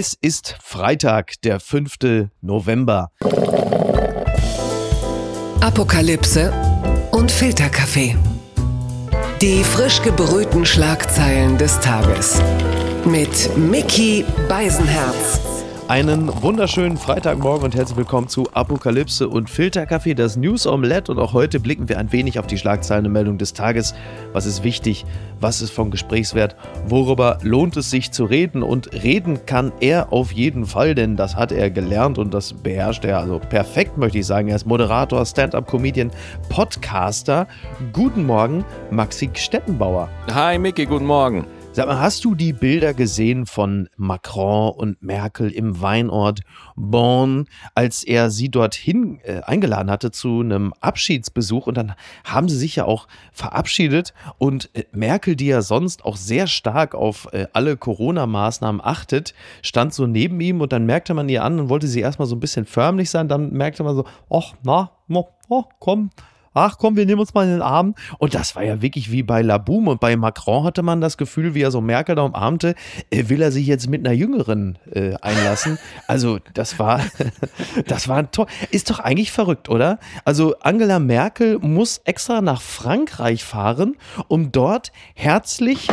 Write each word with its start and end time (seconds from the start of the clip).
Es 0.00 0.16
ist 0.20 0.54
Freitag, 0.62 1.42
der 1.42 1.58
5. 1.58 2.28
November. 2.40 3.10
Apokalypse 5.60 6.52
und 7.10 7.32
Filterkaffee. 7.32 8.16
Die 9.42 9.64
frisch 9.64 10.00
gebrühten 10.02 10.64
Schlagzeilen 10.64 11.58
des 11.58 11.80
Tages. 11.80 12.40
Mit 13.04 13.56
Mickey 13.56 14.24
Beisenherz. 14.48 15.57
Einen 15.88 16.30
wunderschönen 16.42 16.98
Freitagmorgen 16.98 17.64
und 17.64 17.74
herzlich 17.74 17.96
willkommen 17.96 18.28
zu 18.28 18.46
Apokalypse 18.52 19.26
und 19.26 19.48
Filterkaffee, 19.48 20.12
das 20.12 20.36
News 20.36 20.66
Omelette. 20.66 21.10
Und 21.10 21.18
auch 21.18 21.32
heute 21.32 21.60
blicken 21.60 21.88
wir 21.88 21.98
ein 21.98 22.12
wenig 22.12 22.38
auf 22.38 22.46
die 22.46 22.58
Schlagzeilenmeldung 22.58 23.38
des 23.38 23.54
Tages. 23.54 23.94
Was 24.34 24.44
ist 24.44 24.62
wichtig? 24.62 25.06
Was 25.40 25.62
ist 25.62 25.70
von 25.70 25.90
Gesprächswert? 25.90 26.56
Worüber 26.86 27.38
lohnt 27.40 27.78
es 27.78 27.88
sich 27.88 28.10
zu 28.10 28.26
reden? 28.26 28.62
Und 28.62 28.92
reden 29.02 29.46
kann 29.46 29.72
er 29.80 30.12
auf 30.12 30.30
jeden 30.30 30.66
Fall, 30.66 30.94
denn 30.94 31.16
das 31.16 31.36
hat 31.36 31.52
er 31.52 31.70
gelernt 31.70 32.18
und 32.18 32.34
das 32.34 32.52
beherrscht 32.52 33.06
er 33.06 33.20
also 33.20 33.38
perfekt, 33.38 33.96
möchte 33.96 34.18
ich 34.18 34.26
sagen. 34.26 34.48
Er 34.48 34.56
ist 34.56 34.66
Moderator, 34.66 35.24
Stand-up-Comedian, 35.24 36.10
Podcaster. 36.50 37.46
Guten 37.94 38.26
Morgen, 38.26 38.62
Maxi 38.90 39.30
Stettenbauer. 39.32 40.10
Hi, 40.34 40.58
Micky, 40.58 40.84
guten 40.84 41.06
Morgen. 41.06 41.46
Sag 41.70 41.86
mal, 41.86 42.00
hast 42.00 42.24
du 42.24 42.34
die 42.34 42.52
Bilder 42.52 42.92
gesehen 42.92 43.46
von 43.46 43.88
Macron 43.96 44.72
und 44.72 45.00
Merkel 45.02 45.50
im 45.50 45.80
Weinort 45.80 46.40
Bonn, 46.74 47.46
als 47.74 48.02
er 48.02 48.30
sie 48.30 48.48
dorthin 48.50 49.20
äh, 49.22 49.42
eingeladen 49.42 49.90
hatte 49.90 50.10
zu 50.10 50.40
einem 50.40 50.72
Abschiedsbesuch? 50.80 51.68
Und 51.68 51.76
dann 51.76 51.94
haben 52.24 52.48
sie 52.48 52.56
sich 52.56 52.74
ja 52.76 52.84
auch 52.84 53.06
verabschiedet. 53.32 54.12
Und 54.38 54.70
äh, 54.74 54.86
Merkel, 54.92 55.36
die 55.36 55.46
ja 55.46 55.62
sonst 55.62 56.04
auch 56.04 56.16
sehr 56.16 56.48
stark 56.48 56.96
auf 56.96 57.28
äh, 57.32 57.46
alle 57.52 57.76
Corona-Maßnahmen 57.76 58.80
achtet, 58.82 59.34
stand 59.62 59.94
so 59.94 60.06
neben 60.06 60.40
ihm 60.40 60.60
und 60.60 60.72
dann 60.72 60.86
merkte 60.86 61.14
man 61.14 61.28
ihr 61.28 61.44
an 61.44 61.60
und 61.60 61.68
wollte 61.68 61.86
sie 61.86 62.00
erstmal 62.00 62.26
so 62.26 62.34
ein 62.34 62.40
bisschen 62.40 62.64
förmlich 62.64 63.10
sein. 63.10 63.28
Dann 63.28 63.52
merkte 63.52 63.84
man 63.84 63.94
so, 63.94 64.04
ach, 64.30 64.54
na, 64.64 64.90
oh, 65.48 65.64
komm, 65.78 66.10
ach 66.54 66.78
komm, 66.78 66.96
wir 66.96 67.06
nehmen 67.06 67.20
uns 67.20 67.34
mal 67.34 67.44
in 67.44 67.52
den 67.52 67.62
Arm. 67.62 67.94
Und 68.18 68.34
das 68.34 68.56
war 68.56 68.64
ja 68.64 68.82
wirklich 68.82 69.10
wie 69.10 69.22
bei 69.22 69.42
Laboum. 69.42 69.88
Und 69.88 70.00
bei 70.00 70.16
Macron 70.16 70.64
hatte 70.64 70.82
man 70.82 71.00
das 71.00 71.16
Gefühl, 71.16 71.54
wie 71.54 71.62
er 71.62 71.70
so 71.70 71.80
Merkel 71.80 72.14
da 72.14 72.22
umarmte, 72.22 72.74
äh, 73.10 73.28
will 73.28 73.42
er 73.42 73.52
sich 73.52 73.66
jetzt 73.66 73.88
mit 73.88 74.06
einer 74.06 74.14
Jüngeren 74.14 74.78
äh, 74.92 75.14
einlassen. 75.20 75.78
Also 76.06 76.38
das 76.54 76.78
war, 76.78 77.00
das 77.86 78.08
war 78.08 78.30
toll. 78.30 78.46
Ist 78.70 78.90
doch 78.90 78.98
eigentlich 78.98 79.30
verrückt, 79.30 79.68
oder? 79.68 79.98
Also 80.24 80.58
Angela 80.60 80.98
Merkel 80.98 81.58
muss 81.58 81.98
extra 82.04 82.40
nach 82.40 82.62
Frankreich 82.62 83.44
fahren, 83.44 83.96
um 84.28 84.52
dort 84.52 84.92
herzlich 85.14 85.88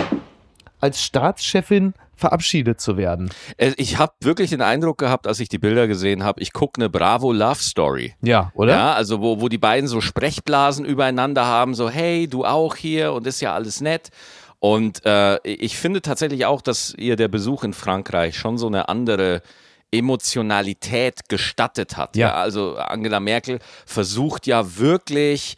als 0.80 1.02
Staatschefin 1.02 1.94
verabschiedet 2.16 2.80
zu 2.80 2.98
werden. 2.98 3.30
Äh, 3.58 3.74
ich 3.78 3.98
habe 3.98 4.14
wirklich 4.22 4.50
den 4.50 4.62
Eindruck 4.62 4.98
gehabt, 4.98 5.28
als 5.28 5.40
ich 5.40 5.50
die 5.50 5.58
Bilder 5.58 5.88
gesehen 5.88 6.24
habe, 6.24 6.42
ich 6.42 6.54
gucke 6.54 6.82
eine 6.82 6.90
Bravo 6.90 7.32
Love 7.32 7.62
Story. 7.62 8.16
Ja, 8.22 8.52
oder? 8.56 8.74
Ja, 8.74 8.94
also 8.94 9.22
wo, 9.22 9.42
wo 9.42 9.50
die 9.50 9.58
beiden 9.58 9.88
so 9.88 10.02
Sprechblasen 10.02 10.86
übereinander 10.86 11.46
haben, 11.46 11.74
so 11.74 11.90
hey, 11.90 12.28
du 12.28 12.46
auch 12.46 12.76
hier 12.76 13.14
und 13.14 13.28
ist 13.28 13.42
ja 13.42 13.54
alles 13.54 13.82
nett. 13.82 14.10
Und 14.60 15.06
äh, 15.06 15.38
ich 15.44 15.78
finde 15.78 16.02
tatsächlich 16.02 16.46
auch, 16.46 16.62
dass 16.62 16.94
ihr 16.98 17.16
der 17.16 17.28
Besuch 17.28 17.64
in 17.64 17.74
Frankreich 17.74 18.38
schon 18.38 18.58
so 18.58 18.68
eine 18.68 18.90
andere 18.90 19.42
Emotionalität 19.92 21.30
gestattet 21.30 21.98
hat. 21.98 22.16
Ja. 22.16 22.30
ja 22.30 22.34
also 22.36 22.76
Angela 22.76 23.20
Merkel 23.20 23.60
versucht 23.86 24.48
ja 24.48 24.78
wirklich 24.78 25.56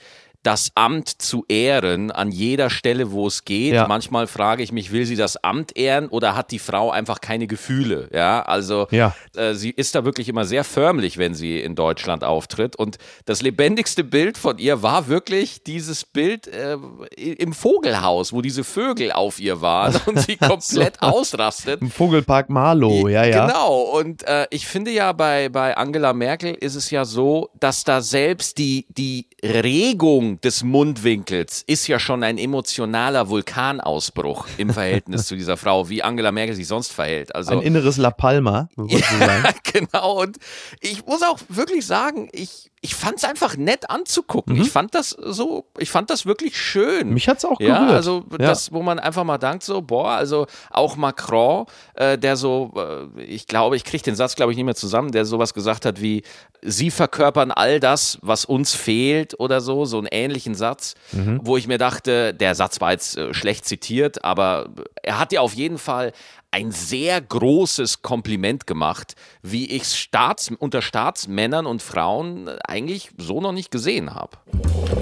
das 0.48 0.72
Amt 0.76 1.09
zu 1.22 1.44
ehren 1.50 2.09
an 2.09 2.31
jeder 2.31 2.70
Stelle, 2.70 3.12
wo 3.12 3.28
es 3.28 3.44
geht. 3.44 3.73
Ja. 3.73 3.86
Manchmal 3.86 4.28
frage 4.28 4.64
ich 4.64 4.72
mich, 4.72 4.94
will 4.94 5.06
sie 5.06 5.17
das 5.17 5.36
Amt 5.44 5.76
ehren 5.76 6.08
oder 6.08 6.38
hat 6.38 6.52
die 6.52 6.59
Frau 6.59 6.89
einfach 6.89 7.20
keine 7.20 7.48
Gefühle? 7.48 8.08
Ja, 8.14 8.44
also 8.44 8.88
Ja. 8.92 9.14
äh, 9.36 9.54
sie 9.56 9.72
ist 9.72 9.94
da 9.94 10.06
wirklich 10.06 10.30
immer 10.30 10.45
sehr 10.45 10.64
förmlich, 10.64 11.17
wenn 11.17 11.34
sie 11.34 11.59
in 11.59 11.76
Deutschland 11.76 12.23
auftritt. 12.23 12.78
Und 12.78 12.98
das 13.26 13.42
lebendigste 13.42 14.06
Bild 14.06 14.38
von 14.38 14.58
ihr 14.58 14.81
war 14.81 15.09
wirklich 15.09 15.64
dieses 15.64 16.06
Bild 16.06 16.48
äh, 16.48 16.77
im 17.17 17.52
Vogelhaus, 17.52 18.32
wo 18.32 18.42
diese 18.42 18.64
Vögel 18.64 19.11
auf 19.11 19.42
ihr 19.42 19.60
waren 19.60 19.99
und 20.05 20.17
sie 20.22 20.38
komplett 20.38 21.02
ausrastet. 21.02 21.82
Im 21.82 21.92
Vogelpark 21.92 22.49
Marlow, 22.49 23.10
ja, 23.10 23.26
ja. 23.26 23.48
Genau, 23.48 23.82
und 23.82 24.23
äh, 24.26 24.48
ich 24.52 24.66
finde 24.66 24.92
ja, 24.92 25.11
bei, 25.11 25.49
bei 25.49 25.76
Angela 25.76 26.14
Merkel 26.14 26.54
ist 26.54 26.76
es 26.76 26.89
ja 26.89 27.04
so, 27.04 27.49
dass 27.60 27.83
da 27.83 28.02
selbst 28.02 28.58
die, 28.58 28.86
die 28.89 29.27
Regung 29.43 30.36
des 30.43 30.64
Mundwinkels 30.64 31.64
ist 31.67 31.87
ja 31.87 31.99
schon 31.99 32.23
ein 32.23 32.37
emotionaler 32.37 33.30
Vulkanausbruch 33.30 34.45
im 34.58 34.71
Verhältnis 34.73 35.25
zu 35.27 35.36
dieser 35.36 35.58
Frau, 35.58 35.89
wie 35.89 36.03
Angela 36.03 36.31
Merkel 36.31 36.55
sich 36.55 36.67
sonst 36.67 36.92
verhält. 36.93 37.33
Also, 37.36 37.52
Ein 37.52 37.61
inneres 37.61 37.98
La 37.98 38.11
Palma, 38.11 38.70
sagen. 38.75 39.55
genau, 39.64 40.21
und 40.21 40.37
ich 40.81 41.05
muss 41.05 41.21
auch 41.23 41.39
wirklich 41.49 41.86
sagen, 41.86 42.30
ich, 42.31 42.71
ich 42.87 42.95
fand 42.95 43.17
es 43.17 43.25
einfach 43.25 43.58
nett 43.58 43.89
anzugucken. 43.89 44.55
Ich 44.61 44.71
fand 44.71 44.95
das 44.95 45.09
so, 45.09 45.65
ich 45.77 45.92
fand 45.92 46.09
das 46.09 46.25
wirklich 46.25 46.58
schön. 46.58 47.08
Mhm. 47.09 47.14
Mich 47.15 47.27
hat's 47.27 47.43
auch 47.43 47.59
Ja, 47.59 47.80
gerührt. 47.80 47.92
also 47.95 48.23
Ja. 48.31 48.37
das, 48.37 48.71
wo 48.71 48.81
man 48.81 48.98
einfach 48.98 49.25
mal 49.25 49.37
dankt, 49.37 49.64
so, 49.64 49.81
boah, 49.81 50.11
also 50.11 50.48
auch 50.71 50.95
Macron, 50.95 51.65
äh, 51.95 52.17
der 52.17 52.37
so, 52.37 52.71
äh, 52.77 53.21
ich 53.23 53.45
glaube, 53.48 53.75
ich 53.75 53.83
kriege 53.83 54.03
den 54.03 54.15
Satz, 54.15 54.36
glaube 54.36 54.53
ich, 54.53 54.55
nicht 54.58 54.65
mehr 54.65 54.75
zusammen, 54.75 55.11
der 55.11 55.25
sowas 55.25 55.53
gesagt 55.53 55.86
hat 55.86 56.02
wie, 56.02 56.23
sie 56.61 56.89
verkörpern 56.89 57.52
all 57.52 57.80
das, 57.80 58.17
was 58.21 58.45
uns 58.45 58.73
fehlt 58.73 59.39
oder 59.39 59.59
so, 59.61 59.86
so 59.86 59.98
einen 59.98 60.08
ähnlichen 60.09 60.55
Satz, 60.55 60.95
Mhm. 61.11 61.42
wo 61.43 61.58
ich 61.58 61.67
mir 61.67 61.77
dachte, 61.77 62.33
der 62.33 62.55
Satz 62.55 62.80
war 62.81 62.92
jetzt 62.92 63.17
äh, 63.17 63.33
schlecht 63.33 63.65
zitiert, 63.65 64.23
aber 64.23 64.69
er 65.04 65.19
hat 65.19 65.31
ja 65.33 65.42
auf 65.42 65.54
jeden 65.54 65.77
Fall 65.77 66.14
ein 66.52 66.72
sehr 66.72 67.20
großes 67.22 68.02
Kompliment 68.02 68.68
gemacht, 68.68 69.16
wie 69.42 69.66
ich 69.66 69.84
es 69.84 69.98
Staats, 69.98 70.52
unter 70.58 70.82
Staatsmännern 70.82 71.66
und 71.66 71.82
Frauen 71.82 72.50
eigentlich 72.68 73.12
so 73.18 73.42
noch 73.42 73.52
nicht 73.52 73.72
gesehen 73.72 74.14
habe. 74.16 74.38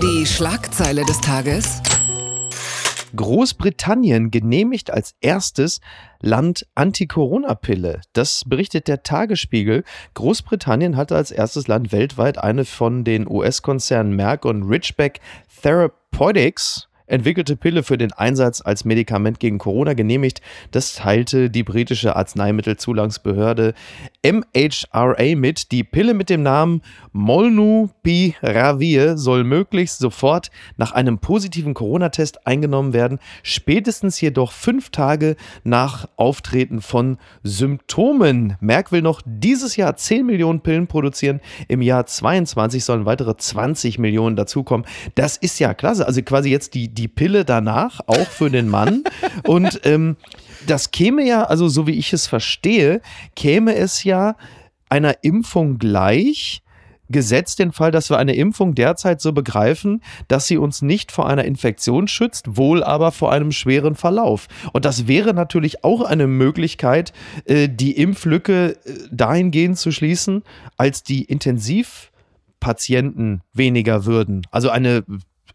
Die 0.01 0.25
Schlagzeile 0.25 1.05
des 1.05 1.21
Tages. 1.21 1.81
Großbritannien 3.15 4.29
genehmigt 4.29 4.91
als 4.91 5.15
erstes 5.21 5.79
Land 6.19 6.67
Anti-Corona-Pille. 6.75 8.01
Das 8.13 8.43
berichtet 8.45 8.87
der 8.87 9.03
Tagesspiegel. 9.03 9.83
Großbritannien 10.15 10.97
hatte 10.97 11.15
als 11.15 11.31
erstes 11.31 11.67
Land 11.67 11.91
weltweit 11.91 12.37
eine 12.37 12.65
von 12.65 13.03
den 13.03 13.29
US-Konzernen 13.29 14.15
Merck 14.15 14.43
und 14.43 14.63
Ridgeback 14.63 15.21
Therapeutics 15.61 16.89
entwickelte 17.07 17.55
Pille 17.55 17.83
für 17.83 17.97
den 17.97 18.13
Einsatz 18.13 18.61
als 18.61 18.85
Medikament 18.85 19.39
gegen 19.39 19.57
Corona 19.57 19.93
genehmigt. 19.93 20.41
Das 20.71 20.95
teilte 20.95 21.49
die 21.49 21.63
britische 21.63 22.15
Arzneimittelzulangsbehörde 22.15 23.73
MHRA 24.23 25.35
mit. 25.35 25.71
Die 25.71 25.83
Pille 25.83 26.13
mit 26.13 26.29
dem 26.29 26.43
Namen 26.43 26.81
Molnupiravir 27.11 29.17
soll 29.17 29.43
möglichst 29.43 29.99
sofort 29.99 30.51
nach 30.77 30.91
einem 30.91 31.19
positiven 31.19 31.73
Corona-Test 31.73 32.47
eingenommen 32.47 32.93
werden, 32.93 33.19
spätestens 33.43 34.19
jedoch 34.21 34.51
fünf 34.51 34.89
Tage 34.89 35.35
nach 35.63 36.07
Auftreten 36.15 36.81
von 36.81 37.17
Symptomen. 37.43 38.57
Merck 38.59 38.91
will 38.91 39.01
noch 39.01 39.21
dieses 39.25 39.75
Jahr 39.75 39.95
10 39.95 40.25
Millionen 40.25 40.61
Pillen 40.61 40.87
produzieren. 40.87 41.41
Im 41.67 41.81
Jahr 41.81 42.05
22 42.05 42.83
sollen 42.83 43.05
weitere 43.05 43.37
20 43.37 43.99
Millionen 43.99 44.35
dazukommen. 44.35 44.85
Das 45.15 45.37
ist 45.37 45.59
ja 45.59 45.73
klasse. 45.73 46.07
Also 46.07 46.21
quasi 46.21 46.49
jetzt 46.49 46.73
die, 46.73 46.87
die 46.95 47.07
Pille 47.07 47.45
danach, 47.45 48.01
auch 48.07 48.27
für 48.27 48.49
den 48.49 48.67
Mann. 48.67 49.03
Und 49.43 49.81
ähm, 49.83 50.17
das 50.65 50.91
käme 50.91 51.25
ja, 51.25 51.43
also 51.43 51.67
so 51.67 51.87
wie 51.87 51.97
ich 51.97 52.13
es 52.13 52.27
verstehe, 52.27 53.01
käme 53.35 53.75
es 53.75 54.03
ja 54.03 54.35
einer 54.89 55.23
Impfung 55.23 55.77
gleich, 55.77 56.61
gesetzt 57.09 57.59
den 57.59 57.71
Fall, 57.71 57.91
dass 57.91 58.09
wir 58.09 58.17
eine 58.17 58.33
Impfung 58.35 58.73
derzeit 58.73 59.21
so 59.21 59.31
begreifen, 59.31 60.01
dass 60.27 60.47
sie 60.47 60.57
uns 60.57 60.81
nicht 60.81 61.11
vor 61.11 61.29
einer 61.29 61.45
Infektion 61.45 62.07
schützt, 62.07 62.57
wohl 62.57 62.83
aber 62.83 63.11
vor 63.11 63.31
einem 63.31 63.51
schweren 63.51 63.93
Verlauf. 63.95 64.47
Und 64.73 64.85
das 64.85 65.05
wäre 65.07 65.35
natürlich 65.35 65.83
auch 65.83 66.01
eine 66.01 66.25
Möglichkeit, 66.27 67.13
äh, 67.45 67.69
die 67.69 67.95
Impflücke 67.97 68.71
äh, 68.71 68.77
dahingehend 69.11 69.77
zu 69.77 69.91
schließen, 69.91 70.41
als 70.77 71.03
die 71.03 71.25
Intensivpatienten 71.25 73.41
weniger 73.53 74.05
würden. 74.05 74.47
Also 74.51 74.69
eine 74.69 75.03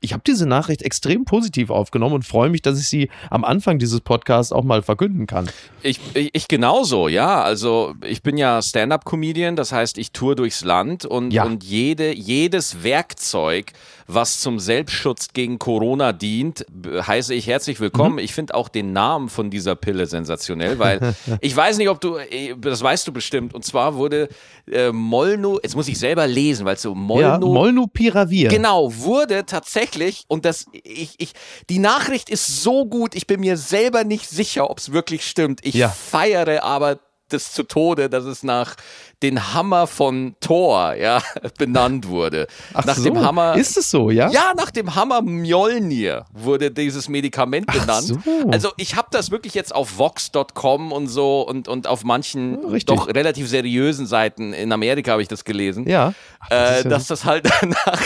ich 0.00 0.12
habe 0.12 0.22
diese 0.26 0.46
Nachricht 0.46 0.82
extrem 0.82 1.24
positiv 1.24 1.70
aufgenommen 1.70 2.14
und 2.14 2.24
freue 2.24 2.48
mich, 2.50 2.62
dass 2.62 2.78
ich 2.80 2.88
sie 2.88 3.10
am 3.28 3.44
Anfang 3.44 3.78
dieses 3.78 4.00
Podcasts 4.00 4.52
auch 4.52 4.64
mal 4.64 4.82
verkünden 4.82 5.26
kann. 5.26 5.48
Ich, 5.82 6.00
ich, 6.14 6.30
ich 6.32 6.48
genauso, 6.48 7.08
ja. 7.08 7.42
Also 7.42 7.94
ich 8.04 8.22
bin 8.22 8.36
ja 8.38 8.62
Stand-up-Comedian, 8.62 9.56
das 9.56 9.72
heißt, 9.72 9.98
ich 9.98 10.12
tour 10.12 10.36
durchs 10.36 10.64
Land 10.64 11.04
und, 11.04 11.32
Ja. 11.32 11.44
und 11.44 11.62
jede, 11.64 12.14
jedes 12.14 12.82
Werkzeug, 12.82 13.72
was 14.06 14.40
zum 14.40 14.58
Selbstschutz 14.58 15.28
gegen 15.34 15.58
Corona 15.58 16.12
dient, 16.12 16.66
heiße 16.86 17.32
ich 17.34 17.46
herzlich 17.46 17.78
willkommen. 17.80 18.18
Ich 18.18 18.32
finde 18.34 18.54
auch 18.54 18.68
den 18.68 18.92
Namen 18.92 19.28
von 19.28 19.50
dieser 19.50 19.76
Pille 19.76 20.06
sensationell, 20.06 20.78
weil 20.78 21.14
ich 21.40 21.54
weiß 21.54 21.78
nicht, 21.78 21.88
ob 21.88 22.00
du, 22.00 22.16
das 22.60 22.82
weißt 22.82 23.06
du 23.06 23.12
bestimmt, 23.12 23.54
und 23.54 23.64
zwar 23.64 23.94
wurde 23.94 24.28
äh, 24.70 24.90
Molnu, 24.92 25.58
jetzt 25.62 25.76
muss 25.76 25.88
ich 25.88 25.98
selber 25.98 26.26
lesen, 26.26 26.64
weil 26.66 26.74
es 26.74 26.82
so 26.82 26.94
Molnu 26.94 27.20
Ja, 27.22 27.38
Molnupiravir. 27.38 28.48
Genau, 28.48 28.92
wurde 28.96 29.44
tatsächlich, 29.46 29.89
und 30.28 30.44
das, 30.44 30.66
ich, 30.72 31.14
ich, 31.18 31.32
die 31.68 31.78
Nachricht 31.78 32.30
ist 32.30 32.62
so 32.62 32.86
gut, 32.86 33.14
ich 33.14 33.26
bin 33.26 33.40
mir 33.40 33.56
selber 33.56 34.04
nicht 34.04 34.28
sicher, 34.28 34.70
ob 34.70 34.78
es 34.78 34.92
wirklich 34.92 35.26
stimmt. 35.26 35.60
Ich 35.64 35.74
Ja. 35.74 35.88
feiere 35.88 36.62
aber 36.62 37.00
das 37.28 37.52
zu 37.52 37.62
Tode, 37.62 38.10
dass 38.10 38.24
es 38.24 38.42
nach 38.42 38.76
den 39.22 39.52
Hammer 39.54 39.86
von 39.86 40.34
Thor, 40.40 40.94
ja, 40.94 41.22
benannt 41.58 42.08
wurde. 42.08 42.46
Ach 42.72 42.84
nach 42.84 42.96
so, 42.96 43.04
dem 43.04 43.20
Hammer. 43.20 43.54
ist 43.56 43.76
es 43.76 43.90
so, 43.90 44.10
ja? 44.10 44.30
Ja, 44.30 44.52
nach 44.56 44.70
dem 44.70 44.94
Hammer 44.94 45.22
Mjolnir 45.22 46.24
wurde 46.32 46.70
dieses 46.70 47.08
Medikament 47.08 47.66
benannt. 47.66 48.04
so. 48.06 48.18
Also 48.50 48.70
ich 48.76 48.96
habe 48.96 49.08
das 49.10 49.30
wirklich 49.30 49.54
jetzt 49.54 49.74
auf 49.74 49.98
Vox.com 49.98 50.92
und 50.92 51.08
so 51.08 51.42
und, 51.42 51.68
und 51.68 51.86
auf 51.86 52.04
manchen 52.04 52.62
Ja, 52.62 52.68
richtig. 52.68 52.96
doch 52.96 53.08
relativ 53.08 53.48
seriösen 53.48 54.06
Seiten 54.06 54.52
in 54.52 54.72
Amerika 54.72 55.12
habe 55.12 55.22
ich 55.22 55.28
das 55.28 55.44
gelesen. 55.44 55.88
Ja. 55.88 56.14
Ach, 56.40 56.48
das 56.48 56.70
äh, 56.70 56.82
ja 56.84 56.90
dass 56.90 57.06
das 57.06 57.24
halt 57.24 57.48
nach, 57.86 58.02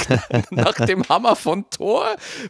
nach 0.51 0.87
dem 0.87 1.09
Hammer 1.09 1.37
von 1.37 1.65
Thor 1.71 2.07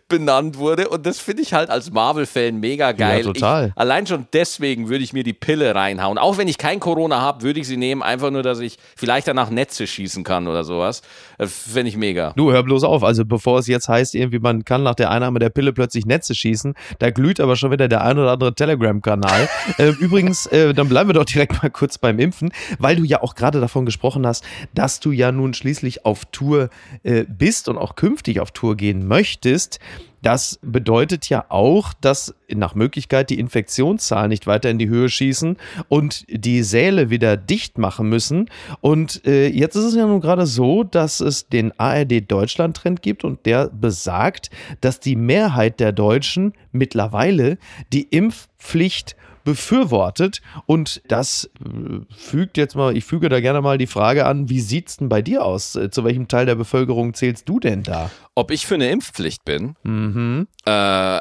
benannt 0.08 0.58
wurde. 0.58 0.88
Und 0.88 1.06
das 1.06 1.18
finde 1.18 1.42
ich 1.42 1.52
halt 1.54 1.70
als 1.70 1.90
Marvel-Fan 1.90 2.58
mega 2.58 2.92
geil. 2.92 3.18
Ja, 3.18 3.24
total. 3.32 3.68
Ich, 3.68 3.76
allein 3.78 4.06
schon 4.06 4.26
deswegen 4.32 4.88
würde 4.88 5.04
ich 5.04 5.12
mir 5.12 5.22
die 5.24 5.32
Pille 5.32 5.74
reinhauen. 5.74 6.18
Auch 6.18 6.36
wenn 6.38 6.48
ich 6.48 6.58
kein 6.58 6.80
Corona 6.80 7.20
habe, 7.20 7.42
würde 7.42 7.60
ich 7.60 7.66
sie 7.66 7.76
nehmen, 7.76 8.02
einfach 8.02 8.30
nur, 8.30 8.42
dass 8.42 8.53
ich 8.60 8.78
vielleicht 8.96 9.28
danach 9.28 9.50
Netze 9.50 9.86
schießen 9.86 10.24
kann 10.24 10.48
oder 10.48 10.64
sowas. 10.64 11.02
Das 11.38 11.52
Fände 11.52 11.88
ich 11.88 11.96
mega. 11.96 12.32
Du, 12.36 12.52
hör 12.52 12.62
bloß 12.62 12.84
auf. 12.84 13.04
Also 13.04 13.24
bevor 13.24 13.58
es 13.58 13.66
jetzt 13.66 13.88
heißt, 13.88 14.14
irgendwie 14.14 14.38
man 14.38 14.64
kann 14.64 14.82
nach 14.82 14.94
der 14.94 15.10
Einnahme 15.10 15.38
der 15.38 15.50
Pille 15.50 15.72
plötzlich 15.72 16.06
Netze 16.06 16.34
schießen, 16.34 16.74
da 16.98 17.10
glüht 17.10 17.40
aber 17.40 17.56
schon 17.56 17.70
wieder 17.70 17.88
der 17.88 18.02
ein 18.04 18.18
oder 18.18 18.32
andere 18.32 18.54
Telegram-Kanal. 18.54 19.48
äh, 19.78 19.90
übrigens, 20.00 20.46
äh, 20.46 20.74
dann 20.74 20.88
bleiben 20.88 21.08
wir 21.08 21.14
doch 21.14 21.24
direkt 21.24 21.62
mal 21.62 21.70
kurz 21.70 21.98
beim 21.98 22.18
Impfen, 22.18 22.52
weil 22.78 22.96
du 22.96 23.04
ja 23.04 23.22
auch 23.22 23.34
gerade 23.34 23.60
davon 23.60 23.84
gesprochen 23.86 24.26
hast, 24.26 24.44
dass 24.74 25.00
du 25.00 25.12
ja 25.12 25.32
nun 25.32 25.54
schließlich 25.54 26.04
auf 26.04 26.24
Tour 26.26 26.70
äh, 27.02 27.24
bist 27.28 27.68
und 27.68 27.78
auch 27.78 27.96
künftig 27.96 28.40
auf 28.40 28.50
Tour 28.50 28.76
gehen 28.76 29.06
möchtest. 29.06 29.78
Das 30.24 30.58
bedeutet 30.62 31.28
ja 31.28 31.44
auch, 31.50 31.92
dass 32.00 32.34
nach 32.48 32.74
Möglichkeit 32.74 33.28
die 33.28 33.38
Infektionszahlen 33.38 34.30
nicht 34.30 34.46
weiter 34.46 34.70
in 34.70 34.78
die 34.78 34.88
Höhe 34.88 35.10
schießen 35.10 35.58
und 35.88 36.24
die 36.30 36.62
Säle 36.62 37.10
wieder 37.10 37.36
dicht 37.36 37.76
machen 37.76 38.08
müssen. 38.08 38.48
Und 38.80 39.26
äh, 39.26 39.48
jetzt 39.48 39.76
ist 39.76 39.84
es 39.84 39.94
ja 39.94 40.06
nun 40.06 40.22
gerade 40.22 40.46
so, 40.46 40.82
dass 40.82 41.20
es 41.20 41.50
den 41.50 41.78
ARD 41.78 42.30
Deutschland 42.30 42.74
Trend 42.74 43.02
gibt 43.02 43.22
und 43.22 43.44
der 43.44 43.68
besagt, 43.68 44.48
dass 44.80 44.98
die 44.98 45.14
Mehrheit 45.14 45.78
der 45.78 45.92
Deutschen 45.92 46.54
mittlerweile 46.72 47.58
die 47.92 48.04
Impfpflicht 48.04 49.16
befürwortet 49.44 50.40
und 50.66 51.02
das 51.08 51.50
äh, 51.60 52.00
fügt 52.14 52.56
jetzt 52.56 52.74
mal, 52.74 52.96
ich 52.96 53.04
füge 53.04 53.28
da 53.28 53.40
gerne 53.40 53.60
mal 53.60 53.78
die 53.78 53.86
Frage 53.86 54.26
an, 54.26 54.48
wie 54.48 54.60
sieht's 54.60 54.96
denn 54.96 55.08
bei 55.08 55.22
dir 55.22 55.44
aus? 55.44 55.76
Äh, 55.76 55.90
Zu 55.90 56.04
welchem 56.04 56.28
Teil 56.28 56.46
der 56.46 56.54
Bevölkerung 56.54 57.14
zählst 57.14 57.48
du 57.48 57.60
denn 57.60 57.82
da? 57.82 58.10
Ob 58.34 58.50
ich 58.50 58.66
für 58.66 58.74
eine 58.74 58.90
Impfpflicht 58.90 59.44
bin? 59.44 59.76
Mhm. 59.84 60.48
Äh, 60.64 60.70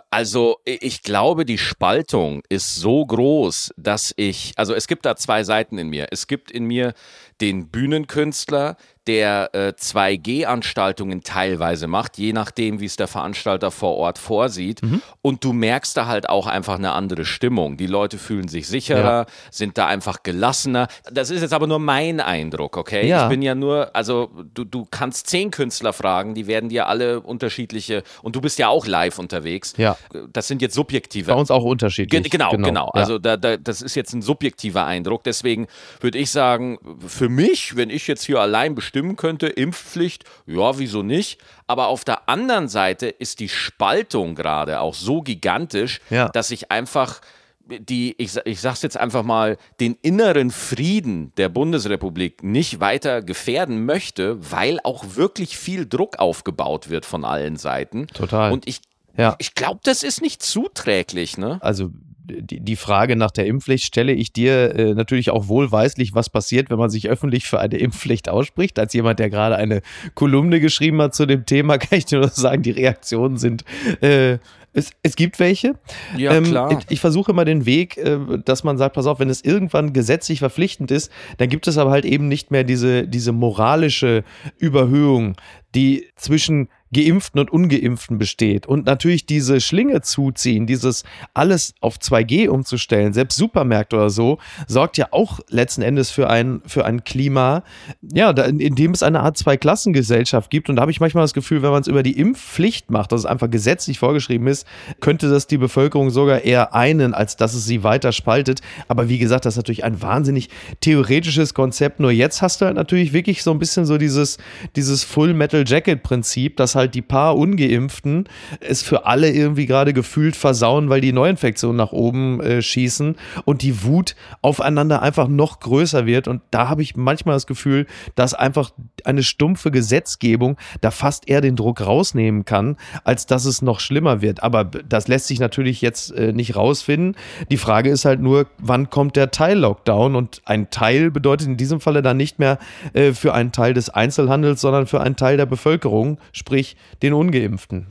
also 0.09 0.57
ich 0.65 1.03
glaube, 1.03 1.45
die 1.45 1.57
Spaltung 1.57 2.41
ist 2.49 2.75
so 2.75 3.05
groß, 3.05 3.73
dass 3.77 4.13
ich, 4.15 4.53
also 4.55 4.73
es 4.73 4.87
gibt 4.87 5.05
da 5.05 5.15
zwei 5.15 5.43
Seiten 5.43 5.77
in 5.77 5.89
mir. 5.89 6.07
Es 6.11 6.27
gibt 6.27 6.49
in 6.49 6.65
mir 6.65 6.93
den 7.41 7.69
Bühnenkünstler, 7.69 8.77
der 9.07 9.50
äh, 9.53 9.73
2G-Anstaltungen 9.77 11.23
teilweise 11.23 11.88
macht, 11.88 12.17
je 12.17 12.33
nachdem, 12.33 12.79
wie 12.79 12.85
es 12.85 12.95
der 12.95 13.07
Veranstalter 13.07 13.71
vor 13.71 13.95
Ort 13.97 14.17
vorsieht. 14.17 14.81
Und 15.21 15.44
du 15.44 15.53
merkst 15.53 15.95
da 15.97 16.07
halt 16.07 16.29
auch 16.29 16.47
einfach 16.47 16.75
eine 16.75 16.91
andere 16.91 17.25
Stimmung. 17.25 17.77
Die 17.77 17.88
Leute 17.88 18.17
fühlen 18.17 18.47
sich 18.47 18.67
sicherer, 18.67 19.25
sind 19.51 19.77
da 19.77 19.88
einfach 19.88 20.23
gelassener. 20.23 20.88
Das 21.11 21.29
ist 21.29 21.41
jetzt 21.41 21.53
aber 21.53 21.67
nur 21.67 21.79
mein 21.79 22.19
Eindruck, 22.19 22.77
okay? 22.77 23.07
Ja. 23.07 23.23
Ich 23.23 23.29
bin 23.29 23.41
ja 23.41 23.55
nur, 23.55 23.95
also 23.95 24.29
du, 24.53 24.63
du 24.63 24.85
kannst 24.89 25.27
zehn 25.27 25.51
Künstler 25.51 25.94
fragen, 25.94 26.33
die 26.33 26.47
werden 26.47 26.69
dir 26.69 26.88
alle 26.88 27.21
unterschiedliche, 27.21 28.03
und 28.21 28.35
du 28.35 28.41
bist 28.41 28.59
ja 28.59 28.69
auch 28.69 28.85
live 28.85 29.19
unterwegs. 29.19 29.73
Ja. 29.77 29.97
Das 30.31 30.47
sind 30.47 30.61
jetzt 30.61 30.75
subjektive 30.75 31.31
Bei 31.31 31.38
uns 31.38 31.51
auch 31.51 31.63
unterschiedlich. 31.63 32.23
Gen 32.23 32.29
genau, 32.29 32.51
genau. 32.51 32.91
Ja. 32.94 33.01
Also 33.01 33.19
da, 33.19 33.38
da, 33.38 33.57
das 33.57 33.81
ist 33.81 33.95
jetzt 33.95 34.13
ein 34.13 34.21
subjektiver 34.21 34.85
Eindruck. 34.85 35.23
Deswegen 35.23 35.67
würde 35.99 36.17
ich 36.17 36.31
sagen, 36.31 36.79
für 37.06 37.29
mich, 37.29 37.75
wenn 37.75 37.89
ich 37.89 38.07
jetzt 38.07 38.23
hier 38.23 38.39
allein 38.39 38.75
bestimmen 38.94 39.16
könnte, 39.16 39.48
Impfpflicht, 39.48 40.24
ja, 40.45 40.78
wieso 40.78 41.01
nicht? 41.01 41.40
Aber 41.66 41.88
auf 41.88 42.04
der 42.06 42.30
anderen 42.30 42.68
Seite 42.68 43.07
ist 43.07 43.40
die 43.40 43.50
Spaltung 43.50 44.36
gerade 44.36 44.80
auch 44.81 44.94
so 44.94 45.22
gigantisch, 45.22 46.00
Ja. 46.12 46.30
dass 46.30 46.51
ich 46.51 46.72
einfach 46.72 47.19
die, 47.66 48.13
ich, 48.19 48.38
ich 48.45 48.60
sag's 48.62 48.81
jetzt 48.84 48.98
einfach 48.98 49.24
mal, 49.24 49.57
den 49.80 49.98
inneren 50.04 50.51
Frieden 50.51 51.31
der 51.38 51.50
Bundesrepublik 51.50 52.44
nicht 52.44 52.81
weiter 52.81 53.22
gefährden 53.24 53.86
möchte, 53.86 54.38
weil 54.51 54.80
auch 54.84 55.16
wirklich 55.16 55.57
viel 55.57 55.88
Druck 55.88 56.19
aufgebaut 56.19 56.90
wird 56.90 57.06
von 57.06 57.24
allen 57.25 57.56
Seiten. 57.56 58.06
Total. 58.07 58.51
Und 58.51 58.68
ich, 58.68 58.81
Ja. 59.18 59.36
ich 59.40 59.56
glaube, 59.56 59.80
das 59.84 60.04
ist 60.04 60.22
nicht 60.22 60.44
zuträglich, 60.44 61.38
ne? 61.38 61.57
also 61.62 61.90
die, 62.25 62.75
Frage 62.75 63.15
nach 63.15 63.31
der 63.31 63.45
Impfpflicht 63.45 63.85
stelle 63.85 64.13
ich 64.13 64.31
dir 64.31 64.75
äh, 64.75 64.93
natürlich 64.93 65.29
auch 65.29 65.47
wohlweislich, 65.47 66.13
was 66.13 66.29
passiert, 66.29 66.69
wenn 66.69 66.77
man 66.77 66.89
sich 66.89 67.09
öffentlich 67.09 67.45
für 67.45 67.59
eine 67.59 67.77
Impfpflicht 67.77 68.29
ausspricht. 68.29 68.79
Als 68.79 68.93
jemand, 68.93 69.19
der 69.19 69.29
gerade 69.29 69.55
eine 69.55 69.81
Kolumne 70.15 70.59
geschrieben 70.59 71.01
hat 71.01 71.15
zu 71.15 71.25
dem 71.25 71.45
Thema, 71.45 71.77
kann 71.79 71.97
ich 71.97 72.05
dir 72.05 72.19
nur 72.19 72.29
sagen, 72.29 72.63
die 72.63 72.71
Reaktionen 72.71 73.37
sind. 73.37 73.63
Äh, 74.01 74.37
es, 74.75 74.91
es 75.03 75.15
gibt 75.15 75.39
welche. 75.39 75.75
Ja, 76.17 76.39
klar. 76.41 76.71
Ich, 76.71 76.85
ich 76.89 76.99
versuche 76.99 77.31
immer 77.31 77.45
den 77.45 77.65
Weg, 77.65 77.97
äh, 77.97 78.17
dass 78.43 78.63
man 78.63 78.77
sagt, 78.77 78.95
pass 78.95 79.05
auf, 79.05 79.19
wenn 79.19 79.29
es 79.29 79.43
irgendwann 79.43 79.93
gesetzlich 79.93 80.39
verpflichtend 80.39 80.91
ist, 80.91 81.11
dann 81.37 81.49
gibt 81.49 81.67
es 81.67 81.77
aber 81.77 81.91
halt 81.91 82.05
eben 82.05 82.27
nicht 82.27 82.49
mehr 82.51 82.63
diese, 82.63 83.07
diese 83.07 83.31
moralische 83.31 84.23
Überhöhung, 84.57 85.35
die 85.75 86.07
zwischen 86.15 86.69
Geimpften 86.94 87.40
und 87.40 87.51
Ungeimpften 87.51 88.18
besteht. 88.18 88.66
Und 88.66 88.86
natürlich 88.86 89.25
diese 89.25 89.60
Schlinge 89.60 90.01
zuziehen, 90.01 90.68
dieses 90.68 91.04
alles 91.34 91.74
auf 91.81 91.98
2G 91.98 92.48
umzustellen, 92.48 93.13
selbst 93.13 93.38
Supermärkte 93.38 93.95
oder 93.95 94.10
so, 94.10 94.38
sorgt 94.68 94.98
ja 94.98 95.07
auch 95.12 95.40
letzten 95.50 95.81
Endes 95.81 96.12
für 96.12 96.30
ein, 96.30 96.62
für 96.66 96.86
ein 96.86 97.04
Klima, 97.04 97.63
ja, 98.01 98.30
in, 98.30 98.60
in 98.60 98.75
dem 98.75 98.92
es 98.92 99.04
eine 99.04 99.22
Art 99.22 99.38
Zweiklassengesellschaft 99.38 100.50
gibt. 100.50 100.69
Und 100.69 100.78
da 100.78 100.81
habe 100.81 100.92
ich 100.92 101.00
manchmal 101.00 101.24
das 101.24 101.34
Gefühl, 101.34 101.63
wenn 101.63 101.72
man 101.72 101.81
es 101.81 101.88
über 101.88 102.04
die 102.04 102.18
Impfpflicht 102.18 102.92
macht, 102.92 103.12
dass 103.12 103.22
es 103.22 103.25
einfach 103.25 103.50
gesetzlich 103.50 104.00
vorgeschrieben 104.00 104.48
ist, 104.48 104.68
könnte 105.00 105.30
das 105.30 105.48
die 105.48 105.57
Bevölkerung 105.57 106.12
sogar 106.12 106.42
eher 106.42 106.74
einen, 106.74 107.13
als 107.13 107.36
dass 107.36 107.54
es 107.54 107.66
sie 107.66 107.84
weiter 107.84 108.12
spaltet. 108.12 108.62
Aber 108.88 109.10
wie 109.10 109.18
gesagt, 109.18 109.45
das 109.45 109.56
ist 109.56 109.57
natürlich 109.57 109.84
ein 109.84 110.01
wahnsinnig 110.01 110.50
theoretisches 110.81 111.54
Konzept. 111.54 112.00
Nur 112.00 112.12
jetzt 112.12 112.42
hast 112.42 112.62
du 112.62 112.66
halt 112.66 112.75
natürlich 112.75 113.13
wirklich 113.13 113.42
so 113.44 113.51
ein 113.51 113.60
bisschen 113.60 113.86
so 113.86 113.98
dieses, 113.98 114.38
dieses 114.75 115.04
Full 115.04 115.34
Metal 115.34 115.63
Jacket 115.66 116.04
Prinzip, 116.04 116.57
dass 116.57 116.75
halt 116.75 116.82
die 116.88 117.01
paar 117.01 117.38
Ungeimpften 117.38 118.25
es 118.59 118.81
für 118.81 119.06
alle 119.06 119.31
irgendwie 119.31 119.65
gerade 119.65 119.94
gefühlt 119.94 120.35
versauen, 120.35 120.89
weil 120.89 121.01
die 121.01 121.13
Neuinfektionen 121.13 121.77
nach 121.77 121.91
oben 121.91 122.41
äh, 122.41 122.62
schießen 122.62 123.15
und 123.45 123.62
die 123.62 123.83
Wut 123.83 124.15
aufeinander 124.41 125.01
einfach 125.01 125.27
noch 125.27 125.59
größer 125.59 126.06
wird. 126.06 126.27
Und 126.27 126.41
da 126.51 126.69
habe 126.69 126.81
ich 126.81 126.95
manchmal 126.95 127.35
das 127.35 127.47
Gefühl, 127.47 127.85
dass 128.16 128.33
einfach 128.33 128.71
eine 129.04 129.23
stumpfe 129.23 129.71
Gesetzgebung 129.71 130.57
da 130.81 130.92
fast 130.92 131.28
eher 131.30 131.42
den 131.42 131.56
Druck 131.56 131.81
rausnehmen 131.81 132.45
kann, 132.45 132.78
als 133.04 133.25
dass 133.25 133.45
es 133.45 133.61
noch 133.61 133.80
schlimmer 133.80 134.21
wird. 134.21 134.44
Aber 134.44 134.63
das 134.63 135.07
lässt 135.07 135.28
sich 135.28 135.40
natürlich 135.40 135.81
jetzt 135.81 136.11
äh, 136.11 136.33
nicht 136.33 136.56
rausfinden. 136.56 137.16
Die 137.49 137.57
Frage 137.57 137.90
ist 137.90 138.06
halt 138.06 138.19
nur, 138.19 138.47
wann 138.57 138.90
kommt 138.90 139.16
der 139.16 139.31
Teil-Lockdown? 139.31 140.16
Und 140.16 140.42
ein 140.45 140.69
Teil 140.69 141.11
bedeutet 141.11 141.47
in 141.47 141.57
diesem 141.57 141.80
Falle 141.80 142.02
dann 142.02 142.18
nicht 142.18 142.40
mehr 142.40 142.59
äh, 142.94 143.13
für 143.13 143.33
einen 143.33 143.52
Teil 143.52 143.73
des 143.73 143.90
Einzelhandels, 143.90 144.61
sondern 144.61 144.87
für 144.87 145.02
einen 145.02 145.16
Teil 145.16 145.37
der 145.37 145.45
Bevölkerung, 145.45 146.18
sprich 146.31 146.72
den 147.01 147.13
Ungeimpften. 147.13 147.87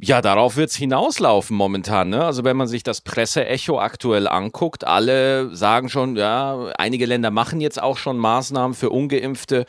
Ja, 0.00 0.20
darauf 0.20 0.56
wird's 0.56 0.74
hinauslaufen 0.74 1.56
momentan. 1.56 2.08
Ne? 2.08 2.24
Also 2.24 2.44
wenn 2.44 2.56
man 2.56 2.66
sich 2.66 2.82
das 2.82 3.00
Presseecho 3.00 3.78
aktuell 3.78 4.26
anguckt, 4.26 4.84
alle 4.84 5.54
sagen 5.54 5.88
schon, 5.88 6.16
ja, 6.16 6.72
einige 6.76 7.06
Länder 7.06 7.30
machen 7.30 7.60
jetzt 7.60 7.80
auch 7.80 7.96
schon 7.96 8.18
Maßnahmen 8.18 8.74
für 8.74 8.90
ungeimpfte. 8.90 9.66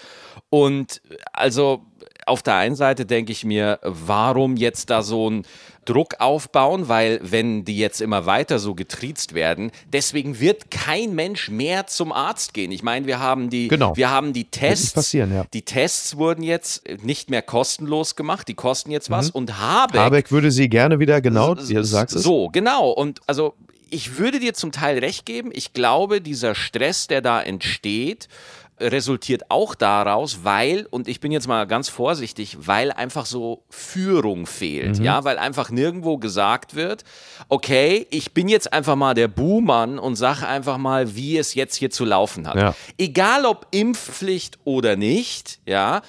Und 0.50 1.02
also 1.32 1.84
auf 2.26 2.42
der 2.42 2.56
einen 2.56 2.76
Seite 2.76 3.06
denke 3.06 3.32
ich 3.32 3.46
mir, 3.46 3.80
warum 3.84 4.58
jetzt 4.58 4.90
da 4.90 5.02
so 5.04 5.30
ein 5.30 5.46
Druck 5.86 6.16
aufbauen, 6.20 6.88
weil 6.88 7.20
wenn 7.22 7.64
die 7.64 7.78
jetzt 7.78 8.02
immer 8.02 8.26
weiter 8.26 8.58
so 8.58 8.74
getriezt 8.74 9.36
werden, 9.36 9.72
deswegen 9.94 10.40
wird 10.40 10.72
kein 10.72 11.14
Mensch 11.14 11.50
mehr 11.52 11.86
zum 11.86 12.12
Arzt 12.12 12.56
gehen. 12.56 12.72
Ich 12.72 12.82
meine, 12.82 13.06
wir 13.06 13.20
haben 13.20 13.52
die, 13.52 13.68
Genau. 13.68 13.96
wir 13.96 14.10
haben 14.10 14.34
die 14.34 14.46
Tests, 14.46 15.12
ja. 15.12 15.28
die 15.54 15.62
Tests 15.62 16.18
wurden 16.18 16.42
jetzt 16.42 16.84
nicht 17.04 17.30
mehr 17.30 17.44
kostenlos 17.44 18.16
gemacht, 18.16 18.48
die 18.48 18.56
kosten 18.56 18.90
jetzt 18.90 19.12
was 19.12 19.30
und 19.30 19.60
Habeck, 19.60 20.00
Habeck 20.02 20.32
würde 20.32 20.50
sie 20.50 20.70
gerne 20.70 20.98
wieder, 21.00 21.22
genau, 21.22 21.54
S- 21.54 21.70
ja, 21.70 21.80
du 21.82 21.86
sagst 21.86 22.16
es. 22.16 22.24
so, 22.24 22.50
genau. 22.52 22.90
Und 22.90 23.20
also 23.28 23.54
ich 23.92 24.18
würde 24.18 24.40
dir 24.40 24.56
zum 24.56 24.72
Teil 24.72 24.98
recht 24.98 25.28
geben. 25.28 25.52
Ich 25.54 25.72
glaube, 25.74 26.20
dieser 26.20 26.56
Stress, 26.56 27.06
der 27.06 27.22
da 27.22 27.40
entsteht, 27.42 28.28
resultiert 28.80 29.44
auch 29.50 29.74
daraus, 29.74 30.40
weil, 30.44 30.86
und 30.90 31.08
ich 31.08 31.20
bin 31.22 31.32
jetzt 31.32 31.48
mal 31.48 31.66
ganz 31.66 31.88
vorsichtig, 31.88 32.58
weil 32.60 32.92
einfach 32.92 33.26
so 33.26 33.64
Führung 33.70 34.46
fehlt, 34.46 35.00
Mhm. 35.00 35.06
ja, 35.06 35.24
weil 35.24 35.38
einfach 35.38 35.70
nirgendwo 35.70 36.18
gesagt 36.18 36.76
wird, 36.76 37.04
okay, 37.48 38.06
ich 38.10 38.34
bin 38.34 38.50
jetzt 38.50 38.74
einfach 38.74 38.96
mal 38.96 39.14
der 39.14 39.30
Buhmann 39.30 39.98
und 39.98 40.16
sage 40.18 40.46
einfach 40.48 40.78
mal, 40.78 41.16
wie 41.16 41.38
es 41.38 41.54
jetzt 41.54 41.76
hier 41.76 41.90
zu 41.90 42.04
laufen 42.06 42.48
hat. 42.48 42.56
Ja. 42.56 42.76
Egal 42.98 43.46
ob 43.46 43.68
Impfpflicht 43.72 44.60
oder 44.66 44.96
nicht, 44.98 45.60
ja, 45.66 46.02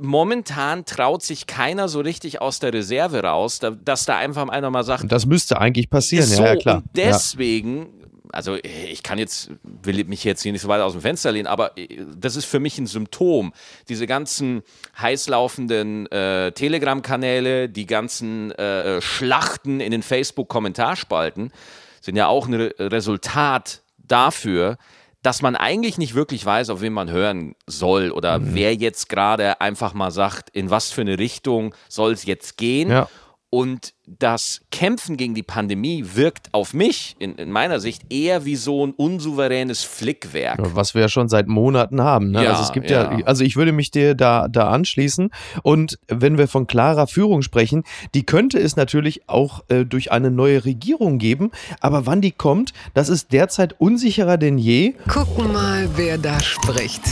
momentan 0.00 0.84
traut 0.84 1.22
sich 1.22 1.46
keiner 1.46 1.88
so 1.88 2.00
richtig 2.00 2.40
aus 2.40 2.58
der 2.58 2.72
Reserve 2.72 3.22
raus, 3.22 3.58
da, 3.58 3.70
dass 3.70 4.06
da 4.06 4.16
einfach 4.16 4.48
einer 4.48 4.70
mal 4.70 4.82
sagt, 4.84 5.02
Und 5.04 5.12
das 5.12 5.26
müsste 5.26 5.60
eigentlich 5.60 5.88
passieren, 5.90 6.24
ist 6.24 6.38
ja, 6.38 6.46
ja 6.46 6.52
so, 6.54 6.58
klar. 6.58 6.76
Und 6.78 6.84
deswegen 6.96 7.86
also 8.32 8.56
ich 8.62 9.02
kann 9.02 9.18
jetzt, 9.18 9.50
will 9.62 10.04
mich 10.04 10.24
jetzt 10.24 10.42
hier 10.42 10.52
nicht 10.52 10.62
so 10.62 10.68
weit 10.68 10.80
aus 10.80 10.92
dem 10.92 11.00
Fenster 11.00 11.32
lehnen, 11.32 11.46
aber 11.46 11.76
äh, 11.76 12.04
das 12.16 12.36
ist 12.36 12.46
für 12.46 12.60
mich 12.60 12.78
ein 12.78 12.86
Symptom. 12.86 13.52
Diese 13.88 14.06
ganzen 14.06 14.62
heißlaufenden 15.00 16.10
äh, 16.10 16.52
Telegram-Kanäle, 16.52 17.68
die 17.68 17.86
ganzen 17.86 18.52
äh, 18.52 19.00
Schlachten 19.00 19.80
in 19.80 19.90
den 19.90 20.02
Facebook-Kommentarspalten 20.02 21.52
sind 22.00 22.16
ja 22.16 22.26
auch 22.26 22.46
ein 22.46 22.54
Re 22.54 22.74
Resultat 22.78 23.82
dafür, 23.98 24.76
dass 25.22 25.40
man 25.40 25.56
eigentlich 25.56 25.96
nicht 25.96 26.14
wirklich 26.14 26.44
weiß, 26.44 26.68
auf 26.68 26.82
wen 26.82 26.92
man 26.92 27.10
hören 27.10 27.54
soll 27.66 28.10
oder 28.10 28.38
mhm. 28.38 28.54
wer 28.54 28.74
jetzt 28.74 29.08
gerade 29.08 29.60
einfach 29.60 29.94
mal 29.94 30.10
sagt, 30.10 30.50
in 30.50 30.68
was 30.68 30.90
für 30.90 31.00
eine 31.00 31.18
Richtung 31.18 31.74
soll 31.88 32.12
es 32.12 32.26
jetzt 32.26 32.58
gehen. 32.58 32.90
Ja. 32.90 33.08
Und 33.54 33.94
das 34.08 34.62
Kämpfen 34.72 35.16
gegen 35.16 35.36
die 35.36 35.44
Pandemie 35.44 36.04
wirkt 36.14 36.52
auf 36.52 36.74
mich, 36.74 37.14
in, 37.20 37.36
in, 37.36 37.52
meiner 37.52 37.78
Sicht, 37.78 38.02
eher 38.12 38.44
wie 38.44 38.56
so 38.56 38.84
ein 38.84 38.90
unsouveränes 38.90 39.84
Flickwerk. 39.84 40.58
Was 40.74 40.94
wir 40.94 41.02
ja 41.02 41.08
schon 41.08 41.28
seit 41.28 41.46
Monaten 41.46 42.02
haben. 42.02 42.32
Ne? 42.32 42.42
Ja, 42.42 42.50
also 42.50 42.64
es 42.64 42.72
gibt 42.72 42.90
ja. 42.90 43.16
ja. 43.16 43.24
also 43.26 43.44
ich 43.44 43.54
würde 43.54 43.70
mich 43.70 43.92
dir 43.92 44.16
da, 44.16 44.48
da 44.48 44.70
anschließen. 44.70 45.30
Und 45.62 46.00
wenn 46.08 46.36
wir 46.36 46.48
von 46.48 46.66
klarer 46.66 47.06
Führung 47.06 47.42
sprechen, 47.42 47.84
die 48.12 48.26
könnte 48.26 48.58
es 48.58 48.74
natürlich 48.74 49.28
auch 49.28 49.62
äh, 49.68 49.84
durch 49.84 50.10
eine 50.10 50.32
neue 50.32 50.64
Regierung 50.64 51.18
geben. 51.18 51.52
Aber 51.78 52.06
wann 52.06 52.20
die 52.20 52.32
kommt, 52.32 52.72
das 52.92 53.08
ist 53.08 53.32
derzeit 53.32 53.80
unsicherer 53.80 54.36
denn 54.36 54.58
je. 54.58 54.94
Gucken 55.06 55.52
mal, 55.52 55.88
wer 55.94 56.18
da 56.18 56.40
spricht. 56.40 57.02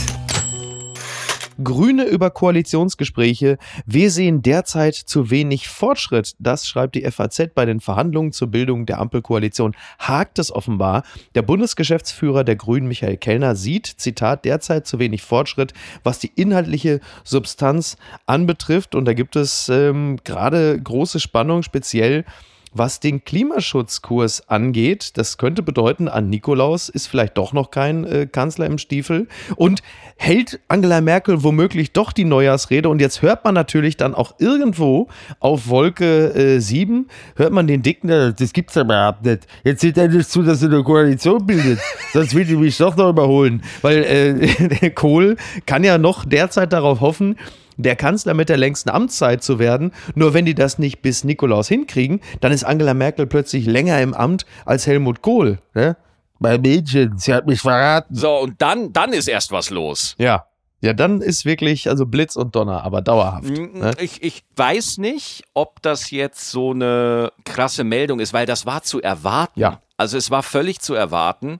Grüne 1.61 2.05
über 2.05 2.29
Koalitionsgespräche. 2.29 3.57
Wir 3.85 4.11
sehen 4.11 4.41
derzeit 4.41 4.95
zu 4.95 5.29
wenig 5.29 5.67
Fortschritt. 5.67 6.35
Das 6.39 6.67
schreibt 6.67 6.95
die 6.95 7.09
FAZ 7.09 7.49
bei 7.53 7.65
den 7.65 7.79
Verhandlungen 7.79 8.31
zur 8.31 8.47
Bildung 8.47 8.85
der 8.85 8.99
Ampelkoalition. 8.99 9.75
Hakt 9.99 10.39
es 10.39 10.51
offenbar. 10.51 11.03
Der 11.35 11.41
Bundesgeschäftsführer 11.41 12.43
der 12.43 12.55
Grünen, 12.55 12.87
Michael 12.87 13.17
Kellner, 13.17 13.55
sieht, 13.55 13.87
Zitat, 13.87 14.45
derzeit 14.45 14.87
zu 14.87 14.99
wenig 14.99 15.21
Fortschritt, 15.21 15.73
was 16.03 16.19
die 16.19 16.31
inhaltliche 16.35 16.99
Substanz 17.23 17.97
anbetrifft. 18.25 18.95
Und 18.95 19.05
da 19.05 19.13
gibt 19.13 19.35
es 19.35 19.69
ähm, 19.69 20.17
gerade 20.23 20.79
große 20.81 21.19
Spannung, 21.19 21.63
speziell 21.63 22.25
was 22.73 22.99
den 22.99 23.23
Klimaschutzkurs 23.23 24.49
angeht. 24.49 25.17
Das 25.17 25.37
könnte 25.37 25.61
bedeuten, 25.63 26.07
an 26.07 26.29
Nikolaus 26.29 26.89
ist 26.89 27.07
vielleicht 27.07 27.37
doch 27.37 27.53
noch 27.53 27.71
kein 27.71 28.05
äh, 28.05 28.27
Kanzler 28.27 28.65
im 28.65 28.77
Stiefel 28.77 29.27
und 29.55 29.81
hält 30.17 30.59
Angela 30.67 31.01
Merkel 31.01 31.43
womöglich 31.43 31.91
doch 31.91 32.11
die 32.11 32.25
Neujahrsrede. 32.25 32.89
Und 32.89 33.01
jetzt 33.01 33.21
hört 33.21 33.43
man 33.43 33.53
natürlich 33.53 33.97
dann 33.97 34.15
auch 34.15 34.35
irgendwo 34.39 35.07
auf 35.39 35.67
Wolke 35.67 36.33
äh, 36.33 36.59
7, 36.59 37.07
hört 37.35 37.51
man 37.51 37.67
den 37.67 37.81
Dicken, 37.81 38.09
das 38.37 38.53
gibt's 38.53 38.77
aber 38.77 38.93
überhaupt 38.93 39.25
nicht. 39.25 39.47
Jetzt 39.63 39.81
sieht 39.81 39.97
er 39.97 40.07
nicht 40.07 40.29
zu, 40.29 40.43
dass 40.43 40.61
er 40.61 40.69
eine 40.69 40.83
Koalition 40.83 41.45
bildet. 41.45 41.79
Sonst 42.13 42.35
will 42.35 42.49
ich 42.49 42.57
mich 42.57 42.77
doch 42.77 42.95
noch 42.95 43.09
überholen. 43.09 43.63
Weil 43.81 44.03
äh, 44.03 44.89
Kohl 44.91 45.37
kann 45.65 45.83
ja 45.83 45.97
noch 45.97 46.25
derzeit 46.25 46.73
darauf 46.73 47.01
hoffen, 47.01 47.37
der 47.77 47.95
Kanzler 47.95 48.33
mit 48.33 48.49
der 48.49 48.57
längsten 48.57 48.89
Amtszeit 48.89 49.43
zu 49.43 49.59
werden. 49.59 49.91
Nur 50.15 50.33
wenn 50.33 50.45
die 50.45 50.55
das 50.55 50.79
nicht 50.79 51.01
bis 51.01 51.23
Nikolaus 51.23 51.67
hinkriegen, 51.67 52.21
dann 52.41 52.51
ist 52.51 52.63
Angela 52.63 52.93
Merkel 52.93 53.27
plötzlich 53.27 53.65
länger 53.65 54.01
im 54.01 54.13
Amt 54.13 54.45
als 54.65 54.87
Helmut 54.87 55.21
Kohl. 55.21 55.59
Ne? 55.73 55.97
Mein 56.39 56.61
Mädchen, 56.61 57.17
sie 57.17 57.33
hat 57.33 57.47
mich 57.47 57.61
verraten. 57.61 58.15
So, 58.15 58.39
und 58.39 58.61
dann, 58.61 58.91
dann 58.91 59.13
ist 59.13 59.27
erst 59.27 59.51
was 59.51 59.69
los. 59.69 60.15
Ja. 60.17 60.45
Ja, 60.81 60.91
dann 60.91 61.21
ist 61.21 61.45
wirklich, 61.45 61.87
also 61.87 62.05
Blitz 62.05 62.35
und 62.35 62.57
Donner, 62.57 62.83
aber 62.83 63.01
dauerhaft. 63.01 63.49
Ne? 63.49 63.93
Ich, 63.99 64.21
ich 64.21 64.43
weiß 64.57 64.97
nicht, 64.97 65.45
ob 65.53 65.81
das 65.81 66.11
jetzt 66.11 66.51
so 66.51 66.71
eine 66.71 67.31
krasse 67.45 67.85
Meldung 67.85 68.19
ist, 68.19 68.33
weil 68.33 68.45
das 68.45 68.65
war 68.65 68.83
zu 68.83 69.01
erwarten. 69.01 69.61
Ja. 69.61 69.79
Also 69.95 70.17
es 70.17 70.29
war 70.29 70.43
völlig 70.43 70.81
zu 70.81 70.93
erwarten, 70.93 71.59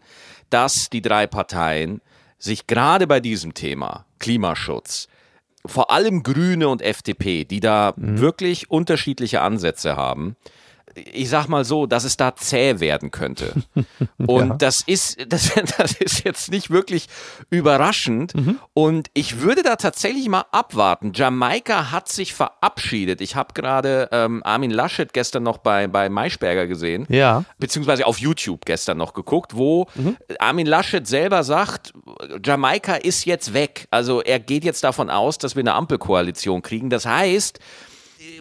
dass 0.49 0.89
die 0.89 1.01
drei 1.01 1.25
Parteien 1.25 2.01
sich 2.37 2.67
gerade 2.67 3.07
bei 3.07 3.21
diesem 3.21 3.53
Thema 3.53 4.05
Klimaschutz 4.19 5.07
vor 5.65 5.91
allem 5.91 6.23
Grüne 6.23 6.67
und 6.67 6.81
FDP, 6.81 7.45
die 7.45 7.59
da 7.59 7.93
mhm. 7.95 8.19
wirklich 8.19 8.69
unterschiedliche 8.69 9.41
Ansätze 9.41 9.95
haben, 9.95 10.35
ich 10.95 11.29
sag 11.29 11.47
mal 11.47 11.65
so, 11.65 11.85
dass 11.85 12.03
es 12.03 12.17
da 12.17 12.35
zäh 12.35 12.79
werden 12.79 13.11
könnte. 13.11 13.53
Und 14.17 14.49
ja. 14.49 14.55
das 14.55 14.81
ist, 14.81 15.17
das, 15.27 15.51
das, 15.77 15.93
ist 15.93 16.23
jetzt 16.23 16.51
nicht 16.51 16.69
wirklich 16.69 17.07
überraschend. 17.49 18.35
Mhm. 18.35 18.59
Und 18.73 19.09
ich 19.13 19.41
würde 19.41 19.63
da 19.63 19.75
tatsächlich 19.75 20.27
mal 20.29 20.45
abwarten. 20.51 21.11
Jamaika 21.13 21.91
hat 21.91 22.09
sich 22.09 22.33
verabschiedet. 22.33 23.21
Ich 23.21 23.35
habe 23.35 23.53
gerade 23.53 24.09
ähm, 24.11 24.41
Armin 24.43 24.71
Laschet 24.71 25.13
gestern 25.13 25.43
noch 25.43 25.57
bei, 25.57 25.87
bei 25.87 26.09
Maischberger 26.09 26.67
gesehen. 26.67 27.05
Ja. 27.09 27.43
Beziehungsweise 27.57 28.05
auf 28.05 28.19
YouTube 28.19 28.65
gestern 28.65 28.97
noch 28.97 29.13
geguckt, 29.13 29.55
wo 29.55 29.87
mhm. 29.95 30.17
Armin 30.39 30.67
Laschet 30.67 31.07
selber 31.07 31.43
sagt, 31.43 31.93
Jamaika 32.43 32.95
ist 32.95 33.25
jetzt 33.25 33.53
weg. 33.53 33.87
Also 33.91 34.21
er 34.21 34.39
geht 34.39 34.63
jetzt 34.63 34.83
davon 34.83 35.09
aus, 35.09 35.37
dass 35.37 35.55
wir 35.55 35.61
eine 35.61 35.73
Ampelkoalition 35.73 36.61
kriegen. 36.61 36.89
Das 36.89 37.05
heißt, 37.05 37.59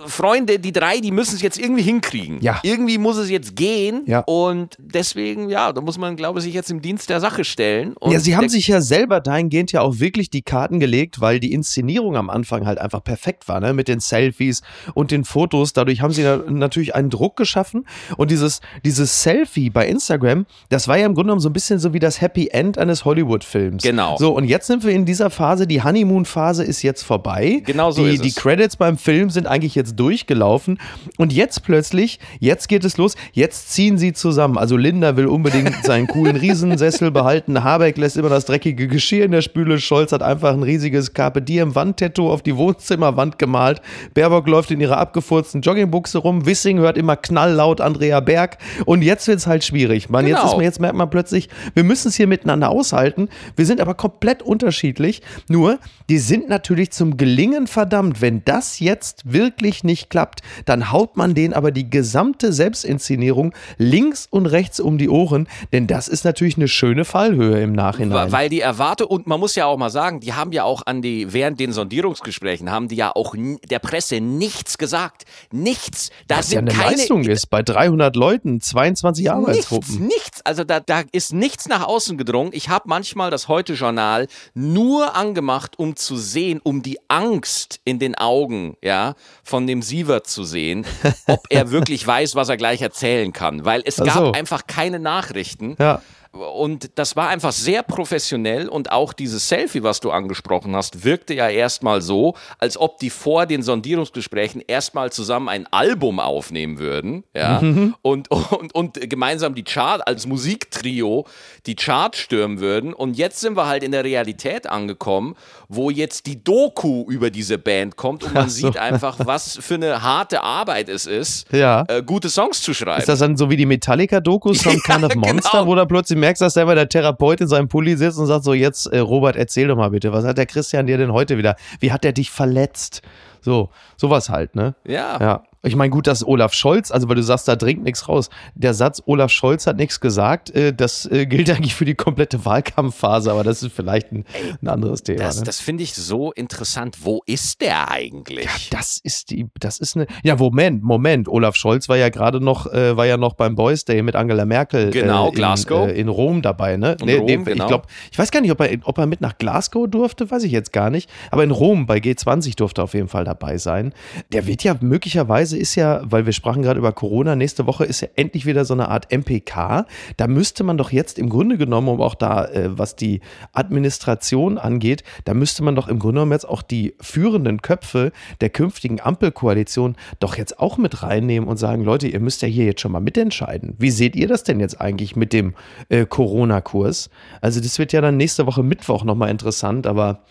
Freunde, 0.07 0.59
die 0.59 0.73
drei, 0.73 1.01
die 1.01 1.11
müssen 1.11 1.37
es 1.37 1.43
jetzt 1.43 1.59
irgendwie 1.59 1.83
hinkriegen. 1.83 2.41
Ja. 2.41 2.61
Irgendwie 2.63 2.99
muss 2.99 3.17
es 3.17 3.31
jetzt 3.31 3.57
gehen. 3.57 4.03
Ja. 4.07 4.21
Und 4.21 4.77
deswegen, 4.79 5.49
ja, 5.49 5.73
da 5.73 5.81
muss 5.81 5.99
man, 5.99 6.17
glaube 6.17 6.39
ich, 6.39 6.45
sich 6.45 6.55
jetzt 6.55 6.71
im 6.71 6.83
Dienst 6.83 7.11
der 7.11 7.21
Sache 7.21 7.45
stellen. 7.45 7.95
Und 7.95 8.13
ja, 8.13 8.21
sie 8.21 8.37
haben 8.37 8.49
sich 8.49 8.69
ja 8.69 8.81
selber 8.81 9.21
dahingehend 9.21 9.73
ja 9.73 9.81
auch 9.81 9.99
wirklich 9.99 10.31
die 10.31 10.43
Karten 10.43 10.81
gelegt, 10.81 11.21
weil 11.21 11.41
die 11.41 11.53
Inszenierung 11.53 12.17
am 12.17 12.31
Anfang 12.31 12.67
halt 12.67 12.79
einfach 12.79 13.03
perfekt 13.03 13.49
war, 13.49 13.61
ne? 13.61 13.73
Mit 13.73 13.89
den 13.89 14.01
Selfies 14.01 14.63
und 14.95 15.11
den 15.11 15.25
Fotos. 15.25 15.73
Dadurch 15.73 16.01
haben 16.01 16.13
sie 16.13 16.23
natürlich 16.49 16.95
einen 16.95 17.11
Druck 17.11 17.37
geschaffen. 17.37 17.87
Und 18.17 18.31
dieses, 18.31 18.61
dieses 18.85 19.23
Selfie 19.23 19.71
bei 19.71 19.87
Instagram, 19.87 20.47
das 20.69 20.89
war 20.89 20.99
ja 20.99 21.07
im 21.07 21.15
Grunde 21.15 21.29
genommen 21.29 21.41
so 21.41 21.49
ein 21.49 21.53
bisschen 21.53 21.79
so 21.79 21.93
wie 21.93 21.99
das 21.99 22.21
Happy 22.21 22.49
End 22.49 22.79
eines 22.79 23.05
Hollywood-Films. 23.05 23.83
Genau. 23.83 24.17
So, 24.17 24.35
und 24.35 24.45
jetzt 24.45 24.67
sind 24.67 24.85
wir 24.85 24.93
in 24.93 25.05
dieser 25.05 25.31
Phase, 25.31 25.67
die 25.67 25.83
Honeymoon-Phase 25.83 26.65
ist 26.65 26.83
jetzt 26.83 27.03
vorbei. 27.03 27.63
Genau 27.65 27.91
so 27.91 28.05
die, 28.05 28.15
ist 28.15 28.25
es. 28.25 28.35
Die 28.35 28.41
Credits 28.41 28.77
beim 28.77 28.99
Film 28.99 29.31
sind 29.31 29.47
eigentlich 29.47 29.72
jetzt 29.75 29.99
durchgelaufen. 29.99 30.79
Und 31.19 31.33
jetzt 31.33 31.63
plötzlich, 31.65 32.19
jetzt 32.41 32.69
geht 32.69 32.85
es 32.85 32.97
los, 32.97 33.15
jetzt 33.33 33.73
ziehen 33.73 33.99
sie 33.99 34.13
zusammen. 34.13 34.59
Also 34.59 34.77
Linda 34.77 35.17
will 35.17 35.27
unbedingt 35.27 35.75
seinen 35.85 36.07
coolen 36.07 36.37
Riesensessel 36.37 37.11
behalten. 37.11 37.65
Habeck 37.65 37.97
lässt 37.97 38.17
immer 38.17 38.29
das 38.29 38.45
dreckige 38.47 38.89
Geschirr 38.89 39.25
in 39.25 39.33
der 39.33 39.43
Spüle. 39.43 39.79
Scholz 39.79 40.13
hat 40.13 40.23
einfach 40.23 40.53
ein 40.53 40.63
riesiges 40.63 41.13
Carpe 41.15 41.43
Diem 41.43 41.75
Wandtattoo 41.75 42.31
auf 42.31 42.43
die 42.43 42.57
Wohnzimmerwand 42.57 43.39
gemalt. 43.39 43.81
Baerbock 44.15 44.47
läuft 44.49 44.71
in 44.71 44.81
ihrer 44.81 44.99
abgefurzten 44.99 45.63
Joggingbuchse 45.63 46.19
rum. 46.19 46.47
Wissing 46.47 46.79
hört 46.79 46.97
immer 46.97 47.17
knalllaut 47.17 47.81
Andrea 47.81 48.21
Berg. 48.21 48.59
Und 48.87 49.03
jetzt 49.03 49.27
wird 49.29 49.39
es 49.39 49.47
halt 49.47 49.65
schwierig. 49.65 50.11
Man, 50.11 50.27
genau. 50.27 50.43
jetzt, 50.43 50.55
ist, 50.55 50.61
jetzt 50.61 50.81
merkt 50.81 50.97
man 50.97 51.11
plötzlich, 51.11 51.49
wir 51.75 51.85
müssen 51.85 52.09
es 52.09 52.17
hier 52.17 52.27
miteinander 52.27 52.71
aushalten. 52.71 53.29
Wir 53.57 53.67
sind 53.67 53.81
aber 53.81 53.95
komplett 53.95 54.43
unterschiedlich. 54.43 55.23
Nur, 55.49 55.79
die 56.09 56.19
sind 56.19 56.49
natürlich 56.49 56.91
zum 56.93 57.17
Gelingen 57.17 57.67
verdammt. 57.67 58.21
Wenn 58.21 58.45
das 58.45 58.81
jetzt 58.81 59.33
wirklich 59.33 59.62
nicht 59.85 60.11
klappt, 60.11 60.41
dann 60.65 60.93
haut 60.93 61.17
man 61.17 61.35
denen 61.35 61.55
aber 61.55 61.71
die 61.71 61.89
gesamte 61.89 62.53
Selbstinszenierung 62.53 63.55
links 63.79 64.27
und 64.31 64.47
rechts 64.47 64.81
um 64.81 64.99
die 64.99 65.09
Ohren, 65.09 65.49
denn 65.73 65.87
das 65.87 66.09
ist 66.09 66.25
natürlich 66.25 66.57
eine 66.57 66.69
schöne 66.69 67.05
Fallhöhe 67.05 67.61
im 67.63 67.73
Nachhinein. 67.73 68.33
Weil 68.33 68.49
die 68.49 68.61
erwarte 68.61 69.07
und 69.07 69.27
man 69.27 69.41
muss 69.41 69.55
ja 69.55 69.67
auch 69.67 69.79
mal 69.79 69.91
sagen, 69.91 70.21
die 70.21 70.33
haben 70.35 70.53
ja 70.53 70.65
auch 70.65 70.83
an 70.87 71.03
die 71.03 71.33
während 71.33 71.61
den 71.61 71.73
Sondierungsgesprächen 71.73 72.71
haben 72.71 72.89
die 72.89 72.97
ja 72.97 73.13
auch 73.15 73.35
der 73.37 73.79
Presse 73.79 74.21
nichts 74.21 74.79
gesagt, 74.79 75.25
nichts. 75.51 76.11
Da 76.29 76.39
Was 76.39 76.53
ja 76.53 76.61
eine 76.61 76.71
keine, 76.71 76.97
Leistung 76.97 77.25
ist 77.25 77.51
bei 77.51 77.63
300 77.63 78.17
Leuten, 78.17 78.61
22 78.61 79.31
Arbeitsgruppen. 79.31 80.07
Nichts, 80.07 80.15
nichts. 80.15 80.47
Also 80.47 80.65
da, 80.65 80.81
da 80.81 81.03
ist 81.13 81.33
nichts 81.33 81.69
nach 81.69 81.87
außen 81.87 82.17
gedrungen. 82.19 82.51
Ich 82.55 82.69
habe 82.69 82.85
manchmal 82.89 83.31
das 83.31 83.49
Heute-Journal 83.49 84.27
nur 84.55 85.17
angemacht, 85.17 85.79
um 85.79 85.97
zu 85.97 86.17
sehen, 86.17 86.61
um 86.63 86.83
die 86.83 86.99
Angst 87.09 87.81
in 87.85 87.99
den 87.99 88.15
Augen, 88.15 88.77
ja, 88.83 89.15
von 89.53 89.67
dem 89.67 89.83
Sievert 89.83 90.27
zu 90.27 90.45
sehen, 90.45 90.87
ob 91.27 91.45
er 91.51 91.71
wirklich 91.71 92.07
weiß, 92.07 92.35
was 92.37 92.49
er 92.49 92.57
gleich 92.57 92.81
erzählen 92.81 93.35
kann. 93.35 93.67
Weil 93.67 93.83
es 93.85 93.99
gab 93.99 94.15
so. 94.15 94.33
einfach 94.33 94.67
keine 94.67 94.99
Nachrichten. 94.99 95.77
Ja. 95.79 96.01
Und 96.33 96.93
das 96.95 97.15
war 97.15 97.29
einfach 97.29 97.53
sehr 97.53 97.83
professionell 97.83 98.67
und 98.67 98.91
auch 98.91 99.13
dieses 99.13 99.51
Selfie, 99.51 99.83
was 99.83 100.01
du 100.01 100.11
angesprochen 100.11 100.75
hast, 100.75 101.05
wirkte 101.05 101.35
ja 101.35 101.51
erstmal 101.51 102.01
so, 102.01 102.35
als 102.59 102.79
ob 102.79 102.99
die 102.99 103.11
vor 103.11 103.45
den 103.45 103.63
Sondierungsgesprächen 103.63 104.63
erstmal 104.67 105.13
zusammen 105.13 105.51
ein 105.51 105.67
Album 105.71 106.21
aufnehmen 106.21 106.79
würden, 106.79 107.25
ja, 107.35 107.61
mhm. 107.61 107.95
und, 108.01 108.31
und, 108.31 108.75
und 108.75 109.11
gemeinsam 109.11 109.55
die 109.55 109.63
Chart 109.63 110.07
als 110.07 110.27
Musiktrio 110.27 111.27
die 111.67 111.77
Chart 111.77 112.17
stürmen 112.17 112.61
würden. 112.61 112.95
Und 112.95 113.19
jetzt 113.19 113.41
sind 113.41 113.55
wir 113.55 113.67
halt 113.67 113.83
in 113.83 113.93
der 113.93 114.05
Realität 114.05 114.67
angekommen, 114.67 115.37
wo 115.69 115.91
jetzt 115.91 116.25
die 116.25 116.43
Doku 116.43 117.05
über 117.11 117.31
diese 117.31 117.59
Band 117.59 117.97
kommt 117.97 118.25
und 118.25 118.33
man 118.33 118.49
so. 118.49 118.69
sieht 118.69 118.79
einfach, 118.79 119.19
was 119.27 119.59
für 119.61 119.75
eine 119.75 120.03
harte 120.03 120.43
Arbeit 120.43 120.89
es 120.89 121.05
ist, 121.05 121.53
ja. 121.53 121.85
äh, 121.89 122.03
gute 122.03 122.31
Songs 122.31 122.63
zu 122.63 122.73
schreiben. 122.73 123.01
Ist 123.01 123.09
das 123.09 123.19
dann 123.19 123.37
so 123.37 123.51
wie 123.51 123.57
die 123.59 123.67
Metallica-Dokus, 123.67 124.61
Some 124.61 124.77
ja, 124.89 124.95
Kind 124.95 125.05
of 125.05 125.15
Monster, 125.15 125.59
genau. 125.59 125.67
wo 125.67 125.75
da 125.75 125.85
plötzlich 125.85 126.22
merkst, 126.23 126.41
dass 126.41 126.55
selber 126.55 126.75
der 126.75 126.89
Therapeut 126.89 127.41
in 127.41 127.49
seinem 127.49 127.69
Pulli 127.69 127.97
sitzt 127.97 128.19
und 128.19 128.27
sagt 128.27 128.45
so, 128.45 128.55
jetzt 128.55 128.87
äh, 128.87 129.01
Robert, 129.01 129.37
erzähl 129.37 129.69
doch 129.69 129.77
mal 129.77 129.91
bitte, 129.91 130.13
was 130.13 130.25
hat 130.25 130.39
der 130.39 130.47
Christian 130.47 130.87
dir 130.87 130.97
denn 130.97 131.13
heute 131.13 131.37
wieder, 131.37 131.57
wie 131.81 131.93
hat 131.93 132.05
er 132.05 132.13
dich 132.13 132.31
verletzt? 132.31 133.03
So, 133.41 133.71
sowas 133.97 134.29
halt, 134.29 134.55
ne? 134.55 134.75
Ja. 134.87 135.19
Ja. 135.21 135.43
Ich 135.65 135.77
meine, 135.77 135.91
gut, 135.91 136.09
dass 136.09 136.27
Olaf 136.27 136.53
Scholz, 136.55 136.91
also 136.91 137.09
weil 137.09 137.15
du 137.15 137.23
sagst, 137.23 137.47
da 137.47 137.55
dringt 137.55 137.85
nichts 137.85 138.09
raus. 138.09 138.31
Der 138.55 138.75
Satz, 138.75 139.01
Olaf 139.07 139.31
Scholz 139.31 139.67
hat 139.67 139.77
nichts 139.77 140.01
gesagt, 140.01 140.51
äh, 140.51 140.75
das 140.75 141.07
äh, 141.07 141.25
gilt 141.27 141.51
eigentlich 141.51 141.75
für 141.75 141.85
die 141.85 141.95
komplette 141.95 142.45
Wahlkampfphase, 142.45 143.31
aber 143.31 143.45
das 143.45 143.63
ist 143.63 143.73
vielleicht 143.73 144.11
ein, 144.11 144.25
ein 144.61 144.69
anderes 144.69 145.05
Thema. 145.05 145.21
Das, 145.21 145.39
ne? 145.39 145.45
das 145.45 145.61
finde 145.61 145.85
ich 145.85 145.95
so 145.95 146.33
interessant. 146.33 146.99
Wo 147.03 147.23
ist 147.27 147.61
der 147.61 147.91
eigentlich? 147.91 148.45
Ja, 148.45 148.51
das 148.71 148.99
ist 149.03 149.31
die, 149.31 149.47
das 149.61 149.79
ist 149.79 149.97
eine. 149.97 150.07
Ja, 150.25 150.35
Moment, 150.35 150.83
Moment. 150.83 151.29
Olaf 151.29 151.55
Scholz 151.55 151.89
war 151.89 151.97
ja 151.97 152.09
gerade 152.09 152.41
noch, 152.41 152.67
äh, 152.67 152.97
war 152.97 153.07
ja 153.07 153.17
noch 153.17 153.35
beim 153.35 153.55
Boys 153.55 153.85
Day 153.85 154.03
mit 154.03 154.17
Angela 154.17 154.45
Merkel. 154.45 154.91
Genau, 154.91 155.27
äh, 155.27 155.29
in, 155.29 155.35
Glasgow. 155.35 155.89
Äh, 155.89 155.93
in 155.93 156.09
Rom 156.09 156.43
dabei, 156.43 156.77
ne? 156.77 156.97
In 157.01 157.19
Rom, 157.19 157.29
Ich 157.29 157.45
genau. 157.45 157.69
glaube, 157.69 157.87
ich 158.11 158.19
weiß 158.19 158.33
gar 158.33 158.41
nicht, 158.41 158.51
ob 158.51 158.61
er, 158.61 158.77
ob 158.83 158.99
er 158.99 159.07
mit 159.07 159.21
nach 159.21 159.39
Glasgow 159.39 159.89
durfte, 159.89 160.29
weiß 160.29 160.43
ich 160.43 160.53
jetzt 160.53 160.73
gar 160.73 160.91
nicht. 160.91 161.09
Aber 161.31 161.45
in 161.45 161.53
Rom 161.53 161.87
bei 161.87 161.99
G20 161.99 162.57
durfte 162.57 162.81
er 162.81 162.85
auf 162.85 162.95
jeden 162.95 163.09
Fall 163.09 163.25
dabei 163.25 163.59
sein. 163.59 163.95
Der 164.33 164.47
wird 164.47 164.65
ja 164.65 164.77
möglicherweise 164.81 165.52
ist 165.57 165.75
ja, 165.75 166.03
weil 166.05 166.27
wir 166.27 166.33
sprachen 166.33 166.63
gerade 166.63 166.79
über 166.79 166.93
Corona, 166.93 167.37
nächste 167.37 167.67
Woche 167.67 167.85
ist 167.85 168.01
ja 168.01 168.09
endlich 168.17 168.47
wieder 168.47 168.65
so 168.65 168.75
eine 168.75 168.89
Art 168.89 169.13
MPK. 169.13 169.87
Da 170.17 170.27
müsste 170.27 170.65
man 170.65 170.77
doch 170.77 170.93
jetzt 170.93 171.19
im 171.19 171.29
Grunde 171.29 171.59
genommen, 171.59 171.89
um 171.89 172.01
auch 172.01 172.15
da, 172.15 172.47
äh, 172.47 172.79
was 172.79 172.97
die 172.97 173.21
Administration 173.53 174.59
angeht, 174.59 175.05
da 175.25 175.35
müsste 175.35 175.63
man 175.63 175.75
doch 175.75 175.89
im 175.89 175.99
Grunde 175.99 176.21
genommen 176.21 176.33
jetzt 176.33 176.49
auch 176.49 176.63
die 176.63 176.95
führenden 177.01 177.63
Köpfe 177.63 178.13
der 178.41 178.51
künftigen 178.51 179.01
Ampelkoalition 179.01 179.97
doch 180.21 180.37
jetzt 180.37 180.59
auch 180.59 180.79
mit 180.79 181.03
reinnehmen 181.03 181.49
und 181.49 181.57
sagen, 181.57 181.85
Leute, 181.85 182.09
ihr 182.09 182.21
müsst 182.21 182.43
ja 182.43 182.49
hier 182.49 182.65
jetzt 182.65 182.81
schon 182.81 182.93
mal 182.93 183.01
mitentscheiden. 183.01 183.75
Wie 183.79 183.91
seht 183.91 184.17
ihr 184.17 184.29
das 184.29 184.45
denn 184.45 184.61
jetzt 184.61 184.81
eigentlich 184.81 185.17
mit 185.17 185.33
dem 185.33 185.55
äh, 185.89 186.07
Corona-Kurs? 186.07 187.11
Also 187.41 187.61
das 187.61 187.79
wird 187.79 187.93
ja 187.93 188.01
dann 188.01 188.17
nächste 188.17 188.47
Woche 188.47 188.63
Mittwoch 188.63 189.05
nochmal 189.05 189.31
interessant, 189.31 189.87
aber 189.87 190.23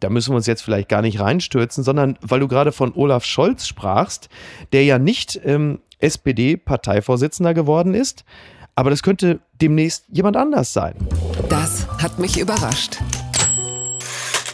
da 0.00 0.10
müssen 0.10 0.32
wir 0.32 0.36
uns 0.36 0.46
jetzt 0.46 0.62
vielleicht 0.62 0.88
gar 0.88 1.02
nicht 1.02 1.20
reinstürzen, 1.20 1.84
sondern 1.84 2.18
weil 2.20 2.40
du 2.40 2.48
gerade 2.48 2.72
von 2.72 2.92
Olaf 2.94 3.24
Scholz 3.24 3.66
sprachst, 3.66 4.28
der 4.72 4.84
ja 4.84 4.98
nicht 4.98 5.40
ähm, 5.44 5.80
SPD-Parteivorsitzender 6.00 7.54
geworden 7.54 7.94
ist, 7.94 8.24
aber 8.74 8.90
das 8.90 9.02
könnte 9.02 9.40
demnächst 9.60 10.04
jemand 10.12 10.36
anders 10.36 10.72
sein. 10.72 10.94
Das 11.48 11.88
hat 12.00 12.18
mich 12.18 12.38
überrascht. 12.38 12.98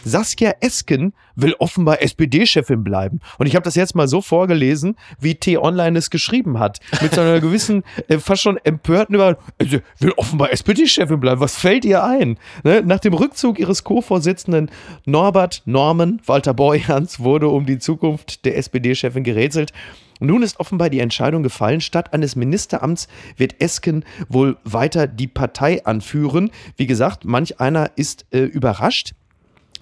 Saskia 0.05 0.53
Esken 0.61 1.13
will 1.35 1.55
offenbar 1.57 2.01
SPD-Chefin 2.01 2.83
bleiben. 2.83 3.19
Und 3.39 3.47
ich 3.47 3.55
habe 3.55 3.63
das 3.63 3.75
jetzt 3.75 3.95
mal 3.95 4.07
so 4.07 4.21
vorgelesen, 4.21 4.95
wie 5.19 5.35
T-Online 5.35 5.97
es 5.97 6.11
geschrieben 6.11 6.59
hat. 6.59 6.79
Mit 7.01 7.13
so 7.13 7.21
einer 7.21 7.41
gewissen, 7.41 7.83
äh, 8.07 8.19
fast 8.19 8.43
schon 8.43 8.57
empörten 8.63 9.15
über, 9.15 9.37
also, 9.59 9.79
will 9.99 10.13
offenbar 10.15 10.51
SPD-Chefin 10.51 11.19
bleiben. 11.19 11.41
Was 11.41 11.57
fällt 11.57 11.85
ihr 11.85 12.03
ein? 12.03 12.37
Ne? 12.63 12.83
Nach 12.85 12.99
dem 12.99 13.15
Rückzug 13.15 13.59
ihres 13.59 13.83
Co-Vorsitzenden 13.83 14.69
Norbert 15.05 15.63
Norman 15.65 16.21
Walter 16.25 16.53
Borjans 16.53 17.19
wurde 17.19 17.49
um 17.49 17.65
die 17.65 17.79
Zukunft 17.79 18.45
der 18.45 18.57
SPD-Chefin 18.57 19.23
gerätselt. 19.23 19.73
Nun 20.19 20.43
ist 20.43 20.59
offenbar 20.59 20.89
die 20.89 20.99
Entscheidung 20.99 21.43
gefallen, 21.43 21.81
statt 21.81 22.13
eines 22.13 22.35
Ministeramts 22.35 23.07
wird 23.35 23.59
Esken 23.59 24.05
wohl 24.29 24.57
weiter 24.63 25.07
die 25.07 25.27
Partei 25.27 25.83
anführen. 25.85 26.51
Wie 26.77 26.87
gesagt, 26.87 27.25
manch 27.25 27.59
einer 27.59 27.91
ist 27.95 28.25
äh, 28.31 28.39
überrascht. 28.39 29.13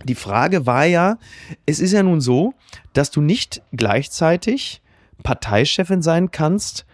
Die 0.04 0.16
Frage 0.16 0.66
war 0.66 0.86
ja, 0.86 1.18
es 1.66 1.80
ist 1.80 1.94
ja 1.94 2.04
nun 2.04 2.22
so, 2.22 2.54
dass 2.94 3.12
du 3.12 3.22
nicht 3.22 3.62
gleichzeitig 3.72 4.82
Parteichefin 5.24 6.02
sein 6.02 6.32
kannst 6.32 6.86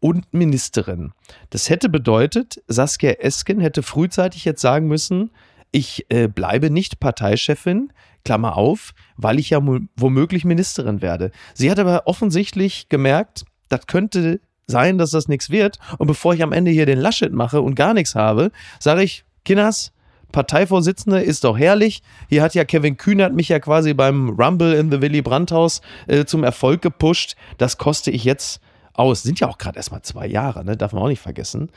und 0.00 0.32
Ministerin. 0.32 1.12
Das 1.50 1.68
hätte 1.68 1.88
bedeutet, 1.88 2.62
Saskia 2.68 3.12
Esken 3.12 3.60
hätte 3.60 3.82
frühzeitig 3.82 4.44
jetzt 4.44 4.60
sagen 4.60 4.86
müssen, 4.86 5.30
ich 5.72 6.06
äh, 6.08 6.28
bleibe 6.28 6.70
nicht 6.70 7.00
Parteichefin, 7.00 7.92
Klammer 8.24 8.56
auf, 8.56 8.92
weil 9.16 9.38
ich 9.38 9.50
ja 9.50 9.60
womöglich 9.96 10.44
Ministerin 10.44 11.02
werde. 11.02 11.30
Sie 11.54 11.70
hat 11.70 11.78
aber 11.78 12.06
offensichtlich 12.06 12.88
gemerkt, 12.88 13.44
das 13.68 13.86
könnte 13.86 14.40
sein, 14.66 14.98
dass 14.98 15.10
das 15.10 15.28
nichts 15.28 15.50
wird. 15.50 15.78
Und 15.98 16.06
bevor 16.06 16.34
ich 16.34 16.42
am 16.42 16.52
Ende 16.52 16.70
hier 16.70 16.86
den 16.86 16.98
Laschet 16.98 17.32
mache 17.32 17.60
und 17.60 17.74
gar 17.74 17.94
nichts 17.94 18.14
habe, 18.14 18.50
sage 18.80 19.02
ich, 19.02 19.24
Kinders, 19.44 19.92
Parteivorsitzende 20.32 21.20
ist 21.20 21.44
doch 21.44 21.58
herrlich. 21.58 22.02
Hier 22.28 22.42
hat 22.42 22.54
ja 22.54 22.64
Kevin 22.64 22.96
Kühnert 22.96 23.32
mich 23.32 23.48
ja 23.48 23.58
quasi 23.58 23.94
beim 23.94 24.30
Rumble 24.30 24.74
in 24.74 24.90
the 24.90 25.00
Willy 25.00 25.22
Brandt-Haus 25.22 25.80
äh, 26.06 26.24
zum 26.24 26.44
Erfolg 26.44 26.82
gepusht. 26.82 27.36
Das 27.58 27.78
koste 27.78 28.10
ich 28.10 28.24
jetzt 28.24 28.60
aus. 28.92 29.22
Sind 29.22 29.40
ja 29.40 29.48
auch 29.48 29.58
gerade 29.58 29.78
erst 29.78 29.92
mal 29.92 30.02
zwei 30.02 30.26
Jahre, 30.26 30.64
ne? 30.64 30.76
darf 30.76 30.92
man 30.92 31.02
auch 31.02 31.08
nicht 31.08 31.20
vergessen. 31.20 31.70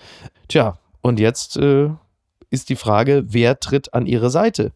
Tja, 0.47 0.77
und 1.01 1.19
jetzt 1.19 1.57
äh, 1.57 1.89
ist 2.51 2.69
die 2.69 2.75
Frage, 2.75 3.23
wer 3.27 3.59
tritt 3.59 3.93
an 3.93 4.05
ihre 4.05 4.29
Seite? 4.29 4.71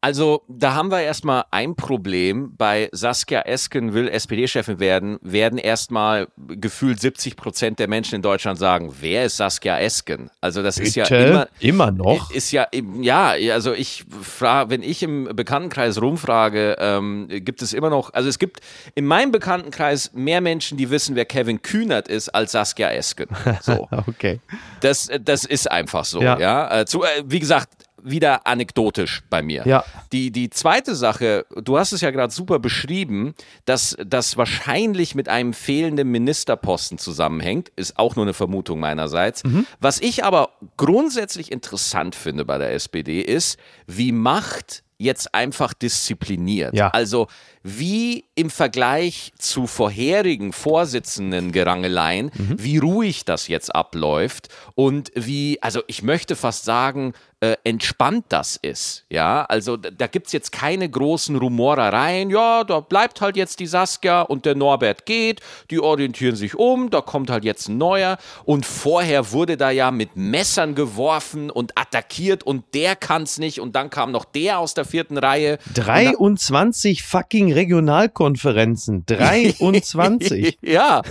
Also, 0.00 0.42
da 0.48 0.74
haben 0.74 0.90
wir 0.90 1.00
erstmal 1.00 1.44
ein 1.50 1.74
Problem. 1.76 2.54
Bei 2.56 2.88
Saskia 2.92 3.40
Esken 3.42 3.92
will 3.92 4.08
SPD-Chefin 4.08 4.80
werden, 4.80 5.18
werden 5.22 5.58
erstmal 5.58 6.28
gefühlt 6.36 7.00
70 7.00 7.36
Prozent 7.36 7.78
der 7.78 7.88
Menschen 7.88 8.16
in 8.16 8.22
Deutschland 8.22 8.58
sagen, 8.58 8.94
wer 9.00 9.26
ist 9.26 9.36
Saskia 9.36 9.78
Esken? 9.78 10.30
Also, 10.40 10.62
das 10.62 10.78
ist 10.78 10.94
ja 10.94 11.04
Bitte? 11.04 11.16
immer. 11.16 11.48
Immer 11.60 11.90
noch? 11.90 12.30
Ist 12.30 12.50
ja, 12.52 12.66
ja, 13.00 13.34
also 13.52 13.72
ich 13.72 14.04
frage, 14.22 14.70
wenn 14.70 14.82
ich 14.82 15.02
im 15.02 15.28
Bekanntenkreis 15.34 16.00
rumfrage, 16.00 16.76
ähm, 16.78 17.28
gibt 17.28 17.62
es 17.62 17.72
immer 17.72 17.90
noch, 17.90 18.14
also 18.14 18.28
es 18.28 18.38
gibt 18.38 18.60
in 18.94 19.04
meinem 19.06 19.32
Bekanntenkreis 19.32 20.12
mehr 20.14 20.40
Menschen, 20.40 20.78
die 20.78 20.90
wissen, 20.90 21.14
wer 21.14 21.24
Kevin 21.24 21.62
Kühnert 21.62 22.08
ist, 22.08 22.30
als 22.30 22.52
Saskia 22.52 22.90
Esken. 22.90 23.28
So. 23.60 23.88
okay. 24.06 24.40
Das, 24.80 25.10
das 25.22 25.44
ist 25.44 25.70
einfach 25.70 26.04
so, 26.04 26.22
Ja. 26.22 26.38
ja. 26.38 26.80
Äh, 26.80 26.86
äh, 27.02 27.24
wie 27.26 27.40
gesagt, 27.40 27.86
wieder 28.02 28.46
anekdotisch 28.46 29.22
bei 29.30 29.42
mir. 29.42 29.62
Ja. 29.66 29.84
Die, 30.12 30.30
die 30.30 30.50
zweite 30.50 30.94
Sache, 30.94 31.46
du 31.62 31.78
hast 31.78 31.92
es 31.92 32.00
ja 32.00 32.10
gerade 32.10 32.32
super 32.32 32.58
beschrieben, 32.58 33.34
dass 33.64 33.96
das 34.04 34.36
wahrscheinlich 34.36 35.14
mit 35.14 35.28
einem 35.28 35.52
fehlenden 35.52 36.10
Ministerposten 36.10 36.98
zusammenhängt, 36.98 37.70
ist 37.76 37.98
auch 37.98 38.16
nur 38.16 38.24
eine 38.24 38.34
Vermutung 38.34 38.80
meinerseits. 38.80 39.44
Mhm. 39.44 39.66
Was 39.80 40.00
ich 40.00 40.24
aber 40.24 40.50
grundsätzlich 40.76 41.52
interessant 41.52 42.14
finde 42.14 42.44
bei 42.44 42.58
der 42.58 42.72
SPD 42.72 43.20
ist, 43.20 43.58
wie 43.86 44.12
Macht 44.12 44.82
jetzt 45.02 45.34
einfach 45.34 45.74
diszipliniert. 45.74 46.74
Ja. 46.74 46.88
Also 46.88 47.26
wie 47.62 48.24
im 48.34 48.50
Vergleich 48.50 49.32
zu 49.38 49.66
vorherigen 49.66 50.52
Vorsitzenden 50.52 51.52
Gerangeleien, 51.52 52.30
Mhm. 52.34 52.56
wie 52.58 52.78
ruhig 52.78 53.24
das 53.24 53.48
jetzt 53.48 53.74
abläuft 53.74 54.48
und 54.74 55.10
wie, 55.14 55.58
also 55.62 55.82
ich 55.86 56.02
möchte 56.02 56.36
fast 56.36 56.64
sagen, 56.64 57.12
äh, 57.42 57.56
entspannt 57.64 58.26
das 58.28 58.56
ist. 58.56 59.04
Ja, 59.10 59.44
also 59.46 59.76
da, 59.76 60.06
gibt 60.06 60.28
es 60.28 60.32
jetzt 60.32 60.52
keine 60.52 60.88
großen 60.88 61.34
Rumorereien. 61.34 62.30
Ja, 62.30 62.62
da 62.62 62.78
bleibt 62.78 63.20
halt 63.20 63.36
jetzt 63.36 63.58
die 63.58 63.66
Saskia 63.66 64.22
und 64.22 64.46
der 64.46 64.54
Norbert 64.54 65.06
geht, 65.06 65.40
die 65.68 65.80
orientieren 65.80 66.36
sich 66.36 66.54
um, 66.54 66.88
da 66.88 67.00
kommt 67.00 67.30
halt 67.30 67.44
jetzt 67.44 67.68
ein 67.68 67.78
neuer. 67.78 68.16
Und 68.44 68.64
vorher 68.64 69.32
wurde 69.32 69.56
da 69.56 69.70
ja 69.70 69.90
mit 69.90 70.14
Messern 70.14 70.76
geworfen 70.76 71.50
und 71.50 71.76
attackiert 71.76 72.44
und 72.44 72.62
der 72.74 72.94
kann 72.94 73.24
es 73.24 73.38
nicht 73.38 73.60
und 73.60 73.74
dann 73.74 73.90
kam 73.90 74.12
noch 74.12 74.24
der 74.24 74.60
aus 74.60 74.74
der 74.74 74.84
vierten 74.84 75.18
Reihe. 75.18 75.58
23 75.74 77.02
fucking 77.02 77.52
Regionalkonferenzen. 77.52 79.04
23. 79.06 80.58
ja, 80.62 81.02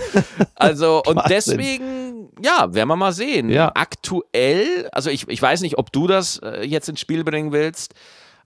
also 0.54 1.02
und 1.06 1.20
deswegen, 1.28 2.30
ja, 2.40 2.72
werden 2.72 2.88
wir 2.88 2.96
mal 2.96 3.12
sehen. 3.12 3.50
Ja. 3.50 3.70
Aktuell, 3.74 4.88
also 4.92 5.10
ich, 5.10 5.28
ich 5.28 5.42
weiß 5.42 5.60
nicht, 5.60 5.76
ob 5.76 5.92
du 5.92 6.06
das 6.06 6.21
äh, 6.42 6.64
jetzt 6.64 6.88
ins 6.88 7.00
Spiel 7.00 7.24
bringen 7.24 7.52
willst, 7.52 7.94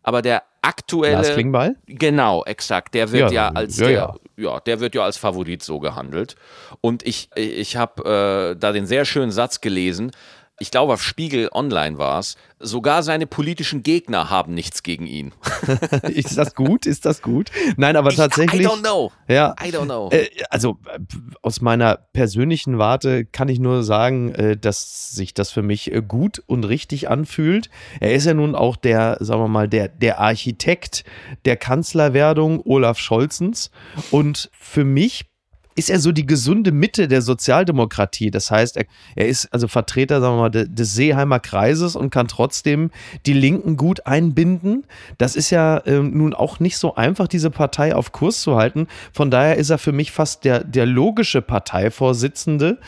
aber 0.03 0.23
der 0.23 0.43
aktuelle. 0.63 1.17
Lars 1.17 1.33
Klingbeil? 1.33 1.77
Genau, 1.87 2.45
exakt. 2.45 2.95
Der 2.95 3.11
wird 3.13 3.33
Ja, 3.33 3.49
ja, 3.49 3.55
als 3.55 3.79
ja, 3.79 3.87
der, 3.87 3.95
ja. 3.97 4.15
ja. 4.37 4.61
der 4.61 4.81
wird 4.81 4.95
ja 4.95 5.03
als 5.03 5.17
Favorit 5.17 5.63
so 5.63 5.79
gehandelt. 5.81 6.37
Und 6.81 7.05
ich, 7.05 7.31
ich 7.35 7.77
habe 7.77 8.55
äh, 8.55 8.59
da 8.59 8.73
den 8.73 8.87
sehr 8.87 9.05
schönen 9.05 9.31
Satz 9.31 9.61
gelesen. 9.61 10.13
Ich 10.59 10.71
glaube, 10.71 10.95
auf 10.95 11.03
Spiegel 11.03 11.51
Online 11.53 11.99
war 11.99 12.19
es. 12.19 12.37
Sogar 12.59 13.03
seine 13.03 13.27
politischen 13.27 13.83
Gegner 13.83 14.31
haben 14.31 14.55
nichts 14.55 14.83
gegen 14.83 15.07
ihn. 15.07 15.33
Ist 16.09 16.39
das 16.39 16.55
gut? 16.55 16.87
Ist 16.87 17.05
das 17.05 17.21
gut? 17.21 17.51
Nein, 17.77 17.95
aber 17.95 18.11
Ich, 18.11 18.17
tatsächlich. 18.17 18.63
I 18.63 18.67
don't 18.67 18.81
know. 18.81 19.13
Ja. 19.29 19.55
I 19.63 19.69
don't 19.69 19.85
know. 19.85 20.09
Äh, 20.11 20.31
also 20.49 20.79
äh, 20.87 20.99
aus 21.43 21.61
meiner 21.61 21.97
persönlichen 21.97 22.79
Warte 22.79 23.27
kann 23.27 23.49
ich 23.49 23.59
nur 23.59 23.83
sagen, 23.83 24.35
äh, 24.35 24.57
dass 24.57 25.11
sich 25.11 25.35
das 25.35 25.51
für 25.51 25.63
mich 25.63 25.93
äh, 25.93 26.01
gut 26.01 26.43
und 26.47 26.65
richtig 26.65 27.11
anfühlt. 27.11 27.69
Er 28.01 28.15
ist 28.15 28.25
ja 28.25 28.33
nun 28.33 28.55
auch 28.55 28.77
der, 28.77 29.19
sagen 29.21 29.43
wir 29.43 29.49
mal, 29.49 29.69
der, 29.69 29.89
der 29.89 30.21
Architekt 30.21 31.05
der 31.45 31.59
Kanzlerwerdung 31.59 32.63
Olaf 32.65 32.99
Scholzens. 32.99 33.71
Und 34.11 34.51
für 34.59 34.85
mich 34.85 35.27
ist 35.77 35.91
er 35.91 36.01
so 36.01 36.11
die 36.11 36.27
gesunde 36.27 36.73
Mitte 36.73 37.07
der 37.07 37.23
Sozialdemokratie. 37.23 38.31
Das 38.31 38.51
heißt, 38.51 38.79
er, 38.79 38.87
er 39.15 39.29
ist 39.29 39.53
also 39.53 39.69
Vertreter, 39.69 40.21
sagen 40.21 40.37
wir 40.37 40.41
mal, 40.41 40.51
de- 40.51 40.69
des 40.69 40.95
Seeheimer 40.95 41.39
Kreises 41.39 41.97
und 41.97 42.11
kann 42.11 42.29
trotzdem 42.29 42.91
die 43.27 43.35
Linken 43.35 43.77
gut 43.77 44.07
einbinden. 44.07 44.85
Das 45.19 45.37
ist 45.37 45.51
ja 45.51 45.83
ähm, 45.87 46.17
nun 46.17 46.33
auch 46.33 46.61
nicht 46.61 46.79
so 46.79 46.95
einfach, 46.95 47.29
diese 47.29 47.51
Partei 47.51 47.95
auf 47.95 48.13
Kurs 48.13 48.41
zu 48.41 48.57
halten. 48.57 48.87
Von 49.13 49.31
daher 49.31 49.57
ist 49.57 49.69
er 49.69 49.77
für 49.77 49.93
mich 49.93 50.13
fast 50.13 50.45
der, 50.45 50.65
der 50.65 50.87
logische 50.87 51.43
Parteivorsitzende. 51.43 52.79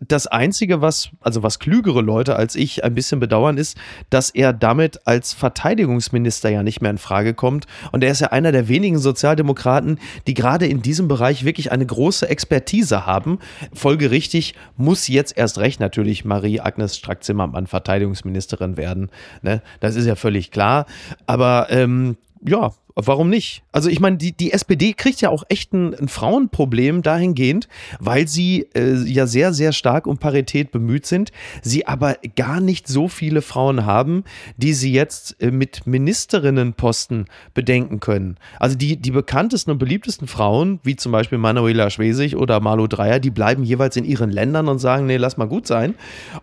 Das 0.00 0.26
Einzige, 0.26 0.80
was, 0.80 1.10
also 1.20 1.44
was 1.44 1.60
klügere 1.60 2.02
Leute 2.02 2.34
als 2.34 2.56
ich 2.56 2.82
ein 2.82 2.94
bisschen 2.94 3.20
bedauern, 3.20 3.56
ist, 3.56 3.76
dass 4.10 4.30
er 4.30 4.52
damit 4.52 5.06
als 5.06 5.32
Verteidigungsminister 5.32 6.50
ja 6.50 6.64
nicht 6.64 6.80
mehr 6.80 6.90
in 6.90 6.98
Frage 6.98 7.34
kommt. 7.34 7.66
Und 7.92 8.02
er 8.02 8.10
ist 8.10 8.20
ja 8.20 8.28
einer 8.32 8.50
der 8.50 8.66
wenigen 8.66 8.98
Sozialdemokraten, 8.98 10.00
die 10.26 10.34
gerade 10.34 10.66
in 10.66 10.82
diesem 10.82 11.06
Bereich 11.06 11.44
wirklich 11.44 11.70
eine 11.70 11.86
große 11.86 12.31
Expertise 12.32 13.06
haben. 13.06 13.38
Folgerichtig 13.72 14.54
muss 14.76 15.06
jetzt 15.06 15.36
erst 15.36 15.58
recht 15.58 15.78
natürlich 15.80 16.24
Marie-Agnes 16.24 16.96
Strack-Zimmermann 16.96 17.66
Verteidigungsministerin 17.66 18.76
werden. 18.76 19.10
Ne? 19.42 19.62
Das 19.80 19.94
ist 19.94 20.06
ja 20.06 20.16
völlig 20.16 20.50
klar. 20.50 20.86
Aber 21.26 21.66
ähm, 21.70 22.16
ja, 22.44 22.72
warum 22.94 23.30
nicht? 23.30 23.62
Also 23.72 23.88
ich 23.88 24.00
meine, 24.00 24.16
die, 24.16 24.32
die 24.32 24.52
SPD 24.52 24.92
kriegt 24.92 25.20
ja 25.20 25.30
auch 25.30 25.44
echt 25.48 25.72
ein, 25.72 25.94
ein 25.94 26.08
Frauenproblem 26.08 27.02
dahingehend, 27.02 27.68
weil 28.00 28.28
sie 28.28 28.68
äh, 28.74 28.94
ja 29.04 29.26
sehr, 29.26 29.52
sehr 29.52 29.72
stark 29.72 30.06
um 30.06 30.18
Parität 30.18 30.70
bemüht 30.70 31.06
sind, 31.06 31.32
sie 31.62 31.86
aber 31.86 32.16
gar 32.36 32.60
nicht 32.60 32.88
so 32.88 33.08
viele 33.08 33.42
Frauen 33.42 33.86
haben, 33.86 34.24
die 34.56 34.74
sie 34.74 34.92
jetzt 34.92 35.40
äh, 35.40 35.50
mit 35.50 35.86
Ministerinnenposten 35.86 37.26
bedenken 37.54 38.00
können. 38.00 38.36
Also 38.58 38.76
die, 38.76 38.96
die 38.96 39.10
bekanntesten 39.10 39.70
und 39.70 39.78
beliebtesten 39.78 40.28
Frauen, 40.28 40.80
wie 40.82 40.96
zum 40.96 41.12
Beispiel 41.12 41.38
Manuela 41.38 41.90
Schwesig 41.90 42.36
oder 42.36 42.60
Malu 42.60 42.86
Dreyer, 42.86 43.20
die 43.20 43.30
bleiben 43.30 43.64
jeweils 43.64 43.96
in 43.96 44.04
ihren 44.04 44.30
Ländern 44.30 44.68
und 44.68 44.78
sagen, 44.78 45.06
nee, 45.06 45.16
lass 45.16 45.36
mal 45.36 45.48
gut 45.48 45.66
sein. 45.66 45.94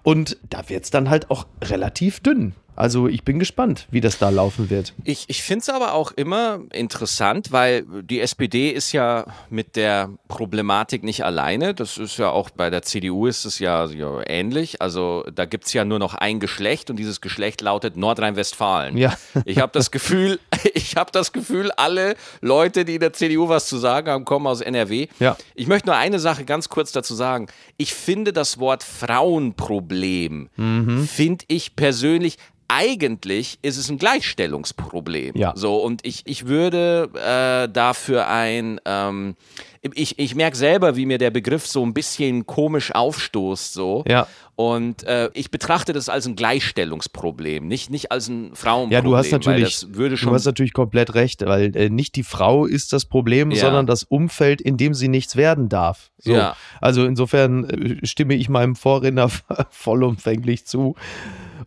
Und 0.04 0.38
da 0.50 0.70
wird 0.70 0.84
es 0.86 0.92
dann 0.92 1.10
halt 1.10 1.30
auch 1.30 1.46
relativ 1.64 2.20
dünn. 2.20 2.54
Also 2.80 3.10
ich 3.10 3.24
bin 3.26 3.40
gespannt, 3.40 3.88
wie 3.92 4.00
das 4.00 4.18
da 4.20 4.30
laufen 4.30 4.70
wird. 4.70 4.94
Ich, 5.04 5.26
ich 5.28 5.44
finde 5.44 5.64
es 5.64 5.70
aber 5.70 5.94
auch 5.94 6.12
immer 6.14 6.62
interessant, 6.72 7.52
weil 7.52 7.84
die 8.04 8.22
SPD 8.22 8.70
ist 8.70 8.94
ja 8.94 9.26
mit 9.50 9.76
der 9.76 10.10
Problematik 10.30 11.04
nicht 11.04 11.26
alleine. 11.26 11.74
Das 11.74 11.98
ist 11.98 12.18
ja 12.18 12.30
auch 12.30 12.50
bei 12.50 12.70
der 12.70 12.82
CDU 12.82 13.28
ist 13.28 13.44
es 13.44 13.60
ja, 13.60 13.86
ja 13.88 14.22
ähnlich. 14.26 14.82
Also 14.82 15.26
da 15.36 15.44
gibt 15.44 15.66
es 15.66 15.74
ja 15.74 15.84
nur 15.84 16.00
noch 16.00 16.14
ein 16.16 16.40
Geschlecht 16.40 16.90
und 16.90 16.96
dieses 16.96 17.20
Geschlecht 17.20 17.60
lautet 17.60 17.98
Nordrhein-Westfalen. 17.98 18.96
Ja. 18.96 19.14
Ich 19.44 19.58
habe 19.60 19.74
das 19.74 19.92
Gefühl, 19.92 20.40
ich 20.74 20.96
habe 20.96 21.12
das 21.12 21.34
Gefühl, 21.34 21.72
alle 21.72 22.16
Leute, 22.40 22.86
die 22.86 22.96
in 22.96 23.02
der 23.02 23.12
CDU 23.12 23.50
was 23.50 23.68
zu 23.68 23.78
sagen 23.78 24.10
haben, 24.10 24.24
kommen 24.24 24.48
aus 24.48 24.62
NRW. 24.62 25.08
Ja. 25.20 25.36
Ich 25.54 25.68
möchte 25.68 25.90
nur 25.90 25.98
eine 25.98 26.20
Sache 26.20 26.46
ganz 26.46 26.70
kurz 26.70 26.94
dazu 26.94 27.14
sagen. 27.14 27.48
Ich 27.76 27.94
finde 27.94 28.32
das 28.32 28.58
Wort 28.58 28.84
Frauenproblem, 28.84 30.50
Mhm. 30.56 31.06
finde 31.08 31.44
ich 31.50 31.76
persönlich 31.76 32.38
eigentlich 32.70 33.58
ist 33.64 33.78
es 33.78 33.90
ein 33.90 33.98
Gleichstellungsproblem. 33.98 35.36
Ja. 35.36 35.54
So, 35.56 35.78
und 35.78 36.06
ich, 36.06 36.22
ich 36.26 36.46
würde 36.46 37.10
äh, 37.16 37.68
dafür 37.72 38.28
ein, 38.28 38.80
ähm, 38.86 39.36
ich, 39.82 40.20
ich 40.20 40.36
merke 40.36 40.56
selber, 40.56 40.96
wie 40.96 41.08
mir 41.08 41.18
der 41.18 41.32
Begriff 41.32 41.66
so 41.66 41.84
ein 41.84 41.96
bisschen 41.96 42.46
komisch 42.46 42.94
aufstoßt. 42.94 43.74
So. 43.74 44.04
Ja. 44.08 44.28
Und 44.56 45.04
äh, 45.04 45.32
ich 45.34 45.50
betrachte 45.50 45.94
das 45.94 46.10
als 46.10 46.28
ein 46.28 46.36
Gleichstellungsproblem, 46.36 47.68
nicht, 47.68 47.90
nicht 47.90 48.12
als 48.12 48.28
ein 48.28 48.52
Frauenproblem. 48.56 48.92
Ja, 48.92 49.02
du 49.02 49.16
hast 49.16 49.32
natürlich, 49.32 49.88
du 49.90 50.32
hast 50.34 50.46
natürlich 50.46 50.74
komplett 50.74 51.16
recht, 51.16 51.44
weil 51.46 51.76
äh, 51.76 51.90
nicht 51.90 52.16
die 52.18 52.24
Frau 52.24 52.66
ist 52.66 52.94
das 52.94 53.06
Problem, 53.06 53.50
Ja. 53.52 53.62
sondern 53.62 53.88
das 53.88 54.04
Umfeld, 54.04 54.62
in 54.62 54.78
dem 54.78 54.94
sie 54.94 55.08
nichts 55.08 55.36
werden 55.36 55.70
darf. 55.70 56.12
So. 56.20 56.34
Ja. 56.34 56.56
Also 56.82 57.06
insofern 57.06 57.64
äh, 57.64 58.06
stimme 58.06 58.36
ich 58.36 58.48
meinem 58.48 58.76
Vorredner 58.76 59.30
vollumfänglich 59.72 60.66
zu. 60.68 60.96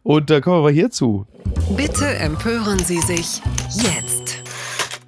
Und 0.03 0.31
da 0.31 0.41
kommen 0.41 0.65
wir 0.65 0.71
hierzu. 0.71 1.27
Bitte 1.77 2.07
empören 2.17 2.79
Sie 2.81 3.01
sich 3.01 3.41
jetzt. 3.75 4.22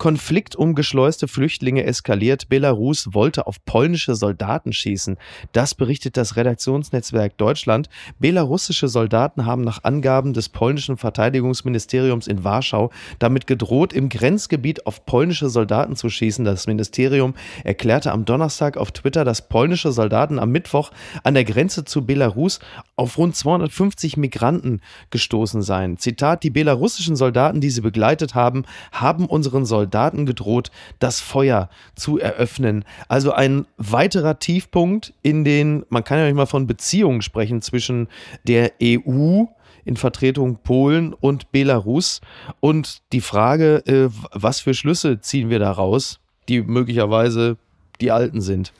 Konflikt 0.05 0.55
um 0.55 0.75
geschleuste 0.75 1.29
Flüchtlinge 1.29 1.85
eskaliert. 1.85 2.51
Belarus 2.51 3.14
wollte 3.14 3.47
auf 3.47 3.64
polnische 3.64 4.14
Soldaten 4.14 4.75
schießen. 4.75 5.17
Das 5.53 5.75
berichtet 5.75 6.19
das 6.19 6.37
Redaktionsnetzwerk 6.37 7.38
Deutschland. 7.38 7.88
Belarussische 8.19 8.88
Soldaten 8.88 9.47
haben 9.47 9.62
nach 9.62 9.83
Angaben 9.83 10.35
des 10.35 10.51
polnischen 10.51 10.99
Verteidigungsministeriums 10.99 12.27
in 12.27 12.45
Warschau 12.45 12.90
damit 13.19 13.47
gedroht, 13.47 13.95
im 13.95 14.11
Grenzgebiet 14.11 14.87
auf 14.87 15.07
polnische 15.07 15.49
Soldaten 15.49 15.97
zu 15.97 16.11
schießen. 16.11 16.45
Das 16.45 16.67
Ministerium 16.67 17.33
erklärte 17.64 18.12
am 18.12 18.27
Donnerstag 18.27 18.77
auf 18.77 18.93
Twitter, 18.93 19.25
dass 19.25 19.49
polnische 19.49 19.90
Soldaten 19.90 20.38
am 20.38 20.51
Mittwoch 20.51 20.90
an 21.23 21.33
der 21.33 21.45
Grenze 21.45 21.87
zu 21.87 22.05
Belarus 22.05 22.61
auf 22.97 23.17
rund 23.17 23.37
250 23.37 24.19
Migranten 24.19 24.83
gestoßen 25.09 25.62
seien. 25.62 25.97
Zitat, 25.97 26.43
die 26.43 26.51
belarussischen 26.51 27.17
Soldaten, 27.17 27.62
die 27.62 27.71
sie 27.71 27.81
begleitet 27.81 28.35
haben, 28.35 28.67
haben 28.93 29.25
unseren 29.25 29.64
Soldaten 29.64 29.93
gedroht, 30.26 30.70
das 30.98 31.20
Feuer 31.20 31.68
zu 31.94 32.18
eröffnen. 32.18 32.85
Also 33.09 33.33
ein 33.33 33.66
weiterer 33.76 34.38
Tiefpunkt 34.38 35.14
in 35.22 35.44
den, 35.44 35.85
man 35.88 36.04
kann 36.04 36.18
ja 36.18 36.26
nicht 36.26 36.35
mal 36.35 36.46
von 36.46 36.66
Beziehungen 36.66 37.22
sprechen 37.22 37.62
zwischen 37.62 38.09
der 38.46 38.72
EU 38.83 39.44
in 39.85 39.96
Vertretung 39.96 40.59
Polen 40.62 41.12
und 41.12 41.52
Belarus. 41.52 42.20
Und 42.61 43.02
die 43.12 43.20
Frage, 43.20 43.87
äh, 43.87 44.09
was 44.33 44.61
für 44.61 44.74
Schlüsse 44.74 45.20
ziehen 45.20 45.50
wir 45.50 45.59
daraus, 45.59 46.20
die 46.48 46.62
möglicherweise 46.62 47.57
die 48.00 48.11
alten 48.11 48.40
sind. 48.40 48.72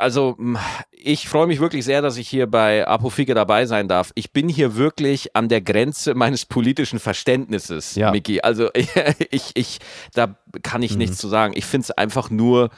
Also 0.00 0.34
mh, 0.38 0.60
ich 0.92 1.28
freue 1.28 1.46
mich 1.46 1.60
wirklich 1.60 1.84
sehr, 1.84 2.02
dass 2.02 2.16
ich 2.16 2.28
hier 2.28 2.46
bei 2.46 2.86
Apofike 2.86 3.34
dabei 3.34 3.66
sein 3.66 3.88
darf. 3.88 4.12
Ich 4.14 4.32
bin 4.32 4.48
hier 4.48 4.76
wirklich 4.76 5.34
an 5.36 5.48
der 5.48 5.60
Grenze 5.60 6.14
meines 6.14 6.44
politischen 6.46 6.98
Verständnisses, 6.98 7.94
Ja. 7.94 8.10
Miki. 8.10 8.40
Also 8.40 8.70
ich, 9.30 9.50
ich, 9.54 9.78
da 10.14 10.36
kann 10.62 10.82
ich 10.82 10.96
nichts 10.96 11.18
zu 11.18 11.28
sagen. 11.28 11.52
Ich 11.56 11.66
finde 11.66 11.84
es 11.84 11.90
einfach 11.92 12.30
nur 12.30 12.70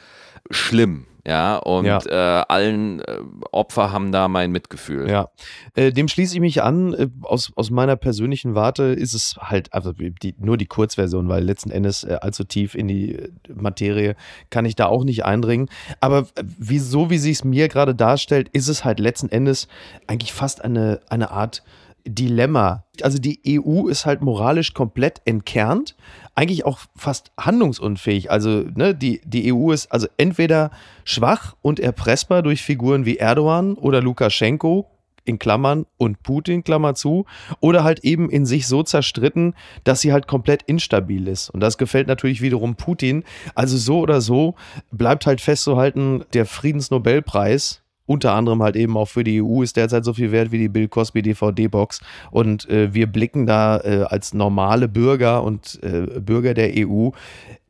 schlimm. 0.51 1.05
Ja, 1.25 1.57
und 1.57 1.85
Ja. 1.85 1.99
Äh, 2.05 2.45
allen 2.49 2.99
äh, 2.99 3.19
Opfer 3.51 3.91
haben 3.93 4.11
da 4.11 4.27
mein 4.27 4.51
Mitgefühl. 4.51 5.09
Ja, 5.09 5.29
äh, 5.73 5.91
dem 5.91 6.09
schließe 6.09 6.35
ich 6.35 6.41
mich 6.41 6.61
an. 6.61 6.93
Äh, 6.93 7.07
aus, 7.21 7.53
aus 7.55 7.69
meiner 7.69 7.95
persönlichen 7.95 8.55
Warte 8.55 8.83
ist 8.83 9.13
es 9.13 9.37
halt 9.39 9.73
also 9.73 9.93
die, 9.93 10.35
nur 10.37 10.57
die 10.57 10.65
Kurzversion, 10.65 11.29
weil 11.29 11.43
letzten 11.43 11.71
Endes 11.71 12.03
äh, 12.03 12.17
allzu 12.21 12.43
tief 12.43 12.75
in 12.75 12.89
die 12.89 13.15
äh, 13.15 13.31
Materie 13.53 14.15
kann 14.49 14.65
ich 14.65 14.75
da 14.75 14.87
auch 14.87 15.05
nicht 15.05 15.23
eindringen. 15.23 15.69
Aber 16.01 16.27
wie, 16.57 16.79
so 16.79 17.09
wie 17.09 17.17
sie 17.17 17.31
es 17.31 17.45
mir 17.45 17.69
gerade 17.69 17.95
darstellt, 17.95 18.49
ist 18.49 18.67
es 18.67 18.83
halt 18.83 18.99
letzten 18.99 19.29
Endes 19.29 19.69
eigentlich 20.07 20.33
fast 20.33 20.61
eine, 20.63 20.99
eine 21.09 21.31
Art 21.31 21.63
Dilemma. 22.05 22.85
Also 23.01 23.17
die 23.17 23.39
EU 23.47 23.87
ist 23.87 24.05
halt 24.05 24.21
moralisch 24.21 24.73
komplett 24.73 25.21
entkernt, 25.25 25.95
eigentlich 26.35 26.65
auch 26.65 26.79
fast 26.95 27.31
handlungsunfähig. 27.39 28.29
Also 28.29 28.65
ne, 28.75 28.93
die, 28.93 29.21
die 29.25 29.53
EU 29.53 29.71
ist 29.71 29.91
also 29.91 30.07
entweder 30.17 30.71
schwach 31.05 31.55
und 31.61 31.79
erpressbar 31.79 32.41
durch 32.41 32.61
Figuren 32.61 33.05
wie 33.05 33.17
Erdogan 33.17 33.75
oder 33.75 34.01
Lukaschenko, 34.01 34.89
in 35.25 35.39
Klammern 35.39 35.85
und 35.97 36.21
Putin, 36.23 36.63
Klammer 36.63 36.95
zu, 36.95 37.25
oder 37.59 37.83
halt 37.83 38.03
eben 38.03 38.29
in 38.29 38.45
sich 38.45 38.67
so 38.67 38.83
zerstritten, 38.83 39.55
dass 39.83 40.01
sie 40.01 40.11
halt 40.11 40.27
komplett 40.27 40.63
instabil 40.63 41.27
ist. 41.27 41.49
Und 41.49 41.61
das 41.61 41.77
gefällt 41.77 42.07
natürlich 42.07 42.41
wiederum 42.41 42.75
Putin. 42.75 43.23
Also 43.55 43.77
so 43.77 43.99
oder 43.99 44.21
so 44.21 44.55
bleibt 44.91 45.25
halt 45.25 45.41
festzuhalten, 45.41 46.25
der 46.33 46.45
Friedensnobelpreis 46.45 47.82
unter 48.05 48.33
anderem 48.33 48.61
halt 48.61 48.75
eben 48.75 48.97
auch 48.97 49.07
für 49.07 49.23
die 49.23 49.41
EU 49.41 49.63
ist 49.63 49.77
derzeit 49.77 50.03
so 50.03 50.13
viel 50.13 50.31
wert 50.31 50.51
wie 50.51 50.57
die 50.57 50.69
Bill 50.69 50.87
Cosby 50.87 51.21
DVD-Box. 51.21 52.01
Und 52.31 52.69
äh, 52.69 52.93
wir 52.93 53.07
blicken 53.07 53.45
da 53.45 53.79
äh, 53.79 54.03
als 54.07 54.33
normale 54.33 54.87
Bürger 54.87 55.43
und 55.43 55.79
äh, 55.83 56.19
Bürger 56.19 56.53
der 56.53 56.71
EU 56.75 57.09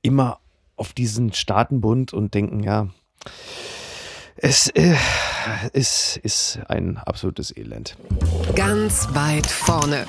immer 0.01 0.39
auf 0.75 0.93
diesen 0.93 1.33
Staatenbund 1.33 2.13
und 2.13 2.33
denken, 2.33 2.63
ja, 2.63 2.87
es 4.35 4.69
äh, 4.69 4.95
ist, 5.73 6.17
ist 6.17 6.59
ein 6.67 6.97
absolutes 6.97 7.55
Elend. 7.55 7.95
Ganz 8.55 9.07
weit 9.13 9.47
vorne. 9.47 10.05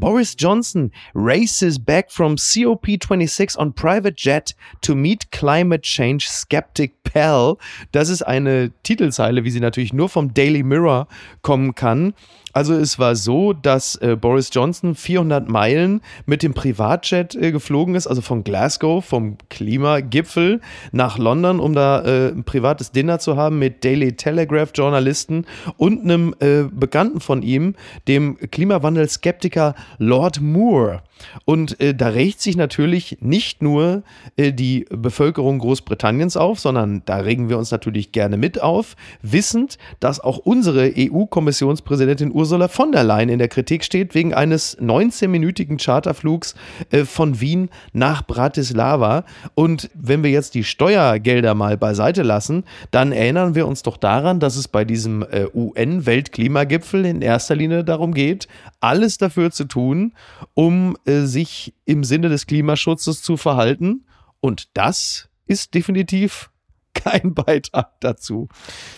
Boris 0.00 0.34
Johnson 0.36 0.90
races 1.14 1.78
back 1.78 2.10
from 2.10 2.36
COP26 2.36 3.58
on 3.58 3.72
private 3.72 4.16
jet 4.16 4.54
to 4.82 4.94
meet 4.94 5.30
climate 5.30 5.82
change 5.82 6.28
skeptic 6.28 6.92
Pell. 7.04 7.56
Das 7.92 8.08
ist 8.08 8.22
eine 8.22 8.72
Titelzeile, 8.82 9.44
wie 9.44 9.50
sie 9.50 9.60
natürlich 9.60 9.92
nur 9.92 10.08
vom 10.08 10.34
Daily 10.34 10.62
Mirror 10.62 11.06
kommen 11.42 11.74
kann. 11.74 12.14
Also 12.56 12.72
es 12.72 12.98
war 12.98 13.16
so, 13.16 13.52
dass 13.52 13.96
äh, 13.96 14.16
Boris 14.18 14.48
Johnson 14.50 14.94
400 14.94 15.46
Meilen 15.46 16.00
mit 16.24 16.42
dem 16.42 16.54
Privatjet 16.54 17.34
äh, 17.34 17.52
geflogen 17.52 17.94
ist, 17.94 18.06
also 18.06 18.22
von 18.22 18.44
Glasgow, 18.44 19.04
vom 19.04 19.36
Klimagipfel 19.50 20.62
nach 20.90 21.18
London, 21.18 21.60
um 21.60 21.74
da 21.74 22.00
äh, 22.00 22.28
ein 22.28 22.44
privates 22.44 22.92
Dinner 22.92 23.18
zu 23.18 23.36
haben 23.36 23.58
mit 23.58 23.84
Daily 23.84 24.14
Telegraph 24.14 24.70
Journalisten 24.74 25.44
und 25.76 26.02
einem 26.04 26.34
äh, 26.40 26.62
Bekannten 26.62 27.20
von 27.20 27.42
ihm, 27.42 27.74
dem 28.08 28.38
Klimawandel-Skeptiker 28.38 29.74
Lord 29.98 30.40
Moore. 30.40 31.02
Und 31.44 31.80
äh, 31.80 31.94
da 31.94 32.08
regt 32.08 32.40
sich 32.40 32.56
natürlich 32.56 33.18
nicht 33.20 33.62
nur 33.62 34.02
äh, 34.36 34.52
die 34.52 34.86
Bevölkerung 34.90 35.58
Großbritanniens 35.58 36.36
auf, 36.36 36.60
sondern 36.60 37.02
da 37.06 37.18
regen 37.18 37.48
wir 37.48 37.58
uns 37.58 37.70
natürlich 37.70 38.12
gerne 38.12 38.36
mit 38.36 38.62
auf, 38.62 38.96
wissend, 39.22 39.78
dass 40.00 40.20
auch 40.20 40.38
unsere 40.38 40.92
EU-Kommissionspräsidentin 40.96 42.32
Ursula 42.32 42.68
von 42.68 42.92
der 42.92 43.04
Leyen 43.04 43.28
in 43.28 43.38
der 43.38 43.48
Kritik 43.48 43.84
steht 43.84 44.14
wegen 44.14 44.34
eines 44.34 44.78
19-minütigen 44.78 45.82
Charterflugs 45.82 46.54
äh, 46.90 47.04
von 47.04 47.40
Wien 47.40 47.70
nach 47.92 48.26
Bratislava. 48.26 49.24
Und 49.54 49.90
wenn 49.94 50.22
wir 50.22 50.30
jetzt 50.30 50.54
die 50.54 50.64
Steuergelder 50.64 51.54
mal 51.54 51.76
beiseite 51.76 52.22
lassen, 52.22 52.64
dann 52.90 53.12
erinnern 53.12 53.54
wir 53.54 53.66
uns 53.66 53.82
doch 53.82 53.96
daran, 53.96 54.40
dass 54.40 54.56
es 54.56 54.68
bei 54.68 54.84
diesem 54.84 55.22
äh, 55.22 55.46
UN-Weltklimagipfel 55.54 57.04
in 57.04 57.22
erster 57.22 57.54
Linie 57.54 57.84
darum 57.84 58.14
geht, 58.14 58.48
alles 58.80 59.18
dafür 59.18 59.50
zu 59.50 59.64
tun, 59.64 60.12
um 60.54 60.96
äh, 61.06 61.22
sich 61.22 61.74
im 61.84 62.04
Sinne 62.04 62.28
des 62.28 62.46
Klimaschutzes 62.46 63.22
zu 63.22 63.36
verhalten. 63.36 64.06
Und 64.40 64.68
das 64.74 65.28
ist 65.46 65.74
definitiv 65.74 66.50
kein 66.94 67.34
Beitrag 67.34 68.00
dazu. 68.00 68.48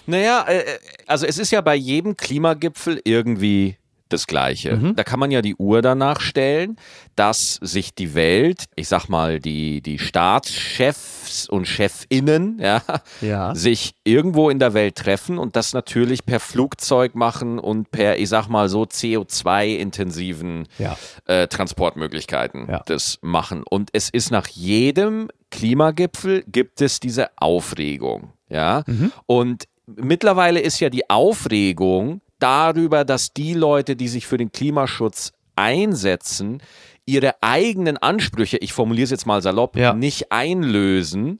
Naja, 0.06 0.44
äh, 0.48 0.78
also 1.06 1.26
es 1.26 1.38
ist 1.38 1.50
ja 1.50 1.60
bei 1.60 1.74
jedem 1.74 2.16
Klimagipfel 2.16 3.00
irgendwie 3.04 3.77
das 4.08 4.26
Gleiche. 4.26 4.76
Mhm. 4.76 4.96
Da 4.96 5.04
kann 5.04 5.20
man 5.20 5.30
ja 5.30 5.42
die 5.42 5.56
Uhr 5.56 5.82
danach 5.82 6.20
stellen, 6.20 6.76
dass 7.16 7.54
sich 7.62 7.94
die 7.94 8.14
Welt, 8.14 8.64
ich 8.76 8.88
sag 8.88 9.08
mal, 9.08 9.40
die, 9.40 9.80
die 9.80 9.98
Staatschefs 9.98 11.48
und 11.48 11.66
Chefinnen, 11.66 12.58
ja, 12.62 12.82
ja, 13.20 13.54
sich 13.54 13.92
irgendwo 14.04 14.50
in 14.50 14.58
der 14.58 14.74
Welt 14.74 14.96
treffen 14.96 15.38
und 15.38 15.56
das 15.56 15.72
natürlich 15.72 16.24
per 16.24 16.40
Flugzeug 16.40 17.14
machen 17.14 17.58
und 17.58 17.90
per, 17.90 18.18
ich 18.18 18.28
sag 18.28 18.48
mal 18.48 18.68
so, 18.68 18.82
CO2-intensiven 18.82 20.66
ja. 20.78 20.96
äh, 21.26 21.46
Transportmöglichkeiten 21.46 22.66
das 22.86 23.18
machen. 23.22 23.62
Und 23.68 23.90
es 23.92 24.10
ist 24.10 24.30
nach 24.30 24.46
jedem 24.48 25.28
Klimagipfel 25.50 26.44
gibt 26.46 26.80
es 26.80 27.00
diese 27.00 27.30
Aufregung. 27.36 28.32
Ja, 28.48 28.82
mhm. 28.86 29.12
und 29.26 29.64
mittlerweile 29.86 30.60
ist 30.60 30.80
ja 30.80 30.88
die 30.88 31.08
Aufregung 31.10 32.20
darüber, 32.38 33.04
dass 33.04 33.32
die 33.32 33.54
Leute, 33.54 33.96
die 33.96 34.08
sich 34.08 34.26
für 34.26 34.36
den 34.36 34.52
Klimaschutz 34.52 35.32
einsetzen, 35.56 36.62
ihre 37.06 37.34
eigenen 37.40 37.96
Ansprüche, 37.96 38.58
ich 38.58 38.72
formuliere 38.72 39.04
es 39.04 39.10
jetzt 39.10 39.26
mal 39.26 39.40
salopp, 39.40 39.76
ja. 39.76 39.94
nicht 39.94 40.30
einlösen. 40.30 41.38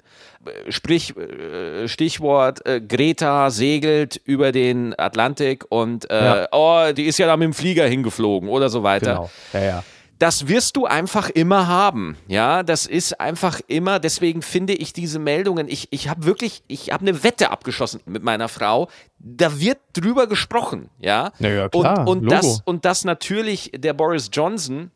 Sprich, 0.70 1.14
äh, 1.16 1.88
Stichwort, 1.88 2.64
äh, 2.66 2.80
Greta 2.80 3.50
segelt 3.50 4.16
über 4.24 4.50
den 4.50 4.98
Atlantik 4.98 5.66
und 5.68 6.10
äh, 6.10 6.24
ja. 6.24 6.48
oh, 6.52 6.92
die 6.92 7.04
ist 7.04 7.18
ja 7.18 7.26
da 7.26 7.36
mit 7.36 7.44
dem 7.46 7.52
Flieger 7.52 7.86
hingeflogen 7.86 8.48
oder 8.48 8.70
so 8.70 8.82
weiter. 8.82 9.14
Genau. 9.14 9.30
Ja, 9.52 9.60
ja 9.60 9.84
das 10.18 10.48
wirst 10.48 10.76
du 10.76 10.86
einfach 10.86 11.30
immer 11.30 11.68
haben. 11.68 12.16
Ja, 12.26 12.62
das 12.62 12.86
ist 12.86 13.20
einfach 13.20 13.60
immer, 13.68 14.00
deswegen 14.00 14.42
finde 14.42 14.74
ich 14.74 14.92
diese 14.92 15.18
Meldungen, 15.18 15.68
ich, 15.68 15.88
ich 15.90 16.08
habe 16.08 16.24
wirklich, 16.24 16.62
ich 16.66 16.92
habe 16.92 17.06
eine 17.06 17.22
Wette 17.22 17.50
abgeschossen 17.50 18.00
mit 18.06 18.22
meiner 18.22 18.48
Frau, 18.48 18.88
da 19.18 19.60
wird 19.60 19.78
drüber 19.92 20.26
gesprochen, 20.26 20.90
ja. 20.98 21.32
ja 21.38 21.68
klar, 21.68 22.00
und, 22.00 22.08
und 22.08 22.32
das, 22.32 22.62
und 22.64 22.84
das 22.84 23.04
natürlich 23.04 23.72
der 23.74 23.92
Boris 23.92 24.30
Johnson 24.32 24.90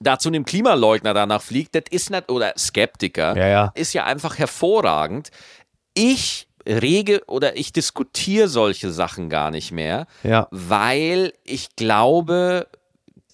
da 0.00 0.18
zu 0.18 0.28
einem 0.28 0.44
Klimaleugner 0.44 1.14
danach 1.14 1.42
fliegt, 1.42 1.74
das 1.74 1.84
ist 1.90 2.10
nicht, 2.10 2.30
oder 2.30 2.52
Skeptiker, 2.58 3.36
ja, 3.36 3.46
ja. 3.46 3.72
ist 3.74 3.92
ja 3.92 4.04
einfach 4.04 4.38
hervorragend. 4.38 5.30
Ich 5.94 6.48
rege 6.66 7.22
oder 7.26 7.56
ich 7.56 7.72
diskutiere 7.72 8.48
solche 8.48 8.90
Sachen 8.90 9.28
gar 9.28 9.50
nicht 9.50 9.72
mehr, 9.72 10.06
ja. 10.22 10.48
weil 10.50 11.32
ich 11.44 11.76
glaube, 11.76 12.66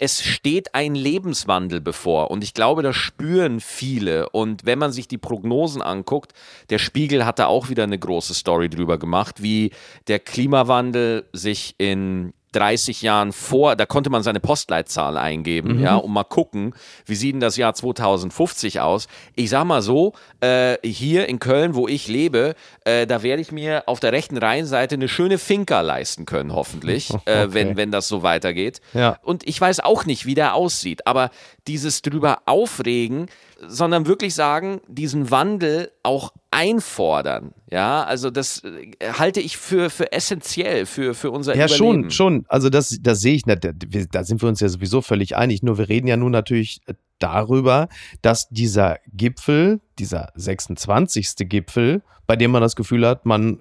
es 0.00 0.22
steht 0.24 0.74
ein 0.74 0.94
Lebenswandel 0.94 1.82
bevor 1.82 2.30
und 2.30 2.42
ich 2.42 2.54
glaube, 2.54 2.82
das 2.82 2.96
spüren 2.96 3.60
viele. 3.60 4.30
Und 4.30 4.64
wenn 4.64 4.78
man 4.78 4.92
sich 4.92 5.08
die 5.08 5.18
Prognosen 5.18 5.82
anguckt, 5.82 6.32
der 6.70 6.78
Spiegel 6.78 7.26
hatte 7.26 7.48
auch 7.48 7.68
wieder 7.68 7.82
eine 7.82 7.98
große 7.98 8.32
Story 8.32 8.70
drüber 8.70 8.98
gemacht, 8.98 9.42
wie 9.42 9.72
der 10.08 10.18
Klimawandel 10.18 11.28
sich 11.34 11.74
in 11.76 12.32
30 12.52 13.02
Jahren 13.02 13.32
vor, 13.32 13.76
da 13.76 13.86
konnte 13.86 14.10
man 14.10 14.22
seine 14.22 14.40
Postleitzahl 14.40 15.16
eingeben, 15.16 15.76
mhm. 15.76 15.82
ja, 15.82 15.96
und 15.96 16.12
mal 16.12 16.24
gucken, 16.24 16.74
wie 17.06 17.14
sieht 17.14 17.34
denn 17.34 17.40
das 17.40 17.56
Jahr 17.56 17.74
2050 17.74 18.80
aus. 18.80 19.08
Ich 19.34 19.50
sag 19.50 19.64
mal 19.64 19.82
so, 19.82 20.12
äh, 20.40 20.76
hier 20.82 21.28
in 21.28 21.38
Köln, 21.38 21.74
wo 21.74 21.88
ich 21.88 22.08
lebe, 22.08 22.54
äh, 22.84 23.06
da 23.06 23.22
werde 23.22 23.42
ich 23.42 23.52
mir 23.52 23.84
auf 23.86 24.00
der 24.00 24.12
rechten 24.12 24.36
Rheinseite 24.36 24.96
eine 24.96 25.08
schöne 25.08 25.38
Finca 25.38 25.80
leisten 25.80 26.26
können, 26.26 26.54
hoffentlich, 26.54 27.10
okay. 27.10 27.44
äh, 27.44 27.54
wenn, 27.54 27.76
wenn 27.76 27.90
das 27.90 28.08
so 28.08 28.22
weitergeht. 28.22 28.80
Ja. 28.94 29.18
Und 29.22 29.46
ich 29.46 29.60
weiß 29.60 29.80
auch 29.80 30.04
nicht, 30.04 30.26
wie 30.26 30.34
der 30.34 30.54
aussieht, 30.54 31.06
aber 31.06 31.30
dieses 31.66 32.02
drüber 32.02 32.42
aufregen, 32.46 33.28
sondern 33.66 34.07
wirklich 34.07 34.35
sagen, 34.35 34.81
diesen 34.88 35.31
Wandel 35.31 35.90
auch 36.03 36.33
einfordern. 36.51 37.53
Ja, 37.70 38.03
also 38.03 38.31
das 38.31 38.64
äh, 38.64 39.12
halte 39.12 39.40
ich 39.40 39.57
für, 39.57 39.90
für 39.90 40.12
essentiell 40.12 40.87
für, 40.87 41.14
für 41.14 41.31
unser 41.31 41.55
ja, 41.55 41.66
Überleben. 41.66 42.05
Ja, 42.05 42.11
schon, 42.11 42.11
schon. 42.11 42.46
Also 42.49 42.70
das, 42.70 42.99
das 43.01 43.20
sehe 43.20 43.35
ich, 43.35 43.42
da, 43.44 43.55
da 43.55 44.25
sind 44.25 44.42
wir 44.42 44.49
uns 44.49 44.61
ja 44.61 44.68
sowieso 44.68 45.03
völlig 45.03 45.37
einig. 45.37 45.62
Nur 45.62 45.79
wir 45.79 45.88
reden 45.88 46.07
ja 46.07 46.16
nun 46.16 46.33
natürlich 46.33 46.81
darüber, 47.18 47.88
dass 48.23 48.49
dieser 48.49 48.99
Gipfel, 49.12 49.81
dieser 49.99 50.33
26. 50.35 51.49
Gipfel, 51.49 52.03
bei 52.27 52.37
dem 52.37 52.51
man 52.51 52.62
das 52.62 52.77
Gefühl 52.77 53.07
hat, 53.07 53.27
man 53.27 53.61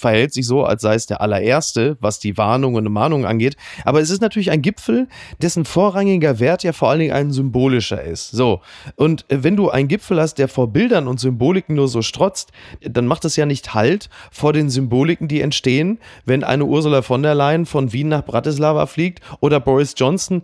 verhält 0.00 0.32
sich 0.32 0.46
so, 0.46 0.64
als 0.64 0.82
sei 0.82 0.94
es 0.94 1.06
der 1.06 1.20
allererste, 1.20 1.96
was 2.00 2.18
die 2.18 2.36
Warnung 2.36 2.74
und 2.74 2.90
Mahnung 2.90 3.26
angeht. 3.26 3.56
Aber 3.84 4.00
es 4.00 4.10
ist 4.10 4.22
natürlich 4.22 4.50
ein 4.50 4.62
Gipfel, 4.62 5.08
dessen 5.42 5.64
vorrangiger 5.64 6.40
Wert 6.40 6.62
ja 6.62 6.72
vor 6.72 6.90
allen 6.90 7.00
Dingen 7.00 7.12
ein 7.12 7.30
symbolischer 7.30 8.02
ist. 8.02 8.30
So. 8.30 8.60
Und 8.96 9.26
wenn 9.28 9.56
du 9.56 9.70
einen 9.70 9.88
Gipfel 9.88 10.20
hast, 10.20 10.34
der 10.34 10.48
vor 10.48 10.72
Bildern 10.72 11.06
und 11.06 11.20
Symboliken 11.20 11.76
nur 11.76 11.88
so 11.88 12.02
strotzt, 12.02 12.50
dann 12.80 13.06
macht 13.06 13.24
es 13.24 13.36
ja 13.36 13.46
nicht 13.46 13.74
Halt 13.74 14.08
vor 14.32 14.52
den 14.52 14.70
Symboliken, 14.70 15.28
die 15.28 15.42
entstehen, 15.42 15.98
wenn 16.24 16.42
eine 16.44 16.64
Ursula 16.64 17.02
von 17.02 17.22
der 17.22 17.34
Leyen 17.34 17.66
von 17.66 17.92
Wien 17.92 18.08
nach 18.08 18.24
Bratislava 18.24 18.86
fliegt 18.86 19.20
oder 19.40 19.60
Boris 19.60 19.94
Johnson 19.96 20.42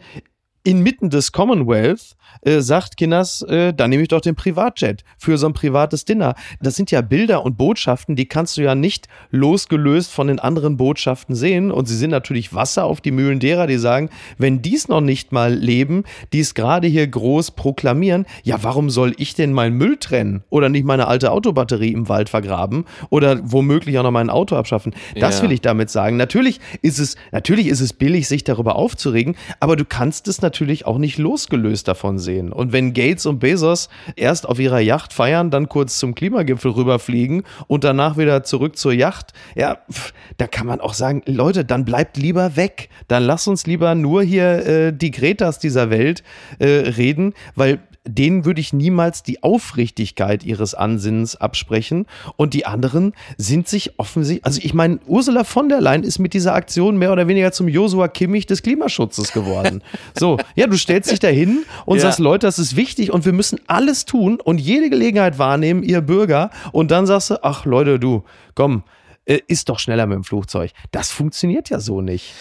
inmitten 0.67 1.11
des 1.11 1.31
Commonwealth 1.31 2.17
äh, 2.43 2.61
sagt 2.61 2.97
Kinners, 2.97 3.43
äh, 3.43 3.73
dann 3.73 3.91
nehme 3.91 4.03
ich 4.03 4.09
doch 4.09 4.21
den 4.21 4.35
Privatjet 4.35 5.05
für 5.17 5.39
so 5.39 5.47
ein 5.47 5.53
privates 5.53 6.05
Dinner. 6.05 6.35
Das 6.61 6.75
sind 6.75 6.91
ja 6.91 7.03
Bilder 7.03 7.45
und 7.45 7.57
Botschaften, 7.57 8.17
die 8.17 8.27
kannst 8.27 8.57
du 8.57 8.63
ja 8.63 8.75
nicht 8.75 9.07
losgelöst 9.31 10.13
von 10.13 10.27
den 10.27 10.41
anderen 10.41 10.77
Botschaften 10.77 11.37
sehen. 11.37 11.71
Und 11.71 11.87
sie 11.87 11.97
sind 11.97 12.11
natürlich 12.11 12.53
Wasser 12.53 12.85
auf 12.85 13.01
die 13.01 13.13
Mühlen 13.13 13.39
derer, 13.39 13.69
die 13.69 13.79
sagen, 13.79 14.11
wenn 14.39 14.61
dies 14.61 14.89
noch 14.89 15.01
nicht 15.01 15.31
mal 15.31 15.55
leben, 15.55 16.03
die 16.33 16.41
es 16.41 16.55
gerade 16.55 16.89
hier 16.89 17.07
groß 17.07 17.53
proklamieren, 17.53 18.27
ja, 18.43 18.63
warum 18.63 18.91
soll 18.91 19.15
ich 19.19 19.35
denn 19.35 19.53
meinen 19.53 19.77
Müll 19.77 19.99
trennen 19.99 20.43
oder 20.51 20.69
nicht 20.69 20.85
meine 20.85 21.07
alte 21.07 21.31
Autobatterie 21.31 21.93
im 21.93 22.09
Wald 22.09 22.29
vergraben 22.29 22.87
oder 23.09 23.39
womöglich 23.45 23.99
auch 23.99 24.03
noch 24.03 24.11
mein 24.11 24.31
Auto 24.31 24.57
abschaffen? 24.57 24.95
Das 25.15 25.39
ja. 25.39 25.45
will 25.45 25.53
ich 25.53 25.61
damit 25.61 25.91
sagen. 25.91 26.17
Natürlich 26.17 26.61
ist 26.83 26.99
es, 26.99 27.15
natürlich 27.31 27.69
ist 27.69 27.81
es 27.81 27.93
billig, 27.93 28.27
sich 28.27 28.43
darüber 28.43 28.75
aufzuregen, 28.75 29.37
aber 29.61 29.77
du 29.77 29.85
kannst 29.85 30.27
es 30.27 30.43
natürlich 30.43 30.56
auch 30.85 30.99
nicht 30.99 31.19
losgelöst 31.19 31.89
davon 31.89 32.19
sehen 32.19 32.37
sehen. 32.37 32.53
Und 32.53 32.73
wenn 32.73 32.93
Gates 32.93 33.25
und 33.25 33.39
Bezos 33.39 33.89
erst 34.17 34.47
auf 34.47 34.59
ihrer 34.59 34.81
Yacht 34.81 35.13
feiern, 35.13 35.51
dann 35.51 35.69
kurz 35.69 35.99
zum 35.99 36.15
Klimagipfel 36.15 36.73
rüberfliegen 36.73 37.45
und 37.67 37.85
danach 37.85 38.17
wieder 38.19 38.43
zurück 38.43 38.77
zur 38.77 38.93
Yacht, 38.93 39.33
ja, 39.55 39.79
pff, 39.91 40.13
da 40.37 40.47
kann 40.47 40.67
man 40.67 40.81
auch 40.81 40.95
sagen, 40.95 41.23
Leute, 41.27 41.65
dann 41.65 41.85
bleibt 41.85 42.17
lieber 42.17 42.57
weg. 42.57 42.89
Dann 43.09 43.23
lass 43.23 43.49
uns 43.49 43.67
lieber 43.67 43.95
nur 43.95 44.23
hier 44.23 44.67
äh, 44.67 44.93
die 44.93 45.11
Gretas 45.11 45.59
dieser 45.59 45.91
Welt 45.91 46.23
äh, 46.59 46.67
reden, 46.67 47.33
weil 47.55 47.81
denen 48.07 48.45
würde 48.45 48.61
ich 48.61 48.73
niemals 48.73 49.23
die 49.23 49.43
Aufrichtigkeit 49.43 50.45
ihres 50.45 50.75
Ansinnens 50.75 51.37
absprechen. 51.37 52.07
Und 52.37 52.55
die 52.55 52.67
anderen 52.67 53.13
sind 53.37 53.69
sich 53.69 53.99
offensichtlich, 53.99 54.45
also 54.45 54.61
ich 54.63 54.75
meine, 54.75 54.99
Ursula 55.07 55.45
von 55.45 55.69
der 55.69 55.81
Leyen 55.81 56.03
ist 56.03 56.19
mit 56.19 56.35
dieser 56.35 56.55
Aktion 56.55 56.97
mehr 56.97 57.13
oder 57.13 57.29
weniger 57.29 57.53
zum 57.53 57.69
Josua 57.69 58.09
Kimmich 58.09 58.47
des 58.47 58.63
Klimaschutzes 58.63 59.33
geworden. 59.33 59.83
so, 60.19 60.39
ja, 60.55 60.67
du 60.67 60.77
stellst 60.77 61.11
dich 61.11 61.19
da 61.19 61.29
hin 61.29 61.65
und 61.85 61.97
ja. 61.97 62.03
sagst, 62.03 62.19
Leute, 62.19 62.47
das 62.47 62.59
ist 62.59 62.77
wichtig 62.77 63.13
und 63.13 63.25
wir 63.25 63.33
müssen 63.33 63.61
alles 63.67 64.05
tun 64.05 64.41
und 64.43 64.59
jede 64.59 64.91
Gelegenheit 64.91 65.39
wahrnehmen, 65.39 65.83
ihr 65.83 66.01
Bürger. 66.01 66.51
Und 66.73 66.91
dann 66.91 67.07
sagst 67.07 67.31
du, 67.31 67.43
ach 67.43 67.65
Leute, 67.65 67.99
du, 67.99 68.25
komm, 68.55 68.85
äh, 69.25 69.41
ist 69.49 69.69
doch 69.69 69.79
schneller 69.79 70.07
mit 70.07 70.17
dem 70.17 70.25
Flugzeug. 70.25 70.71
Das 70.93 71.11
funktioniert 71.11 71.71
ja 71.71 71.81
so 71.81 72.01
nicht. 72.01 72.33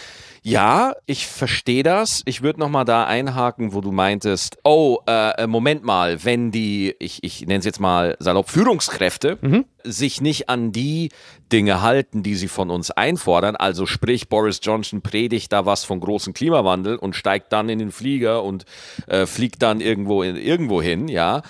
Ja, 0.47 0.93
ich 1.07 1.25
verstehe 1.25 1.81
das. 1.81 2.21
Ich 2.25 2.43
würde 2.43 2.59
noch 2.59 2.69
mal 2.69 2.85
da 2.85 3.05
einhaken, 3.05 3.73
wo 3.73 3.81
du 3.81 3.91
meintest, 3.91 4.59
oh, 4.63 4.99
äh, 5.07 5.41
äh 5.41 5.47
Moment 5.47 5.83
mal, 5.83 6.23
wenn 6.23 6.51
die, 6.51 6.93
ich, 6.99 7.23
ich 7.23 7.41
nenne 7.47 7.57
es 7.57 7.65
jetzt 7.65 7.79
mal 7.79 8.15
salopp, 8.19 8.51
Führungskräfte 8.51 9.39
mhm. 9.41 9.65
sich 9.83 10.21
nicht 10.21 10.47
an 10.47 10.71
die 10.71 11.09
Dinge 11.51 11.81
halten, 11.81 12.21
die 12.21 12.35
sie 12.35 12.47
von 12.47 12.69
uns 12.69 12.91
einfordern, 12.91 13.55
also 13.55 13.87
sprich, 13.87 14.29
Boris 14.29 14.59
Johnson 14.61 15.01
predigt 15.01 15.51
da 15.51 15.65
was 15.65 15.83
von 15.83 15.99
großem 15.99 16.33
Klimawandel 16.33 16.97
und 16.97 17.15
steigt 17.15 17.51
dann 17.51 17.67
in 17.67 17.79
den 17.79 17.91
Flieger 17.91 18.43
und 18.43 18.65
äh, 19.07 19.25
fliegt 19.25 19.63
dann 19.63 19.81
irgendwo, 19.81 20.21
in, 20.21 20.35
irgendwo 20.35 20.79
hin, 20.79 21.07
ja, 21.07 21.41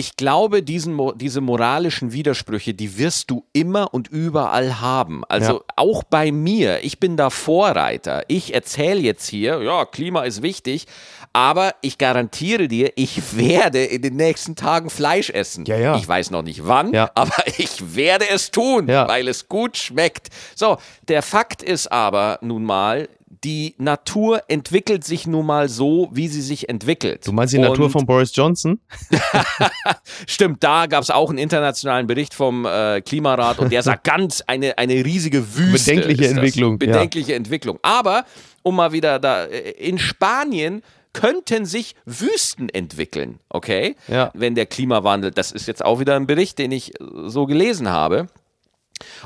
ich 0.00 0.16
glaube, 0.16 0.62
diesen, 0.62 0.98
diese 1.16 1.42
moralischen 1.42 2.14
Widersprüche, 2.14 2.72
die 2.72 2.96
wirst 2.96 3.30
du 3.30 3.44
immer 3.52 3.92
und 3.92 4.08
überall 4.08 4.80
haben. 4.80 5.24
Also 5.28 5.56
ja. 5.58 5.64
auch 5.76 6.04
bei 6.04 6.32
mir. 6.32 6.82
Ich 6.82 6.98
bin 7.00 7.18
da 7.18 7.28
Vorreiter. 7.28 8.22
Ich 8.26 8.54
erzähle 8.54 9.00
jetzt 9.00 9.28
hier, 9.28 9.60
ja, 9.60 9.84
Klima 9.84 10.22
ist 10.22 10.40
wichtig, 10.40 10.86
aber 11.34 11.74
ich 11.82 11.98
garantiere 11.98 12.66
dir, 12.66 12.92
ich 12.96 13.36
werde 13.36 13.84
in 13.84 14.00
den 14.00 14.16
nächsten 14.16 14.56
Tagen 14.56 14.88
Fleisch 14.88 15.28
essen. 15.28 15.66
Ja, 15.66 15.76
ja. 15.76 15.96
Ich 15.98 16.08
weiß 16.08 16.30
noch 16.30 16.42
nicht 16.42 16.66
wann, 16.66 16.96
aber 17.14 17.44
ich 17.58 17.94
werde 17.94 18.24
es 18.30 18.50
tun, 18.50 18.88
weil 18.88 19.28
es 19.28 19.48
gut 19.48 19.76
schmeckt. 19.76 20.28
So, 20.54 20.78
der 21.08 21.20
Fakt 21.20 21.62
ist 21.62 21.92
aber 21.92 22.38
nun 22.40 22.64
mal, 22.64 23.06
die 23.44 23.74
Natur 23.78 24.42
entwickelt 24.48 25.04
sich 25.04 25.26
nun 25.26 25.46
mal 25.46 25.68
so, 25.68 26.08
wie 26.12 26.28
sie 26.28 26.42
sich 26.42 26.68
entwickelt. 26.68 27.26
Du 27.26 27.32
meinst 27.32 27.54
die 27.54 27.58
Und 27.58 27.64
Natur 27.64 27.88
von 27.88 28.04
Boris 28.04 28.34
Johnson? 28.34 28.80
Stimmt, 30.26 30.62
da 30.62 30.86
gab 30.86 31.02
es 31.02 31.10
auch 31.10 31.30
einen 31.30 31.38
internationalen 31.38 32.06
Bericht 32.06 32.34
vom 32.34 32.66
äh, 32.66 33.00
Klimarat 33.00 33.58
und 33.58 33.72
der 33.72 33.82
sagt 33.82 34.04
ganz 34.04 34.42
eine, 34.46 34.76
eine 34.76 35.04
riesige 35.04 35.56
Wüste. 35.56 35.92
Bedenkliche 35.94 36.28
Entwicklung. 36.28 36.78
Bedenkliche 36.78 37.30
ja. 37.30 37.36
Entwicklung. 37.36 37.78
Aber, 37.82 38.24
um 38.62 38.76
mal 38.76 38.92
wieder 38.92 39.18
da, 39.18 39.44
äh, 39.44 39.70
in 39.70 39.98
Spanien 39.98 40.82
könnten 41.12 41.64
sich 41.64 41.96
Wüsten 42.04 42.68
entwickeln, 42.68 43.40
okay? 43.48 43.96
Ja. 44.06 44.30
Wenn 44.34 44.54
der 44.54 44.66
Klimawandel, 44.66 45.30
das 45.30 45.50
ist 45.50 45.66
jetzt 45.66 45.84
auch 45.84 45.98
wieder 45.98 46.14
ein 46.14 46.26
Bericht, 46.26 46.58
den 46.58 46.70
ich 46.70 46.92
so 47.26 47.46
gelesen 47.46 47.88
habe 47.88 48.28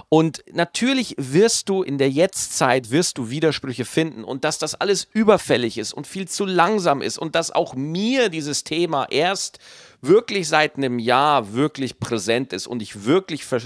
Und 0.09 0.45
natürlich 0.53 1.15
wirst 1.19 1.69
du 1.69 1.83
in 1.83 1.99
der 1.99 2.11
Jetztzeit 2.11 2.91
wirst 2.91 3.19
du 3.19 3.31
Widersprüche 3.31 3.85
finden 3.85 4.25
und 4.25 4.45
dass 4.45 4.59
das 4.59 4.75
alles 4.75 5.07
überfällig 5.13 5.79
ist 5.79 5.93
und 5.93 6.07
viel 6.07 6.29
zu 6.29 6.45
langsam 6.45 7.03
ist 7.03 7.19
und 7.19 7.35
dass 7.35 7.51
auch 7.51 7.75
mir 7.75 8.29
dieses 8.29 8.65
Thema 8.65 9.07
erst 9.11 9.59
wirklich 10.07 10.49
seit 10.49 10.77
einem 10.77 10.99
Jahr 10.99 11.53
wirklich 11.55 11.99
präsent 11.99 12.53
ist 12.53 12.67
und 12.67 12.83
ich 12.83 13.05
wirklich 13.05 13.45
ver 13.45 13.61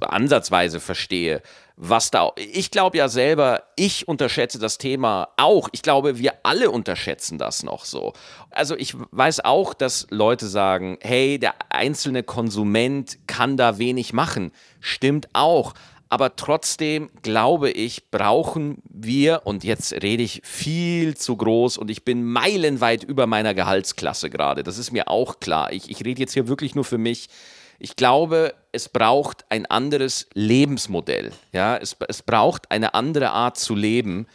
ansatzweise 0.00 0.80
verstehe, 0.80 1.42
was 1.76 2.10
da. 2.10 2.30
Ich 2.36 2.70
glaube 2.70 2.98
ja 2.98 3.08
selber, 3.08 3.64
ich 3.76 4.06
unterschätze 4.06 4.58
das 4.58 4.78
Thema 4.78 5.28
auch. 5.36 5.68
Ich 5.72 5.82
glaube, 5.82 6.18
wir 6.18 6.34
alle 6.42 6.70
unterschätzen 6.70 7.38
das 7.38 7.62
noch 7.62 7.84
so. 7.84 8.12
Also 8.50 8.76
ich 8.76 8.94
weiß 9.10 9.44
auch, 9.44 9.74
dass 9.74 10.06
Leute 10.10 10.46
sagen, 10.46 10.98
hey, 11.00 11.38
der 11.38 11.54
einzelne 11.70 12.22
Konsument 12.22 13.18
kann 13.26 13.56
da 13.56 13.78
wenig 13.78 14.12
machen. 14.12 14.52
Stimmt 14.80 15.28
auch. 15.32 15.74
Aber 16.12 16.36
trotzdem 16.36 17.08
glaube 17.22 17.70
ich, 17.70 18.10
brauchen 18.10 18.82
wir, 18.84 19.46
und 19.46 19.64
jetzt 19.64 19.94
rede 19.94 20.22
ich 20.22 20.42
viel 20.44 21.16
zu 21.16 21.38
groß 21.38 21.78
und 21.78 21.90
ich 21.90 22.04
bin 22.04 22.22
meilenweit 22.22 23.02
über 23.02 23.26
meiner 23.26 23.54
Gehaltsklasse 23.54 24.28
gerade. 24.28 24.62
Das 24.62 24.76
ist 24.76 24.92
mir 24.92 25.08
auch 25.08 25.40
klar. 25.40 25.72
Ich, 25.72 25.88
ich 25.88 26.04
rede 26.04 26.20
jetzt 26.20 26.34
hier 26.34 26.48
wirklich 26.48 26.74
nur 26.74 26.84
für 26.84 26.98
mich. 26.98 27.30
Ich 27.78 27.96
glaube, 27.96 28.52
es 28.72 28.90
braucht 28.90 29.46
ein 29.48 29.64
anderes 29.64 30.28
Lebensmodell. 30.34 31.32
Ja? 31.50 31.78
Es, 31.78 31.96
es 32.06 32.20
braucht 32.20 32.70
eine 32.70 32.92
andere 32.92 33.30
Art 33.30 33.56
zu 33.56 33.74
leben, 33.74 34.26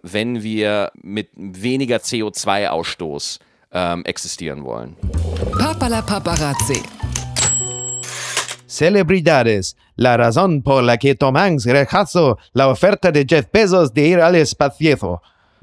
wenn 0.00 0.42
wir 0.42 0.90
mit 1.02 1.28
weniger 1.34 1.98
CO2-Ausstoß 1.98 3.40
ähm, 3.72 4.06
existieren 4.06 4.64
wollen. 4.64 4.96
Papala 5.58 6.00
Paparazzi. 6.00 6.82
Celebridades, 8.66 9.76
la 9.96 10.16
razón 10.16 10.62
por 10.62 10.82
la 10.82 10.96
que 10.98 11.14
Tom 11.14 11.36
Hanks 11.36 11.66
rechazó 11.66 12.38
la 12.52 12.68
oferta 12.68 13.10
de 13.10 13.24
Jeff 13.28 13.46
Bezos 13.52 13.92
de 13.92 14.08
ir 14.08 14.20
al 14.20 14.34
espacio. 14.34 15.20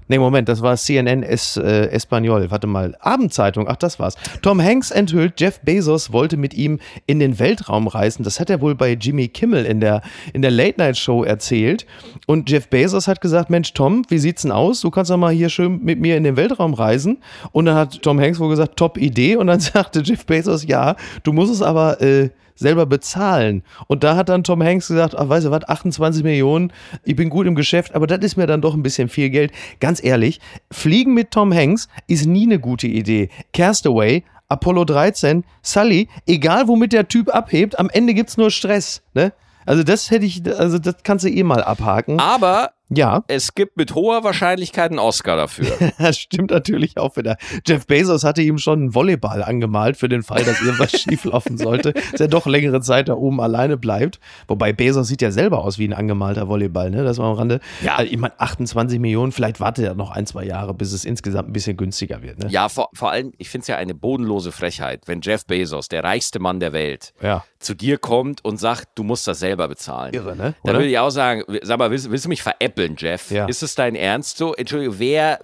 Nee, 0.10 0.19
Moment, 0.19 0.50
das 0.50 0.62
war 0.62 0.76
CNN 0.76 1.24
es, 1.24 1.56
äh, 1.58 1.88
Espanol. 1.91 2.52
Warte 2.52 2.67
mal. 2.67 2.96
Abendzeitung, 3.00 3.67
ach, 3.69 3.78
das 3.78 4.00
war's. 4.00 4.15
Tom 4.41 4.62
Hanks 4.62 4.91
enthüllt, 4.91 5.39
Jeff 5.39 5.62
Bezos 5.62 6.12
wollte 6.12 6.36
mit 6.36 6.54
ihm 6.54 6.80
in 7.06 7.19
den 7.19 7.39
Weltraum 7.39 7.88
reisen. 7.88 8.24
Das 8.24 8.39
hat 8.39 8.50
er 8.50 8.60
wohl 8.62 8.76
bei 8.76 8.93
Jimmy 8.93 9.30
Kimmel 9.30 9.65
in 9.65 9.80
der, 9.80 10.02
in 10.34 10.41
der 10.41 10.52
Late-Night-Show 10.52 11.24
erzählt. 11.24 11.86
Und 12.28 12.50
Jeff 12.50 12.67
Bezos 12.67 13.08
hat 13.08 13.22
gesagt: 13.22 13.50
Mensch, 13.50 13.74
Tom, 13.74 14.04
wie 14.10 14.19
sieht's 14.19 14.41
denn 14.41 14.52
aus? 14.52 14.82
Du 14.82 14.91
kannst 14.91 15.10
doch 15.10 15.17
mal 15.17 15.34
hier 15.34 15.50
schön 15.50 15.82
mit 15.84 16.00
mir 16.00 16.17
in 16.17 16.24
den 16.24 16.36
Weltraum 16.36 16.74
reisen. 16.74 17.19
Und 17.52 17.65
dann 17.65 17.76
hat 17.76 18.02
Tom 18.02 18.19
Hanks 18.19 18.39
wohl 18.39 18.50
gesagt: 18.50 18.76
Top 18.76 18.98
Idee. 18.98 19.38
Und 19.38 19.48
dann 19.48 19.60
sagte 19.62 20.02
Jeff 20.02 20.26
Bezos: 20.26 20.65
Ja, 20.65 20.96
du 21.24 21.32
musst 21.32 21.54
es 21.54 21.62
aber. 21.62 22.02
Äh, 22.02 22.30
selber 22.56 22.86
bezahlen. 22.86 23.63
Und 23.88 24.04
da 24.04 24.16
hat 24.16 24.30
dann 24.30 24.44
Tom 24.44 24.63
Hanks 24.63 24.88
gesagt, 24.88 25.16
ach, 25.18 25.30
weißt 25.30 25.48
du 25.48 25.52
was, 25.52 25.68
28 25.68 26.24
Millionen, 26.24 26.72
ich 27.04 27.16
bin 27.16 27.30
gut 27.30 27.48
im 27.48 27.56
Geschäft, 27.56 27.96
aber 27.96 28.08
das 28.08 28.20
ist 28.20 28.38
mir 28.38 28.48
dann 28.48 28.62
doch 28.62 28.74
ein 28.74 28.84
bisschen 28.84 29.10
viel 29.10 29.30
Geld. 29.30 29.52
Ganz 29.80 30.04
ehrlich, 30.04 30.39
Fliegen 30.72 31.13
mit 31.13 31.32
Tom 31.32 31.54
Hanks 31.54 31.88
ist 32.08 32.26
nie 32.26 32.46
eine 32.46 32.60
gute 32.60 32.88
Idee. 32.88 33.30
Castaway, 33.54 34.24
Apollo 34.50 34.86
13, 34.86 35.44
Sully, 35.62 36.08
egal 36.28 36.68
womit 36.68 36.94
der 36.94 37.08
Typ 37.08 37.34
abhebt, 37.34 37.80
am 37.80 37.89
Ende 37.89 38.13
gibt 38.13 38.30
es 38.30 38.38
nur 38.38 38.52
Stress. 38.52 39.02
Ne? 39.13 39.34
Also 39.66 39.84
das 39.84 40.12
hätte 40.12 40.26
ich, 40.26 40.44
also 40.58 40.78
das 40.78 40.98
kannst 41.04 41.26
du 41.26 41.30
eh 41.30 41.44
mal 41.44 41.63
abhaken. 41.63 42.20
Aber 42.20 42.72
ja. 42.89 43.24
Es 43.28 43.56
gibt 43.56 43.78
mit 43.78 43.96
hoher 43.96 44.24
Wahrscheinlichkeit 44.24 44.91
einen 44.91 45.00
Oscar 45.00 45.36
dafür. 45.36 45.72
das 45.98 46.17
stimmt 46.17 46.52
natürlich 46.52 46.98
auch 46.98 47.15
wieder. 47.17 47.38
Jeff 47.65 47.88
Bezos 47.88 48.24
hatte 48.24 48.41
ihm 48.41 48.58
schon 48.58 48.80
einen 48.80 48.96
Volleyball 48.96 49.43
angemalt 49.43 49.98
für 49.98 50.10
den 50.10 50.24
Fall, 50.24 50.43
dass 50.43 50.62
irgendwas 50.62 50.91
schieflaufen 51.02 51.58
sollte, 51.58 51.93
dass 51.93 52.22
er 52.22 52.28
doch 52.28 52.46
längere 52.46 52.82
Zeit 52.82 53.10
da 53.10 53.13
oben 53.13 53.41
alleine 53.41 53.78
bleibt. 53.78 54.19
Wobei 54.48 54.74
Bezos 54.74 55.08
sieht 55.08 55.22
ja 55.22 55.32
selber 55.32 55.63
aus 55.63 55.80
wie 55.80 55.88
ein 55.88 55.93
angemalter 55.93 56.48
Volleyball, 56.48 56.89
ne? 56.89 57.04
Das 57.04 57.17
war 57.17 57.30
am 57.30 57.38
Rande. 57.38 57.60
Ja. 57.82 57.96
Also, 57.96 58.12
ich 58.12 58.17
meine, 58.17 58.39
28 58.39 59.00
Millionen, 59.00 59.32
vielleicht 59.32 59.60
wartet 59.60 59.86
er 59.86 59.96
noch 59.96 60.12
ein, 60.12 60.26
zwei 60.26 60.43
Jahre, 60.43 60.74
bis 60.74 60.93
es 60.93 61.06
insgesamt 61.06 61.50
ein 61.50 61.54
bisschen 61.54 61.78
günstiger 61.78 62.22
wird. 62.22 62.39
Ne? 62.39 62.50
Ja, 62.50 62.69
vor, 62.69 62.89
vor 62.93 63.12
allem, 63.12 63.34
ich 63.38 63.50
finde 63.50 63.63
es 63.63 63.67
ja 63.67 63.78
eine 63.78 63.93
bodenlose 63.93 64.52
Frechheit, 64.52 65.08
wenn 65.08 65.22
Jeff 65.22 65.46
Bezos, 65.46 65.88
der 65.88 66.04
reichste 66.04 66.39
Mann 66.39 66.60
der 66.60 66.74
Welt, 66.74 67.13
ja. 67.22 67.43
zu 67.60 67.74
dir 67.74 67.98
kommt 67.98 68.43
und 68.43 68.58
sagt, 68.58 68.89
du 68.96 69.04
musst 69.04 69.28
das 69.28 69.39
selber 69.39 69.67
bezahlen. 69.67 70.13
Irre, 70.13 70.36
ne? 70.36 70.56
Oder? 70.63 70.74
Da 70.74 70.80
würde 70.80 70.89
ich 70.89 71.00
auch 71.00 71.10
sagen, 71.10 71.43
sag 71.62 71.80
mal, 71.80 71.91
willst, 71.91 72.12
willst 72.12 72.26
du 72.26 72.30
mich 72.30 72.43
veräppeln, 72.43 72.83
Jeff? 72.98 73.32
Ja. 73.32 73.46
Ist 73.46 73.63
es 73.63 73.76
dein 73.76 73.96
Ernst 73.96 74.38
so? 74.38 74.54
Entschuldigung, 74.54 75.00
wer, 75.00 75.39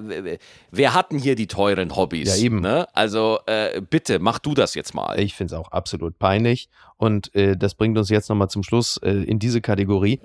wer 0.71 0.93
hat 0.93 1.12
denn 1.12 1.19
hier 1.19 1.36
die 1.36 1.47
teuren 1.47 1.95
Hobbys? 1.95 2.38
Ja, 2.38 2.43
eben. 2.43 2.62
Ne? 2.62 2.88
Also 2.93 3.39
äh, 3.45 3.82
bitte, 3.82 4.19
mach 4.19 4.39
du 4.39 4.54
das 4.54 4.75
jetzt 4.75 4.93
mal. 4.93 5.19
Ich 5.19 5.36
finde 5.36 5.56
es 5.56 5.60
auch 5.60 5.71
absolut 5.71 6.19
peinlich. 6.19 6.69
Und 6.97 7.34
äh, 7.36 7.56
das 7.56 7.75
bringt 7.75 7.97
uns 7.97 8.10
jetzt 8.10 8.30
nochmal 8.30 8.49
zum 8.49 8.63
Schluss 8.63 8.97
äh, 8.97 9.10
in 9.10 9.39
diese 9.39 9.62
Kategorie. 9.62 10.19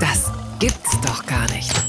Das 0.00 0.30
gibt's 0.58 1.00
doch 1.02 1.24
gar 1.26 1.50
nicht. 1.52 1.79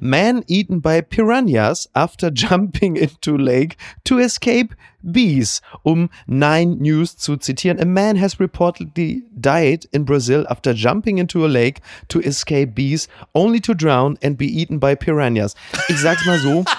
Man 0.00 0.44
eaten 0.46 0.80
by 0.80 1.00
piranhas 1.00 1.88
after 1.94 2.30
jumping 2.30 2.96
into 2.96 3.36
lake 3.36 3.76
to 4.04 4.18
escape 4.18 4.74
bees. 5.02 5.60
Um 5.84 6.10
Nine 6.26 6.78
News 6.80 7.16
zu 7.16 7.36
zitieren, 7.36 7.80
a 7.80 7.84
man 7.84 8.16
has 8.16 8.36
reportedly 8.36 9.22
died 9.40 9.86
in 9.92 10.04
Brazil 10.04 10.46
after 10.48 10.74
jumping 10.74 11.18
into 11.18 11.44
a 11.44 11.48
lake 11.48 11.80
to 12.08 12.20
escape 12.20 12.74
bees, 12.74 13.08
only 13.34 13.60
to 13.60 13.74
drown 13.74 14.18
and 14.22 14.36
be 14.36 14.46
eaten 14.46 14.78
by 14.78 14.94
piranhas. 14.94 15.54
Ich 15.88 15.98
sag's 15.98 16.26
mal 16.26 16.38
so. 16.38 16.64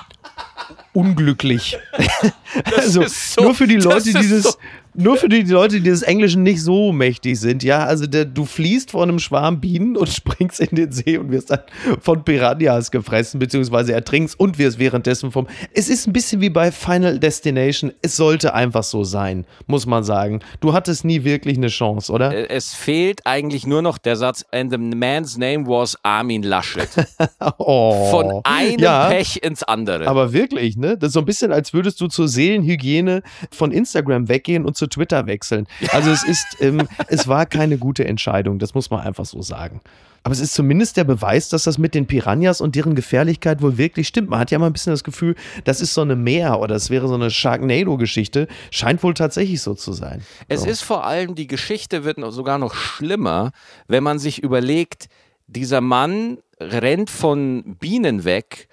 unglücklich. 0.93 1.77
also 2.77 3.03
so, 3.07 3.43
nur 3.43 3.55
für 3.55 3.67
die 3.67 3.77
Leute, 3.77 4.11
die 4.13 4.29
das, 4.29 4.43
so 4.43 4.53
nur 4.93 5.17
für 5.17 5.29
die 5.29 5.41
Leute, 5.43 5.77
die 5.77 5.89
des 5.89 6.01
Englischen 6.01 6.43
nicht 6.43 6.61
so 6.61 6.91
mächtig 6.91 7.39
sind, 7.39 7.63
ja, 7.63 7.85
also 7.85 8.07
der, 8.07 8.25
du 8.25 8.45
fließt 8.45 8.91
vor 8.91 9.03
einem 9.03 9.19
Schwarm 9.19 9.61
Bienen 9.61 9.95
und 9.95 10.09
springst 10.09 10.59
in 10.59 10.75
den 10.75 10.91
See 10.91 11.17
und 11.17 11.31
wirst 11.31 11.51
dann 11.51 11.59
von 12.01 12.23
Piranhas 12.23 12.91
gefressen, 12.91 13.39
beziehungsweise 13.39 13.93
ertrinkst 13.93 14.39
und 14.39 14.57
wirst 14.57 14.79
währenddessen 14.79 15.31
vom. 15.31 15.47
Es 15.73 15.89
ist 15.89 16.07
ein 16.07 16.13
bisschen 16.13 16.41
wie 16.41 16.49
bei 16.49 16.71
Final 16.71 17.19
Destination. 17.19 17.91
Es 18.01 18.15
sollte 18.15 18.53
einfach 18.53 18.83
so 18.83 19.03
sein, 19.03 19.45
muss 19.67 19.85
man 19.85 20.03
sagen. 20.03 20.39
Du 20.59 20.73
hattest 20.73 21.05
nie 21.05 21.23
wirklich 21.23 21.57
eine 21.57 21.67
Chance, 21.67 22.11
oder? 22.11 22.33
Äh, 22.33 22.47
es 22.49 22.73
fehlt 22.73 23.21
eigentlich 23.25 23.67
nur 23.67 23.81
noch 23.81 23.97
der 23.97 24.15
Satz, 24.15 24.43
and 24.51 24.71
the 24.71 24.77
man's 24.77 25.37
name 25.37 25.67
was 25.67 25.97
Armin 26.03 26.43
Laschet. 26.43 26.89
oh, 27.57 28.09
von 28.09 28.41
einem 28.43 28.79
ja, 28.79 29.09
Pech 29.09 29.41
ins 29.43 29.63
andere. 29.63 30.07
Aber 30.07 30.33
wirklich, 30.33 30.77
ne? 30.77 30.97
Das 30.97 31.09
ist 31.09 31.13
so 31.13 31.19
ein 31.19 31.25
bisschen, 31.25 31.51
als 31.51 31.73
würdest 31.73 32.01
du 32.01 32.07
zur 32.07 32.27
Seelenhygiene 32.27 33.21
von 33.51 33.71
Instagram 33.71 34.27
weggehen 34.27 34.65
und 34.65 34.78
zu 34.79 34.87
Twitter 34.87 35.27
wechseln. 35.27 35.67
Also 35.91 36.09
es 36.09 36.23
ist, 36.23 36.57
ähm, 36.59 36.87
es 37.07 37.27
war 37.27 37.45
keine 37.45 37.77
gute 37.77 38.05
Entscheidung, 38.05 38.57
das 38.57 38.73
muss 38.73 38.89
man 38.89 39.01
einfach 39.01 39.25
so 39.25 39.43
sagen. 39.43 39.81
Aber 40.23 40.33
es 40.33 40.39
ist 40.41 40.53
zumindest 40.53 40.97
der 40.97 41.05
Beweis, 41.05 41.49
dass 41.49 41.63
das 41.63 41.77
mit 41.77 41.95
den 41.95 42.05
Piranhas 42.05 42.59
und 42.59 42.75
deren 42.75 42.95
Gefährlichkeit 42.95 43.61
wohl 43.61 43.77
wirklich 43.77 44.07
stimmt. 44.07 44.29
Man 44.29 44.39
hat 44.39 44.51
ja 44.51 44.57
immer 44.57 44.65
ein 44.65 44.73
bisschen 44.73 44.91
das 44.91 45.03
Gefühl, 45.03 45.35
das 45.63 45.79
ist 45.81 45.93
so 45.93 46.01
eine 46.01 46.15
Meer 46.15 46.59
oder 46.59 46.75
es 46.75 46.89
wäre 46.89 47.07
so 47.07 47.13
eine 47.13 47.31
Sharknado-Geschichte. 47.31 48.47
Scheint 48.71 49.01
wohl 49.03 49.13
tatsächlich 49.13 49.61
so 49.61 49.75
zu 49.75 49.93
sein. 49.93 50.21
Es 50.47 50.63
so. 50.63 50.69
ist 50.69 50.81
vor 50.81 51.05
allem, 51.05 51.35
die 51.35 51.47
Geschichte 51.47 52.03
wird 52.03 52.17
sogar 52.33 52.57
noch 52.57 52.73
schlimmer, 52.73 53.51
wenn 53.87 54.03
man 54.03 54.19
sich 54.19 54.43
überlegt, 54.43 55.07
dieser 55.47 55.81
Mann 55.81 56.39
rennt 56.59 57.09
von 57.09 57.77
Bienen 57.79 58.23
weg 58.25 58.67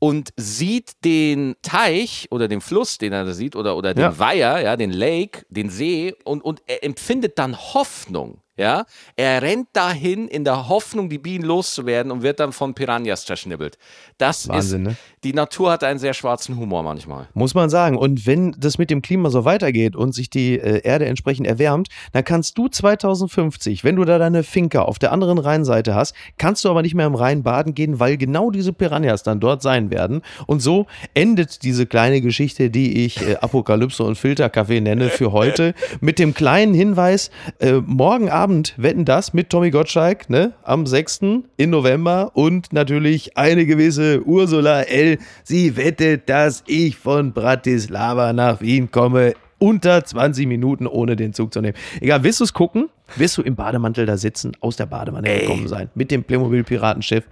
und 0.00 0.30
sieht 0.36 1.04
den 1.04 1.54
Teich 1.62 2.26
oder 2.30 2.48
den 2.48 2.60
Fluss, 2.60 2.98
den 2.98 3.12
er 3.12 3.24
da 3.24 3.32
sieht, 3.32 3.54
oder, 3.54 3.76
oder 3.76 3.94
den 3.94 4.02
ja. 4.02 4.18
Weiher, 4.18 4.60
ja, 4.60 4.76
den 4.76 4.90
Lake, 4.90 5.44
den 5.50 5.70
See, 5.70 6.14
und, 6.24 6.42
und 6.42 6.62
er 6.66 6.82
empfindet 6.82 7.38
dann 7.38 7.56
Hoffnung. 7.56 8.40
Ja, 8.60 8.84
er 9.16 9.40
rennt 9.40 9.68
dahin 9.72 10.28
in 10.28 10.44
der 10.44 10.68
Hoffnung, 10.68 11.08
die 11.08 11.16
Bienen 11.16 11.46
loszuwerden 11.46 12.12
und 12.12 12.22
wird 12.22 12.40
dann 12.40 12.52
von 12.52 12.74
Piranhas 12.74 13.24
zerschnibbelt. 13.24 13.78
Das 14.18 14.48
Wahnsinn, 14.48 14.82
ist, 14.82 14.88
ne? 14.88 14.96
die 15.24 15.32
Natur 15.32 15.72
hat 15.72 15.82
einen 15.82 15.98
sehr 15.98 16.12
schwarzen 16.12 16.58
Humor 16.58 16.82
manchmal. 16.82 17.26
Muss 17.32 17.54
man 17.54 17.70
sagen. 17.70 17.96
Und 17.96 18.26
wenn 18.26 18.54
das 18.58 18.76
mit 18.76 18.90
dem 18.90 19.00
Klima 19.00 19.30
so 19.30 19.46
weitergeht 19.46 19.96
und 19.96 20.14
sich 20.14 20.28
die 20.28 20.58
äh, 20.58 20.82
Erde 20.82 21.06
entsprechend 21.06 21.46
erwärmt, 21.46 21.88
dann 22.12 22.22
kannst 22.22 22.58
du 22.58 22.68
2050, 22.68 23.82
wenn 23.82 23.96
du 23.96 24.04
da 24.04 24.18
deine 24.18 24.42
Finca 24.42 24.82
auf 24.82 24.98
der 24.98 25.12
anderen 25.12 25.38
Rheinseite 25.38 25.94
hast, 25.94 26.14
kannst 26.36 26.62
du 26.66 26.68
aber 26.68 26.82
nicht 26.82 26.94
mehr 26.94 27.06
im 27.06 27.14
Rhein 27.14 27.42
baden 27.42 27.74
gehen, 27.74 27.98
weil 27.98 28.18
genau 28.18 28.50
diese 28.50 28.74
Piranhas 28.74 29.22
dann 29.22 29.40
dort 29.40 29.62
sein 29.62 29.90
werden. 29.90 30.20
Und 30.46 30.60
so 30.60 30.84
endet 31.14 31.62
diese 31.62 31.86
kleine 31.86 32.20
Geschichte, 32.20 32.68
die 32.68 33.06
ich 33.06 33.26
äh, 33.26 33.36
Apokalypse 33.36 34.04
und 34.04 34.16
Filterkaffee 34.16 34.82
nenne 34.82 35.08
für 35.08 35.32
heute, 35.32 35.72
mit 36.02 36.18
dem 36.18 36.34
kleinen 36.34 36.74
Hinweis, 36.74 37.30
äh, 37.58 37.80
morgen 37.86 38.28
Abend 38.28 38.49
Abend 38.50 38.74
Wetten 38.76 39.04
das 39.04 39.32
mit 39.32 39.48
Tommy 39.48 39.70
Gottschalk, 39.70 40.28
ne? 40.28 40.54
Am 40.64 40.84
6. 40.84 41.20
in 41.56 41.70
November 41.70 42.32
und 42.34 42.72
natürlich 42.72 43.36
eine 43.36 43.64
gewisse 43.64 44.26
Ursula 44.26 44.82
L. 44.82 45.18
Sie 45.44 45.76
wettet, 45.76 46.28
dass 46.28 46.64
ich 46.66 46.96
von 46.96 47.32
Bratislava 47.32 48.32
nach 48.32 48.60
Wien 48.60 48.90
komme. 48.90 49.34
Unter 49.60 50.04
20 50.04 50.48
Minuten 50.48 50.88
ohne 50.88 51.14
den 51.14 51.32
Zug 51.32 51.52
zu 51.52 51.60
nehmen. 51.60 51.76
Egal, 52.00 52.24
willst 52.24 52.40
du 52.40 52.44
es 52.44 52.52
gucken? 52.52 52.88
Wirst 53.14 53.38
du 53.38 53.42
im 53.42 53.54
Bademantel 53.54 54.04
da 54.04 54.16
sitzen, 54.16 54.56
aus 54.58 54.74
der 54.74 54.86
Badewanne 54.86 55.42
gekommen 55.42 55.68
sein, 55.68 55.88
mit 55.94 56.10
dem 56.10 56.24
Playmobil-Piratenschiff? 56.24 57.28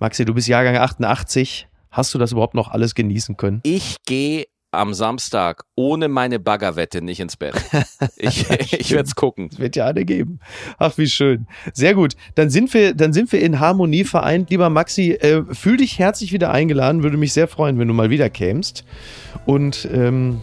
Maxi, 0.00 0.24
du 0.24 0.32
bist 0.32 0.48
Jahrgang 0.48 0.78
88. 0.78 1.68
Hast 1.90 2.14
du 2.14 2.18
das 2.18 2.32
überhaupt 2.32 2.54
noch 2.54 2.70
alles 2.70 2.94
genießen 2.94 3.36
können? 3.36 3.60
Ich 3.64 3.96
gehe 4.06 4.46
am 4.72 4.94
Samstag 4.94 5.64
ohne 5.76 6.08
meine 6.08 6.40
Baggerwette 6.40 7.02
nicht 7.02 7.20
ins 7.20 7.36
Bett. 7.36 7.54
Ich, 8.16 8.50
ich 8.72 8.90
werde 8.90 9.04
es 9.04 9.14
gucken. 9.14 9.50
Es 9.52 9.58
wird 9.58 9.76
ja 9.76 9.86
eine 9.86 10.04
geben. 10.04 10.40
Ach, 10.78 10.96
wie 10.96 11.06
schön. 11.06 11.46
Sehr 11.74 11.94
gut. 11.94 12.14
Dann 12.34 12.50
sind 12.50 12.72
wir, 12.74 12.94
dann 12.94 13.12
sind 13.12 13.30
wir 13.32 13.40
in 13.40 13.60
Harmonie 13.60 14.04
vereint. 14.04 14.50
Lieber 14.50 14.70
Maxi, 14.70 15.12
äh, 15.12 15.42
fühl 15.52 15.76
dich 15.76 15.98
herzlich 15.98 16.32
wieder 16.32 16.50
eingeladen. 16.50 17.02
Würde 17.02 17.16
mich 17.16 17.32
sehr 17.32 17.48
freuen, 17.48 17.78
wenn 17.78 17.88
du 17.88 17.94
mal 17.94 18.10
wieder 18.10 18.30
kämst. 18.30 18.84
Und 19.44 19.88
ähm, 19.92 20.40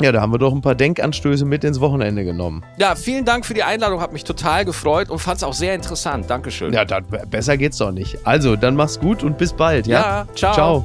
ja, 0.00 0.12
da 0.12 0.22
haben 0.22 0.32
wir 0.32 0.38
doch 0.38 0.54
ein 0.54 0.62
paar 0.62 0.74
Denkanstöße 0.74 1.44
mit 1.44 1.62
ins 1.62 1.80
Wochenende 1.80 2.24
genommen. 2.24 2.64
Ja, 2.78 2.94
vielen 2.94 3.26
Dank 3.26 3.44
für 3.44 3.52
die 3.52 3.62
Einladung, 3.62 4.00
hat 4.00 4.14
mich 4.14 4.24
total 4.24 4.64
gefreut 4.64 5.10
und 5.10 5.18
fand 5.18 5.36
es 5.36 5.44
auch 5.44 5.52
sehr 5.52 5.74
interessant. 5.74 6.30
Dankeschön. 6.30 6.72
Ja, 6.72 6.86
dann, 6.86 7.04
besser 7.28 7.58
geht's 7.58 7.76
doch 7.76 7.92
nicht. 7.92 8.16
Also, 8.26 8.56
dann 8.56 8.76
mach's 8.76 8.98
gut 8.98 9.22
und 9.22 9.36
bis 9.36 9.52
bald. 9.52 9.86
Ja, 9.86 10.00
Ja, 10.00 10.26
ciao. 10.34 10.54
Ciao. 10.54 10.84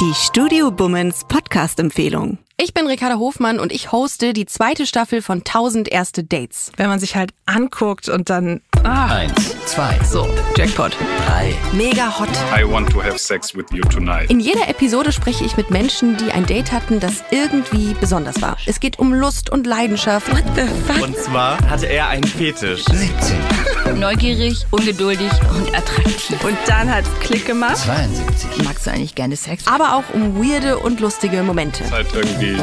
Die 0.00 0.14
Studio 0.14 0.70
Bummens 0.70 1.24
Podcast-Empfehlung. 1.26 2.38
Ich 2.56 2.74
bin 2.74 2.86
Ricarda 2.86 3.16
Hofmann 3.18 3.58
und 3.60 3.72
ich 3.72 3.90
hoste 3.92 4.32
die 4.32 4.46
zweite 4.46 4.86
Staffel 4.86 5.22
von 5.22 5.38
1000 5.38 5.88
erste 5.88 6.22
Dates. 6.24 6.72
wenn 6.76 6.88
man 6.88 6.98
sich 7.00 7.16
halt 7.16 7.32
anguckt 7.46 8.08
und 8.08 8.30
dann. 8.30 8.60
Ah, 8.84 9.06
Eins, 9.16 9.56
zwei, 9.66 9.98
so, 10.08 10.26
Jackpot. 10.56 10.96
drei. 11.26 11.52
Mega 11.72 12.16
hot. 12.18 12.28
I 12.56 12.64
want 12.64 12.90
to 12.90 13.02
have 13.02 13.18
sex 13.18 13.54
with 13.56 13.66
you 13.72 13.82
tonight. 13.82 14.30
In 14.30 14.38
jeder 14.40 14.68
Episode 14.68 15.10
spreche 15.12 15.44
ich 15.44 15.56
mit 15.56 15.70
Menschen, 15.70 16.16
die 16.16 16.30
ein 16.32 16.46
Date 16.46 16.70
hatten, 16.72 17.00
das 17.00 17.24
irgendwie 17.30 17.94
besonders 18.00 18.40
war. 18.40 18.56
Es 18.66 18.78
geht 18.80 18.98
um 19.00 19.12
Lust 19.12 19.50
und 19.50 19.66
Leidenschaft. 19.66 20.30
What 20.30 20.44
the 20.54 20.62
fuck? 20.92 21.02
Und 21.02 21.16
zwar 21.16 21.58
hatte 21.68 21.86
er 21.86 22.08
einen 22.08 22.24
Fetisch. 22.24 22.84
17, 22.84 23.98
Neugierig, 24.00 24.64
ungeduldig 24.70 25.30
und 25.56 25.74
attraktiv. 25.74 26.44
Und 26.44 26.56
dann 26.66 26.92
hat's 26.92 27.08
Klick 27.20 27.46
gemacht. 27.46 27.76
72, 27.78 28.64
Magst 28.78 28.86
du 28.86 28.90
eigentlich 28.92 29.14
gerne 29.16 29.34
Sex? 29.34 29.66
Aber 29.66 29.96
auch 29.96 30.04
um 30.14 30.36
weirde 30.36 30.78
und 30.78 31.00
lustige 31.00 31.42
Momente. 31.42 31.82
Halt 31.90 32.06
irgendwie 32.14 32.56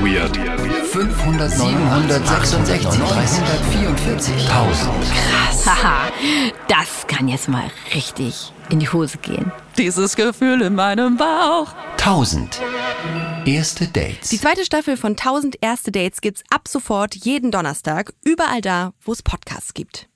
weird. 0.00 0.34
500, 0.86 1.50
766, 1.50 2.88
344, 2.88 4.50
1000. 4.50 4.90
Haha, 5.66 6.08
das 6.66 7.06
kann 7.08 7.28
jetzt 7.28 7.50
mal 7.50 7.70
richtig 7.94 8.54
in 8.70 8.80
die 8.80 8.88
Hose 8.88 9.18
gehen. 9.18 9.52
Dieses 9.76 10.16
Gefühl 10.16 10.62
in 10.62 10.74
meinem 10.74 11.18
Bauch. 11.18 11.74
1000. 11.98 12.62
Erste 13.44 13.86
Dates. 13.86 14.30
Die 14.30 14.40
zweite 14.40 14.64
Staffel 14.64 14.96
von 14.96 15.10
1000 15.10 15.56
erste 15.60 15.92
Dates 15.92 16.22
gibt's 16.22 16.42
ab 16.48 16.68
sofort 16.68 17.14
jeden 17.16 17.50
Donnerstag, 17.50 18.14
überall 18.24 18.62
da, 18.62 18.94
wo 19.04 19.12
es 19.12 19.22
Podcasts 19.22 19.74
gibt. 19.74 20.09